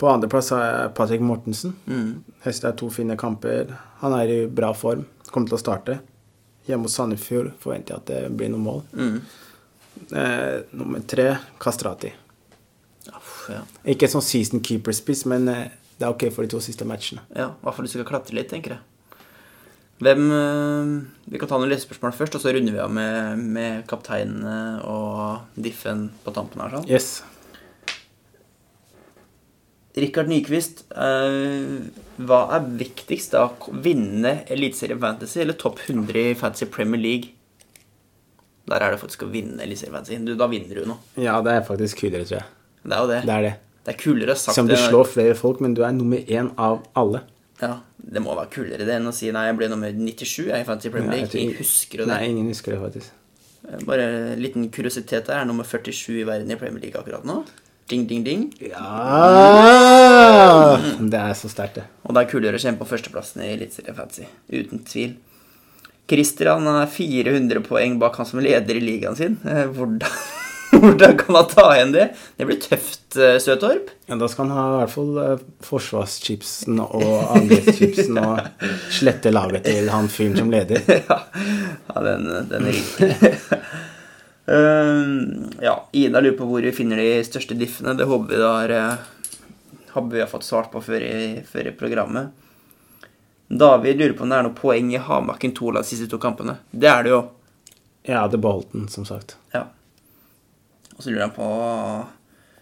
På 0.00 0.08
andreplass 0.10 0.50
har 0.54 0.62
jeg 0.64 0.92
Patrick 0.96 1.22
Mortensen. 1.22 1.74
Mm. 1.86 2.22
Høster 2.44 2.70
er 2.70 2.76
to 2.80 2.88
fine 2.90 3.16
kamper. 3.20 3.74
Han 4.00 4.16
er 4.16 4.32
i 4.32 4.38
bra 4.48 4.72
form. 4.74 5.04
Kommer 5.30 5.50
til 5.50 5.58
å 5.58 5.62
starte. 5.62 6.00
Hjemme 6.68 6.88
hos 6.88 6.96
Sandefjord 6.98 7.54
forventer 7.62 7.94
jeg 7.96 8.02
at 8.02 8.10
det 8.10 8.36
blir 8.36 8.50
noen 8.52 8.66
mål. 8.66 8.82
Mm. 8.92 9.20
Eh, 10.16 10.60
nummer 10.76 11.02
tre 11.06 11.32
Kastrati. 11.62 12.12
Uff, 13.10 13.48
ja. 13.50 13.62
Ikke 13.94 14.08
sånn 14.10 14.24
season 14.24 14.62
keeper-spiss, 14.64 15.24
men 15.30 15.48
eh, 15.50 15.66
det 15.98 16.06
er 16.06 16.12
ok 16.14 16.28
for 16.34 16.46
de 16.46 16.52
to 16.54 16.60
siste 16.64 16.86
matchene. 16.88 17.24
ja, 17.36 17.50
i 17.50 17.64
hvert 17.64 17.76
fall 17.76 17.88
du 17.88 17.92
skal 17.92 18.08
klatre 18.08 18.36
litt, 18.36 18.50
tenker 18.52 18.76
jeg. 18.76 18.86
Hvem 20.00 20.30
eh, 20.32 20.92
Vi 21.32 21.40
kan 21.40 21.50
ta 21.50 21.58
noen 21.60 21.72
lesespørsmål 21.72 22.14
først, 22.16 22.38
og 22.38 22.44
så 22.44 22.54
runder 22.56 22.72
vi 22.76 22.80
av 22.80 22.92
med, 22.92 23.42
med 23.56 23.82
kapteinene 23.90 24.80
og 24.88 25.58
diffen 25.60 26.08
på 26.24 26.32
tampen 26.36 26.62
her. 26.64 26.78
sånn. 26.78 26.88
Yes. 26.88 27.20
Rikard 29.96 30.28
Nyquist, 30.30 30.84
eh, 30.94 31.80
hva 32.22 32.40
er 32.54 32.68
viktigst 32.78 33.32
da? 33.34 33.48
Vinne 33.82 34.44
Eliteserien 34.52 35.00
Fantasy 35.02 35.40
eller 35.42 35.56
topp 35.58 35.80
100 35.88 36.30
i 36.30 36.34
Fantasy 36.38 36.68
Premier 36.70 37.00
League? 37.00 37.32
Der 38.70 38.84
er 38.86 38.94
det 38.94 39.00
faktisk 39.02 39.24
å 39.26 39.30
vinne 39.32 39.64
Eliteserien 39.64 39.96
Fantasy. 39.96 40.20
Du, 40.24 40.36
da 40.38 40.46
vinner 40.50 40.78
du 40.78 40.86
noe. 40.92 41.02
Ja, 41.18 41.40
det 41.42 41.56
er 41.56 41.66
faktisk 41.66 42.04
kulere, 42.04 42.22
tror 42.28 42.38
jeg. 42.38 42.48
Det 42.84 42.94
er 42.96 43.02
jo 43.02 43.10
det. 43.10 43.20
Det 43.26 43.34
er 43.34 43.46
det. 43.48 43.52
Det 43.80 43.94
er 43.94 43.98
kulere 43.98 44.36
sagt 44.36 44.54
Som 44.54 44.68
du 44.68 44.76
slår 44.78 45.08
flere 45.08 45.34
folk, 45.34 45.60
men 45.64 45.74
du 45.74 45.82
er 45.82 45.94
nummer 45.96 46.20
én 46.28 46.52
av 46.60 46.84
alle. 47.00 47.24
Ja, 47.60 47.80
Det 48.00 48.22
må 48.24 48.32
være 48.36 48.48
kulere 48.54 48.86
det 48.88 48.94
enn 48.96 49.08
å 49.10 49.12
si 49.12 49.28
nei, 49.34 49.42
jeg 49.50 49.56
ble 49.58 49.66
nummer 49.68 49.90
97 49.92 50.46
jeg, 50.48 50.60
i 50.62 50.64
Fantasy 50.68 50.92
Premier 50.92 51.18
League. 51.18 51.28
jeg 51.34 51.42
ingen 51.48 51.58
husker 51.58 52.00
det. 52.02 52.06
Nei, 52.08 52.20
ingen 52.30 52.46
husker 52.48 52.72
det, 52.76 52.78
faktisk. 52.80 53.10
Bare 53.86 54.06
en 54.32 54.40
liten 54.40 54.70
kuriositet 54.72 55.28
her. 55.28 55.34
Jeg 55.40 55.44
er 55.44 55.50
nummer 55.50 55.66
47 55.68 56.20
i 56.22 56.24
verden 56.28 56.54
i 56.54 56.56
Premier 56.60 56.80
League 56.86 57.00
akkurat 57.00 57.26
nå. 57.28 57.42
Ding, 57.90 58.04
ding, 58.06 58.22
ding. 58.24 58.42
Ja 58.62 58.90
Det 61.00 61.18
er 61.18 61.32
så 61.34 61.48
sterkt, 61.50 61.74
det. 61.80 61.84
Og 62.06 62.14
det 62.14 62.22
er 62.22 62.28
kulere 62.30 62.54
å 62.58 62.62
kjempe 62.62 62.84
på 62.84 62.90
førsteplassen 62.92 63.42
i 63.42 63.50
Eliteserien 63.56 63.96
Fantasy. 63.98 64.26
Uten 64.52 64.78
tvil. 64.86 65.16
Christian 66.10 66.66
er 66.70 66.86
400 66.90 67.62
poeng 67.66 67.98
bak 68.02 68.14
han 68.18 68.26
som 68.30 68.40
leder 68.42 68.74
i 68.78 68.82
ligaen 68.82 69.16
sin. 69.18 69.34
Eh, 69.46 69.66
Hvordan, 69.74 70.10
hvordan 70.74 71.12
kan 71.18 71.34
han 71.40 71.48
ta 71.50 71.66
igjen 71.74 71.92
det? 71.94 72.06
Det 72.38 72.46
blir 72.48 72.58
tøft, 72.62 73.08
eh, 73.18 73.38
Søtorp. 73.42 73.86
Ja, 74.10 74.14
da 74.18 74.26
skal 74.30 74.46
han 74.48 74.56
ha 74.58 74.64
i 74.70 74.78
hvert 74.80 74.94
fall 74.94 75.12
eh, 75.26 75.42
forsvarschipsen 75.66 76.78
og 76.86 77.10
angrepschipsen 77.38 78.14
og 78.22 78.34
slette 79.00 79.34
laget 79.34 79.62
til 79.66 79.90
han 79.90 80.06
fyren 80.10 80.38
som 80.38 80.50
leder. 80.54 80.78
ja, 81.10 81.18
ja, 81.90 81.96
den, 82.06 82.22
den 82.54 82.62
er 82.70 82.74
um, 82.78 82.82
ja, 84.46 85.74
Ida 85.92 86.20
lurer 86.20 86.36
på 86.38 86.46
hvor 86.48 86.64
vi 86.64 86.72
finner 86.74 87.00
de 87.00 87.24
største 87.26 87.54
diffene. 87.58 87.94
Det 87.98 88.08
håper 88.08 88.34
vi 88.34 88.42
har, 88.42 88.70
eh, 88.74 88.94
håper 89.92 90.14
vi 90.14 90.22
har 90.22 90.30
fått 90.30 90.46
svart 90.46 90.70
på 90.72 90.82
før 90.82 91.04
i, 91.06 91.42
før 91.46 91.70
i 91.70 91.76
programmet. 91.76 92.30
David 93.50 93.98
lurer 93.98 94.14
på 94.14 94.22
om 94.22 94.30
det 94.30 94.38
er 94.38 94.46
noe 94.46 94.54
poeng 94.54 94.92
i 94.94 95.02
Hamaken 95.02 95.54
av 95.58 95.82
de 95.82 95.84
siste 95.88 96.06
to 96.10 96.18
kampene. 96.22 96.58
Det 96.70 96.88
er 96.88 97.02
det 97.02 97.10
jo. 97.10 97.20
Jeg 98.06 98.16
hadde 98.16 98.38
beholdt 98.38 98.72
den, 98.72 98.88
som 98.88 99.04
sagt. 99.04 99.36
Ja. 99.52 99.66
Og 100.96 101.02
så 101.02 101.10
lurer 101.10 101.28
han 101.28 101.36
på 101.36 101.48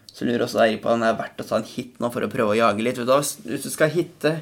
Så 0.09 0.25
lurer 0.27 0.47
også 0.47 0.65
Eirik 0.65 0.81
på 0.83 0.91
om 0.91 1.03
det 1.03 1.13
er 1.13 1.19
verdt 1.19 1.41
å 1.45 1.47
ta 1.47 1.59
en 1.61 1.67
hit 1.69 2.01
nå 2.03 2.09
for 2.11 2.25
å 2.25 2.31
prøve 2.33 2.55
å 2.55 2.59
jage 2.59 2.83
litt. 2.83 2.97
Hvis 2.99 3.63
du 3.63 3.71
skal 3.71 3.93
hitte, 3.93 4.41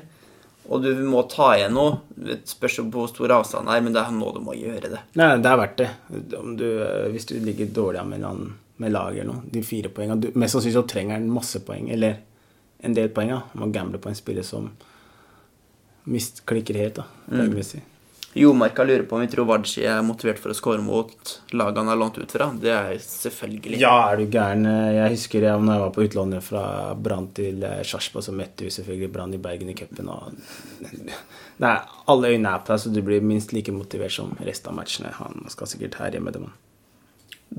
og 0.69 0.83
du 0.83 0.91
må 1.07 1.23
ta 1.31 1.53
igjen 1.57 1.75
noe 1.77 1.99
Det 2.11 2.41
spørs 2.51 2.79
på 2.81 2.87
hvor 2.91 3.11
stor 3.11 3.35
avstand 3.39 3.69
det 3.69 3.77
er, 3.77 3.85
men 3.87 3.95
det 3.95 4.03
er 4.03 4.15
nå 4.15 4.31
du 4.35 4.41
må 4.45 4.57
gjøre 4.59 4.91
det. 4.93 5.03
Nei, 5.19 5.29
det 5.43 5.51
er 5.51 5.61
verdt 5.61 5.77
det. 5.83 5.91
Om 6.39 6.55
du, 6.59 6.67
eh, 6.83 7.09
hvis 7.15 7.29
du 7.31 7.37
ligger 7.43 7.71
dårlig 7.77 8.03
an 8.03 8.13
med, 8.13 8.27
med 8.83 8.95
lag 8.95 9.15
eller 9.15 9.31
noe, 9.31 9.45
de 9.53 9.63
fire 9.67 9.93
poengene 9.95 10.21
du, 10.25 10.31
Mest 10.35 10.57
sannsynlig 10.57 10.79
så 10.79 10.87
trenger 10.91 11.19
han 11.19 11.29
masse 11.33 11.63
poeng, 11.67 11.91
eller 11.95 12.19
en 12.87 12.97
del 12.97 13.11
poeng. 13.15 13.35
da. 13.35 13.43
Man 13.61 13.75
gambler 13.75 14.03
på 14.03 14.11
en 14.11 14.19
spiller 14.19 14.47
som 14.47 14.71
mistklikker 16.07 16.79
helt, 16.79 17.01
da, 17.01 17.07
poengmessig. 17.31 17.83
Jomarka 18.37 18.85
lurer 18.85 19.03
på 19.09 19.17
om 19.17 19.23
vi 19.23 19.29
tror 19.33 19.47
Wadji 19.49 19.87
er 19.89 20.03
motivert 20.05 20.37
for 20.43 20.53
å 20.53 20.57
score 20.57 20.83
mot 20.85 21.31
laget 21.57 21.79
han 21.81 21.89
har 21.89 21.97
lånt 21.97 22.19
ut 22.21 22.33
fra. 22.33 22.51
Det 22.61 22.69
er 22.69 22.99
selvfølgelig. 23.01 23.79
Ja, 23.81 23.95
er 24.11 24.21
du 24.21 24.27
gæren. 24.29 24.67
Jeg 24.93 25.15
husker 25.15 25.47
jeg, 25.47 25.63
når 25.63 25.73
jeg 25.73 25.83
var 25.85 25.95
på 25.95 26.05
utlånet 26.05 26.45
fra 26.45 26.65
Brann 27.01 27.31
til 27.37 27.65
eh, 27.65 27.81
Sarpsborg, 27.81 28.27
så 28.27 28.35
møtte 28.37 28.67
vi 28.67 28.73
selvfølgelig 28.75 29.09
Brann 29.15 29.33
i 29.33 29.41
Bergen 29.41 29.71
i 29.73 29.77
cupen. 29.79 30.11
Nei, 31.65 31.73
alle 32.13 32.33
øyne 32.35 32.53
er 32.53 32.61
på 32.61 32.75
deg, 32.75 32.83
så 32.83 32.93
du 32.93 33.01
blir 33.07 33.25
minst 33.25 33.55
like 33.57 33.73
motivert 33.73 34.13
som 34.13 34.35
resten 34.45 34.75
av 34.75 34.77
matchene. 34.83 35.15
Han 35.17 35.49
skal 35.55 35.71
sikkert 35.73 35.97
her 36.03 36.19
hjemme, 36.19 36.35
det. 36.35 36.43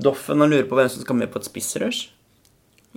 Doffen 0.06 0.44
han 0.44 0.52
lurer 0.52 0.68
på 0.70 0.78
hvem 0.78 0.92
som 0.94 1.02
skal 1.02 1.18
med 1.18 1.32
på 1.32 1.42
et 1.42 1.48
spissrush. 1.48 2.12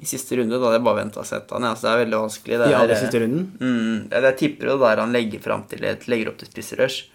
I 0.01 0.05
siste 0.05 0.37
runde, 0.37 0.53
da 0.53 0.69
hadde 0.69 0.77
jeg 0.77 0.85
bare 0.85 0.99
venta 1.01 1.23
og 1.23 1.25
sett 1.27 1.49
han. 1.49 1.65
Altså, 1.65 1.87
det 1.87 1.95
er 1.95 2.03
veldig 2.05 2.21
vanskelig. 2.27 2.59
Det 2.61 2.69
I 2.69 2.75
er, 2.75 2.77
aller 2.83 3.01
siste 3.01 3.23
runden? 3.23 3.49
Mm, 3.57 3.97
er 4.21 4.37
tipper 4.37 4.69
jo 4.69 4.77
der 4.85 5.01
han 5.01 5.17
legger, 5.17 5.49
til 5.73 5.89
et, 5.89 6.07
legger 6.13 6.31
opp 6.31 6.39
til 6.43 6.51
spissrush. 6.53 7.09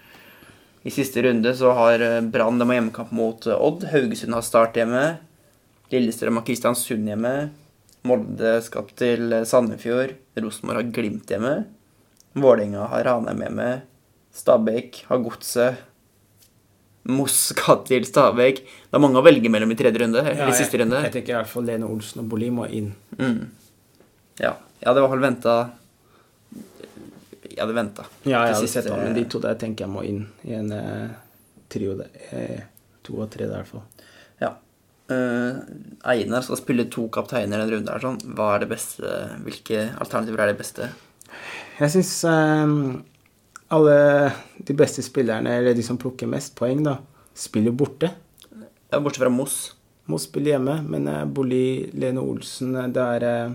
I 0.87 0.91
siste 0.95 1.23
runde 1.23 1.51
så 1.59 1.73
har 1.75 2.03
eh, 2.05 2.21
Brann 2.23 2.61
dem 2.61 2.71
hjemmekamp 2.71 3.11
mot 3.17 3.47
eh, 3.47 3.59
Odd. 3.59 3.89
Haugesund 3.91 4.37
har 4.37 4.45
Start 4.47 4.77
hjemme. 4.79 5.17
Lillestrøm 5.91 6.39
har 6.39 6.47
Kristiansund 6.47 7.11
hjemme. 7.11 7.33
Molde 8.07 8.53
skal 8.63 8.87
til 8.99 9.35
eh, 9.35 9.47
Sandefjord. 9.49 10.15
Rosenborg 10.39 10.79
har 10.79 10.93
Glimt 10.95 11.33
hjemme. 11.33 11.57
Vålerenga 12.39 12.87
har 12.93 13.07
Ranheim 13.09 13.43
hjemme. 13.43 13.69
Stabæk 14.37 15.03
har 15.09 15.25
Godset. 15.25 15.83
Moss 17.11 17.49
skal 17.51 17.83
til 17.89 18.07
Stabæk. 18.07 18.63
Det 18.63 18.99
er 18.99 19.03
mange 19.03 19.19
å 19.19 19.27
velge 19.27 19.51
mellom 19.51 19.75
i 19.75 19.79
tredje 19.79 20.05
runde. 20.05 20.23
eller 20.23 20.53
i 20.53 20.59
siste 20.61 20.79
runde. 20.79 21.01
Jeg, 21.03 21.11
jeg 21.11 21.17
tenker 21.19 21.35
i 21.35 21.39
hvert 21.41 21.51
fall 21.51 21.67
Lene 21.67 21.91
Olsen 21.91 22.23
og 22.23 22.31
Bolli 22.31 22.53
må 22.55 22.69
inn. 22.71 22.93
Mm. 23.19 23.43
Ja. 24.39 24.55
Jeg 24.79 24.87
hadde 24.87 25.03
i 25.03 25.07
hvert 25.07 25.17
fall 25.17 25.27
venta 25.27 25.57
Jeg 27.51 27.61
hadde 27.63 27.77
venta. 27.77 28.07
Ja, 28.25 28.45
jeg 28.47 28.57
hadde 28.57 28.71
sett 28.71 28.91
men 28.93 29.17
de 29.17 29.25
to 29.31 29.41
der 29.43 29.59
tenker 29.61 29.87
jeg 29.87 29.93
må 29.93 30.05
inn 30.07 30.25
i 30.47 30.55
en 30.59 30.73
eh, 30.75 31.17
trio. 31.73 31.97
Der. 31.99 32.13
Eh, 32.31 32.63
to 33.07 33.21
og 33.23 33.31
tre 33.33 33.47
der, 33.47 33.61
i 33.61 33.63
hvert 33.63 33.71
fall. 33.71 34.07
Ja. 34.43 34.55
Uh, 35.07 35.61
Einar 36.11 36.43
skal 36.43 36.59
spille 36.59 36.89
to 36.91 37.07
kapteiner 37.15 37.63
den 37.63 37.71
runden 37.75 37.93
her. 37.93 38.03
Sånn. 38.03 38.19
Hva 38.35 38.55
er 38.57 38.65
det 38.65 38.73
beste? 38.75 39.13
Hvilke 39.47 39.85
alternativer 39.95 40.43
er 40.43 40.53
det 40.53 40.59
beste? 40.59 40.91
Jeg 41.79 41.93
syns 41.95 42.17
alle 42.25 43.97
de 44.57 44.77
beste 44.79 45.03
spillerne, 45.03 45.59
eller 45.59 45.75
de 45.75 45.85
som 45.87 45.99
plukker 46.01 46.31
mest 46.31 46.55
poeng, 46.59 46.83
da, 46.87 46.99
spiller 47.37 47.75
borte. 47.75 48.13
Ja, 48.91 49.01
Bortsett 49.01 49.25
fra 49.25 49.33
Moss. 49.33 49.75
Moss 50.07 50.29
spiller 50.29 50.55
hjemme, 50.55 50.79
men 50.87 51.09
uh, 51.11 51.25
Boli, 51.27 51.91
Lene 51.99 52.23
Olsen 52.23 52.77
eh, 52.79 52.87
Det 52.95 53.07
er 53.17 53.25
eh, 53.27 53.55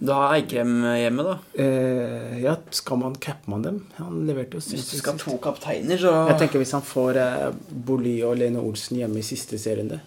Du 0.00 0.12
har 0.16 0.32
Eikrem 0.32 0.78
hjemme, 0.96 1.24
da. 1.26 1.34
eh, 1.60 2.38
Ja, 2.40 2.54
skal 2.70 2.96
man 3.02 3.14
cappe 3.20 3.50
man 3.52 3.62
dem? 3.62 3.80
Han 3.98 4.22
leverte 4.26 4.56
jo 4.56 4.60
sist. 4.64 4.74
Hvis 4.78 4.90
du 4.94 4.98
skal 5.02 5.12
ha 5.18 5.18
to 5.18 5.36
kapteiner, 5.38 5.98
så 6.00 6.12
Jeg 6.30 6.38
tenker 6.40 6.58
hvis 6.62 6.72
han 6.72 6.82
får 6.82 7.16
eh, 7.20 7.50
Bolli 7.68 8.22
og 8.24 8.38
Lene 8.40 8.62
Olsen 8.64 8.96
hjemme 8.96 9.20
i 9.20 9.26
siste 9.26 9.58
serierunde, 9.60 10.00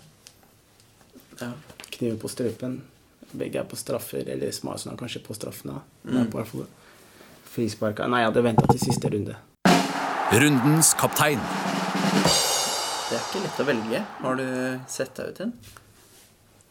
ja. 1.42 1.52
kniven 1.92 2.18
på 2.22 2.30
strupen 2.32 2.82
Begge 3.34 3.60
er 3.60 3.66
på 3.66 3.76
straffer, 3.76 4.28
eller 4.30 4.52
Smarsen 4.54 4.92
er 4.92 4.98
kanskje 4.98 5.24
på 5.26 5.34
straffene. 5.34 5.80
Mm. 6.06 6.28
På 6.30 6.44
frisparka. 7.54 8.06
Nei, 8.06 8.20
jeg 8.22 8.30
hadde 8.30 8.44
venta 8.46 8.68
til 8.70 8.82
siste 8.82 9.10
runde. 9.10 9.34
Rundens 10.34 10.94
kaptein. 10.94 11.42
Det 13.10 13.18
er 13.18 13.24
ikke 13.26 13.42
lett 13.42 13.62
å 13.62 13.66
velge. 13.66 14.04
Har 14.22 14.38
du 14.38 14.46
sett 14.90 15.18
deg 15.18 15.34
ut 15.34 15.42
en? 15.48 15.56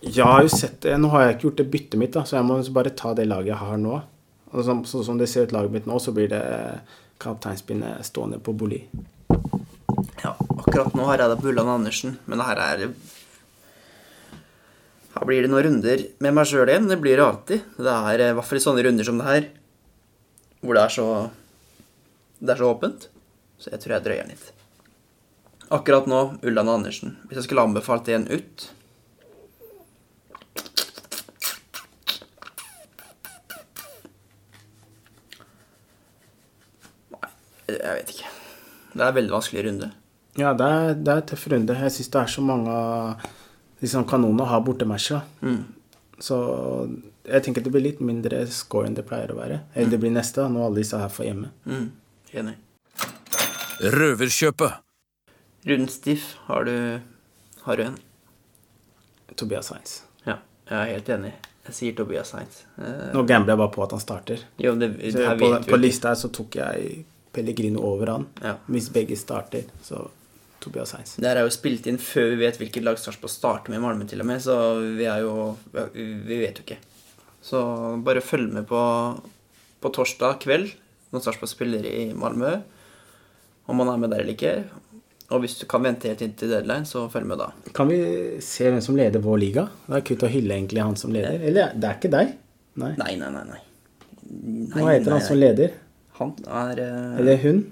Jeg 0.03 0.27
har 0.27 0.43
jo 0.43 0.51
sett 0.51 0.81
det. 0.83 0.97
Nå 0.99 1.12
har 1.12 1.25
jeg 1.25 1.37
ikke 1.37 1.47
gjort 1.47 1.61
det 1.61 1.71
byttet 1.71 2.01
mitt, 2.01 2.12
da, 2.17 2.25
så 2.27 2.41
jeg 2.41 2.47
må 2.49 2.59
bare 2.75 2.91
ta 2.99 3.12
det 3.15 3.29
laget 3.31 3.53
jeg 3.53 3.62
har 3.62 3.79
nå. 3.79 4.01
Og 4.53 4.67
sånn 4.67 4.83
så, 4.88 5.01
som 5.07 5.21
det 5.21 5.29
ser 5.31 5.47
ut 5.47 5.55
laget 5.55 5.77
mitt 5.77 5.87
nå, 5.88 5.99
så 6.03 6.12
blir 6.15 6.29
det 6.33 6.43
kapteinspinnet 7.23 8.03
stående 8.05 8.41
på 8.43 8.55
Boli. 8.59 8.83
Ja, 10.25 10.35
akkurat 10.59 10.97
nå 10.99 11.07
har 11.07 11.23
jeg 11.23 11.31
da 11.31 11.49
Ulland 11.53 11.71
Andersen, 11.71 12.17
men 12.27 12.43
det 12.43 12.49
her 12.51 12.62
er 12.67 12.85
Her 15.12 15.29
blir 15.29 15.45
det 15.45 15.51
noen 15.53 15.67
runder 15.67 16.03
med 16.25 16.35
meg 16.35 16.49
sjøl 16.49 16.71
igjen. 16.73 16.88
Det 16.88 16.97
blir 16.99 17.21
det 17.21 17.25
alltid. 17.27 17.65
Det 17.77 17.95
er 17.95 18.23
eh, 18.25 18.31
i 18.33 18.37
hvert 18.37 18.49
fall 18.49 18.59
i 18.59 18.62
sånne 18.65 18.85
runder 18.87 19.05
som 19.07 19.19
det 19.21 19.27
her, 19.29 19.49
hvor 20.65 20.79
det 20.79 20.85
er 20.87 20.95
så 20.95 21.09
Det 22.41 22.55
er 22.55 22.59
så 22.59 22.71
åpent. 22.73 23.09
Så 23.61 23.71
jeg 23.71 23.83
tror 23.83 23.95
jeg 23.95 24.05
drøyer 24.07 24.25
den 24.25 24.33
litt. 24.33 24.47
Akkurat 25.71 26.09
nå 26.11 26.23
Ulland 26.43 26.73
Andersen. 26.73 27.19
Hvis 27.29 27.43
jeg 27.43 27.47
skulle 27.47 27.69
anbefalt 27.69 28.09
en 28.09 28.25
ut 28.33 28.73
Jeg 37.79 37.99
vet 37.99 38.15
ikke. 38.17 38.33
Det 38.93 39.05
er 39.07 39.15
veldig 39.17 39.33
vanskelig 39.33 39.65
runde. 39.69 39.91
Ja, 40.41 40.53
det 40.57 40.67
er, 40.67 40.95
det 40.97 41.15
er 41.15 41.25
tøff 41.33 41.47
runde. 41.53 41.77
Jeg 41.77 41.93
syns 41.95 42.11
det 42.13 42.21
er 42.23 42.31
så 42.35 42.45
mange 42.45 42.73
av 42.73 43.25
liksom, 43.83 44.05
kanonene 44.09 44.47
har 44.49 44.63
bortematcher. 44.65 45.25
Mm. 45.45 45.63
Så 46.23 46.37
jeg 47.29 47.45
tenker 47.45 47.65
det 47.65 47.73
blir 47.75 47.85
litt 47.85 48.01
mindre 48.05 48.45
score 48.53 48.89
enn 48.89 48.97
det 48.97 49.05
pleier 49.09 49.33
å 49.35 49.39
være. 49.39 49.61
Eller 49.75 49.95
det 49.95 50.01
blir 50.03 50.15
neste, 50.15 50.45
når 50.49 50.69
alle 50.69 50.83
disse 50.83 51.01
her 51.01 51.13
får 51.13 51.29
hjemme. 51.29 51.53
Mm. 51.69 51.87
Enig. 52.43 52.57
Røverkjøpet. 53.83 54.81
Rundstiff 55.69 56.33
har 56.49 56.65
du, 56.67 56.75
har 57.67 57.79
du 57.79 57.85
en? 57.85 57.97
Tobias 59.39 59.71
Heinz. 59.73 60.01
Ja, 60.27 60.41
jeg 60.69 60.79
er 60.81 60.91
helt 60.97 61.11
enig. 61.15 61.33
Jeg 61.69 61.77
sier 61.77 61.95
Tobias 61.99 62.33
Heinz. 62.35 62.65
Eh, 62.83 63.13
Nå 63.15 63.23
gambler 63.29 63.55
jeg 63.55 63.61
bare 63.63 63.73
på 63.75 63.85
at 63.85 63.95
han 63.95 64.03
starter. 64.03 64.43
jo, 64.59 64.75
det, 64.81 64.91
det 64.99 65.27
på, 65.39 65.53
på 65.69 65.79
lista 65.79 66.11
her 66.13 66.19
så 66.19 66.33
tok 66.35 66.59
jeg 66.59 67.05
Pellegrino 67.33 67.83
over 67.87 68.12
han. 68.12 68.27
Ja. 68.42 68.57
Hvis 68.73 68.90
begge 68.92 69.16
starter, 69.18 69.68
så 69.85 70.07
Tobias 70.62 70.95
Heinz. 70.95 71.16
Det 71.18 71.27
her 71.27 71.40
er 71.40 71.47
jo 71.47 71.55
spilt 71.55 71.88
inn 71.90 71.99
før 72.01 72.33
vi 72.33 72.45
vet 72.45 72.61
hvilket 72.61 72.85
lag 72.87 73.01
Sarpsborg 73.01 73.33
starter 73.33 73.73
med 73.73 73.81
i 73.81 73.83
Malmö, 73.83 74.07
til 74.09 74.23
og 74.23 74.29
med, 74.29 74.42
så 74.45 74.57
vi 74.99 75.09
er 75.11 75.25
jo 75.25 75.57
Vi 75.73 76.38
vet 76.38 76.61
jo 76.61 76.66
ikke. 76.66 76.79
Så 77.42 77.62
bare 78.07 78.23
følg 78.23 78.53
med 78.55 78.68
på, 78.68 78.83
på 79.83 79.90
torsdag 79.97 80.38
kveld, 80.45 80.71
når 81.11 81.25
Sarpsborg 81.25 81.51
spiller 81.51 81.88
i 81.88 82.12
Malmö, 82.14 82.55
om 83.66 83.83
han 83.83 83.90
er 83.90 84.03
med 84.03 84.14
der 84.14 84.23
eller 84.23 84.37
ikke. 84.37 84.55
Og 85.33 85.42
hvis 85.42 85.57
du 85.59 85.66
kan 85.71 85.83
vente 85.85 86.11
helt 86.11 86.23
inn 86.25 86.35
til 86.38 86.51
deadline, 86.53 86.87
så 86.87 87.07
følg 87.11 87.27
med 87.31 87.40
da. 87.40 87.49
Kan 87.75 87.88
vi 87.90 87.99
se 88.45 88.68
hvem 88.68 88.83
som 88.85 88.99
leder 88.99 89.23
vår 89.25 89.38
liga? 89.40 89.66
Det 89.88 89.99
er 89.99 90.07
kutt 90.11 90.25
å 90.27 90.31
hylle 90.31 90.59
egentlig 90.59 90.83
han 90.85 90.99
som 91.01 91.14
leder. 91.14 91.40
Eller 91.40 91.73
det 91.75 91.88
er 91.88 91.99
ikke 91.99 92.12
deg? 92.12 92.35
Nei. 92.83 92.92
Nei, 93.01 93.14
nei, 93.21 93.31
nei. 93.33 93.45
nei. 93.49 93.62
Nei, 94.33 94.77
Hva 94.77 94.92
heter 94.92 95.14
han 95.16 95.25
som 95.25 95.40
leder? 95.40 95.73
Han 96.18 96.35
er 96.46 96.83
eh, 96.83 97.20
Eller 97.20 97.40
hun? 97.42 97.62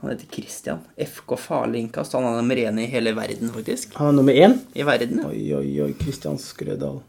Han 0.00 0.10
heter 0.10 0.26
Christian. 0.30 0.78
FK 0.96 1.36
Farlig 1.40 1.80
innkast. 1.80 2.12
Han 2.12 2.24
er 2.24 2.36
nummer 2.38 2.56
én 2.56 2.78
i 2.78 2.86
hele 2.86 3.12
verden, 3.16 3.50
faktisk. 3.50 3.96
Han 3.98 4.12
er 4.12 4.18
nummer 4.20 4.32
én? 4.32 4.58
I 4.78 4.84
verden, 4.86 5.22
ja. 5.24 5.30
Oi, 5.32 5.40
oi, 5.58 5.70
oi. 5.82 5.92
Kristian 5.98 6.38
Skrødal. 6.38 7.00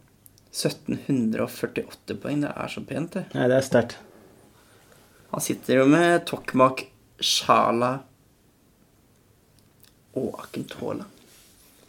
1748 0.50 2.18
poeng. 2.24 2.42
Det 2.42 2.54
er 2.56 2.74
så 2.74 2.82
pent, 2.82 3.14
det. 3.20 3.28
Nei, 3.38 3.46
det 3.52 3.60
er 3.60 3.68
sterkt. 3.68 4.00
Han 5.30 5.46
sitter 5.46 5.84
jo 5.84 5.86
med 5.86 6.26
Tokmak, 6.26 6.88
Shala 7.22 7.92
og 10.18 10.42
Akentola. 10.42 11.06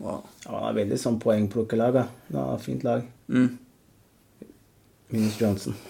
Wow. 0.00 0.26
Ja, 0.44 0.52
han 0.52 0.68
er 0.70 0.78
veldig 0.82 0.98
sånn 1.00 1.16
poengplukkerlag. 1.22 2.02
fint 2.60 2.84
lag. 2.84 3.08
Mm. 3.28 3.56
Minus 5.10 5.40
Johnson. 5.40 5.74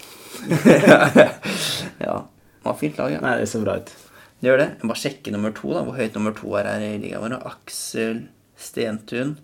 Ja. 2.00 2.14
Han 2.62 2.72
har 2.72 2.78
fint 2.80 2.98
lag, 2.98 3.12
ja. 3.12 3.20
Nei, 3.24 3.36
det 3.40 3.48
ser 3.50 3.62
bra 3.64 3.76
ut. 3.80 3.90
Det 4.40 4.48
gjør 4.48 4.60
det. 4.60 4.66
Jeg 4.78 4.84
må 4.86 4.92
bare 4.92 5.00
sjekke 5.02 5.32
nummer 5.34 5.52
to, 5.56 5.70
da. 5.74 5.82
Hvor 5.84 5.96
høyt 5.96 6.16
nummer 6.16 6.34
to 6.36 6.52
er 6.56 6.68
her 6.68 6.84
i 6.84 6.98
ligaen 7.02 7.24
vår. 7.24 7.34
Aksel 7.50 8.22
Stentun. 8.60 9.34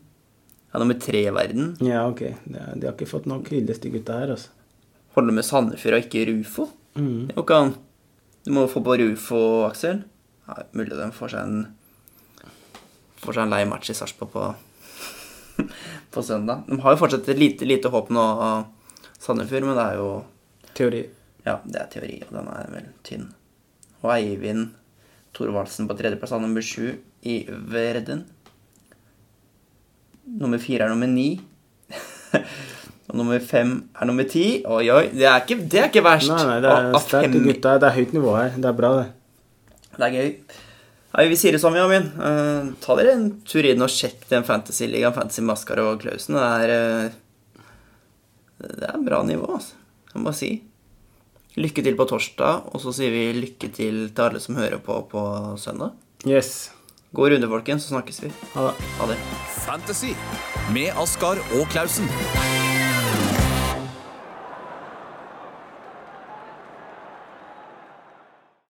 Ja, 0.73 0.81
nummer 0.81 0.97
tre 1.01 1.23
i 1.29 1.33
verden. 1.33 1.75
Ja, 1.85 2.07
ok. 2.09 2.23
De 2.45 2.61
har 2.85 2.93
ikke 2.95 3.09
fått 3.09 3.29
nok 3.29 3.49
hyllest, 3.53 3.85
de 3.85 3.93
gutta 3.95 4.19
her, 4.21 4.35
altså. 4.37 4.53
Holder 5.17 5.37
med 5.39 5.47
Sandefjord 5.49 5.97
og 5.97 6.05
ikke 6.07 6.27
Rufo. 6.29 6.69
Mm. 6.97 7.29
Det 7.31 7.37
går 7.37 7.47
ikke 7.47 7.61
an. 7.65 7.75
Du 8.45 8.53
må 8.57 8.67
få 8.69 8.83
på 8.85 8.97
Rufo, 9.01 9.41
Aksel. 9.69 10.03
Ja, 10.49 10.61
mulig 10.77 10.93
de 10.97 11.11
får 11.17 11.33
seg 11.35 11.43
en 11.49 11.65
Får 13.25 13.33
seg 13.33 13.47
en 13.47 13.53
lei 13.57 13.63
match 13.67 13.89
i 13.91 13.95
Sarpsborg 13.97 14.29
på, 14.35 14.43
på 16.13 16.23
søndag. 16.23 16.67
De 16.69 16.77
har 16.85 16.93
jo 16.95 17.01
fortsatt 17.01 17.29
et 17.33 17.41
lite, 17.41 17.65
lite 17.67 17.89
håp 17.91 18.11
nå, 18.13 18.25
Sandefjord, 19.27 19.67
men 19.69 19.79
det 19.79 19.85
er 19.91 20.01
jo 20.01 20.09
Teori. 20.77 21.03
Ja, 21.47 21.59
det 21.65 21.79
er 21.81 21.87
teori, 21.93 22.17
og 22.27 22.33
den 22.35 22.49
er 22.53 22.71
vel 22.73 22.87
tynn. 23.07 23.29
Og 24.03 24.11
Eivind 24.17 24.73
Thorvaldsen 25.37 25.87
på 25.89 25.95
tredjeplass, 25.99 26.33
er 26.35 26.43
nummer 26.43 26.65
sju 26.65 26.89
i 27.27 27.37
Verden. 27.71 28.25
Nummer 30.27 30.59
fire 30.63 30.87
er 30.87 30.93
nummer 30.93 31.07
ni. 31.11 31.29
og 33.09 33.15
nummer 33.21 33.39
fem 33.47 33.77
er 33.95 34.09
nummer 34.11 34.27
ti. 34.31 34.47
Oi, 34.67 34.85
oi, 34.91 35.05
det 35.15 35.29
er 35.31 35.43
ikke, 35.45 35.59
det 35.71 35.81
er 35.85 35.91
ikke 35.91 36.03
verst. 36.07 36.33
Nei, 36.33 36.43
nei, 36.51 36.57
det 36.65 36.71
er 36.73 36.89
Av- 36.91 36.99
av 36.99 37.05
sterkt, 37.05 37.37
gutta. 37.47 37.77
Det 37.83 37.91
er 37.91 37.99
høyt 38.01 38.15
nivå 38.17 38.35
her. 38.37 38.57
Det 38.57 38.71
er 38.73 38.79
bra, 38.81 38.91
det. 39.01 39.07
Det 39.97 40.09
er 40.09 40.17
gøy. 40.19 40.33
Nei, 41.17 41.29
vi 41.31 41.39
sier 41.41 41.55
det 41.57 41.63
sånn, 41.63 41.79
Jamin. 41.79 42.11
Uh, 42.19 42.73
ta 42.83 42.97
dere 42.99 43.15
en 43.17 43.29
tur 43.49 43.65
inn 43.71 43.81
og 43.87 43.93
sjekk 43.93 44.27
den 44.33 44.45
Fantasy-ligaen, 44.45 45.15
Fantasy 45.17 45.45
Maskar 45.47 45.81
og 45.85 46.03
Klausen. 46.03 46.37
Det 46.37 46.49
er 46.67 46.75
eh, 46.75 47.15
Det 48.61 48.89
er 48.89 49.05
bra 49.05 49.21
nivå, 49.27 49.49
altså. 49.59 49.77
Jeg 50.13 50.21
må 50.21 50.31
bare 50.31 50.39
si. 50.39 50.51
Lykke 51.57 51.85
til 51.85 51.97
på 51.97 52.07
torsdag, 52.09 52.71
og 52.73 52.81
så 52.83 52.93
sier 52.97 53.13
vi 53.13 53.27
lykke 53.37 53.71
til 53.73 54.01
til 54.13 54.25
alle 54.27 54.41
som 54.45 54.59
hører 54.61 54.81
på 54.85 55.01
på 55.11 55.23
søndag. 55.61 55.97
Yes. 56.27 56.71
God 57.17 57.33
runde, 57.33 57.49
folkens, 57.49 57.87
så 57.87 57.95
snakkes 57.95 58.23
vi. 58.25 58.33
Ha 58.55 58.69
det. 58.69 58.75
Ha 59.01 59.11
det. 59.13 59.19
Fantasy 59.65 60.13
med 60.73 60.93
Askar 61.01 61.41
og 61.57 61.69
Klausen. 61.73 62.11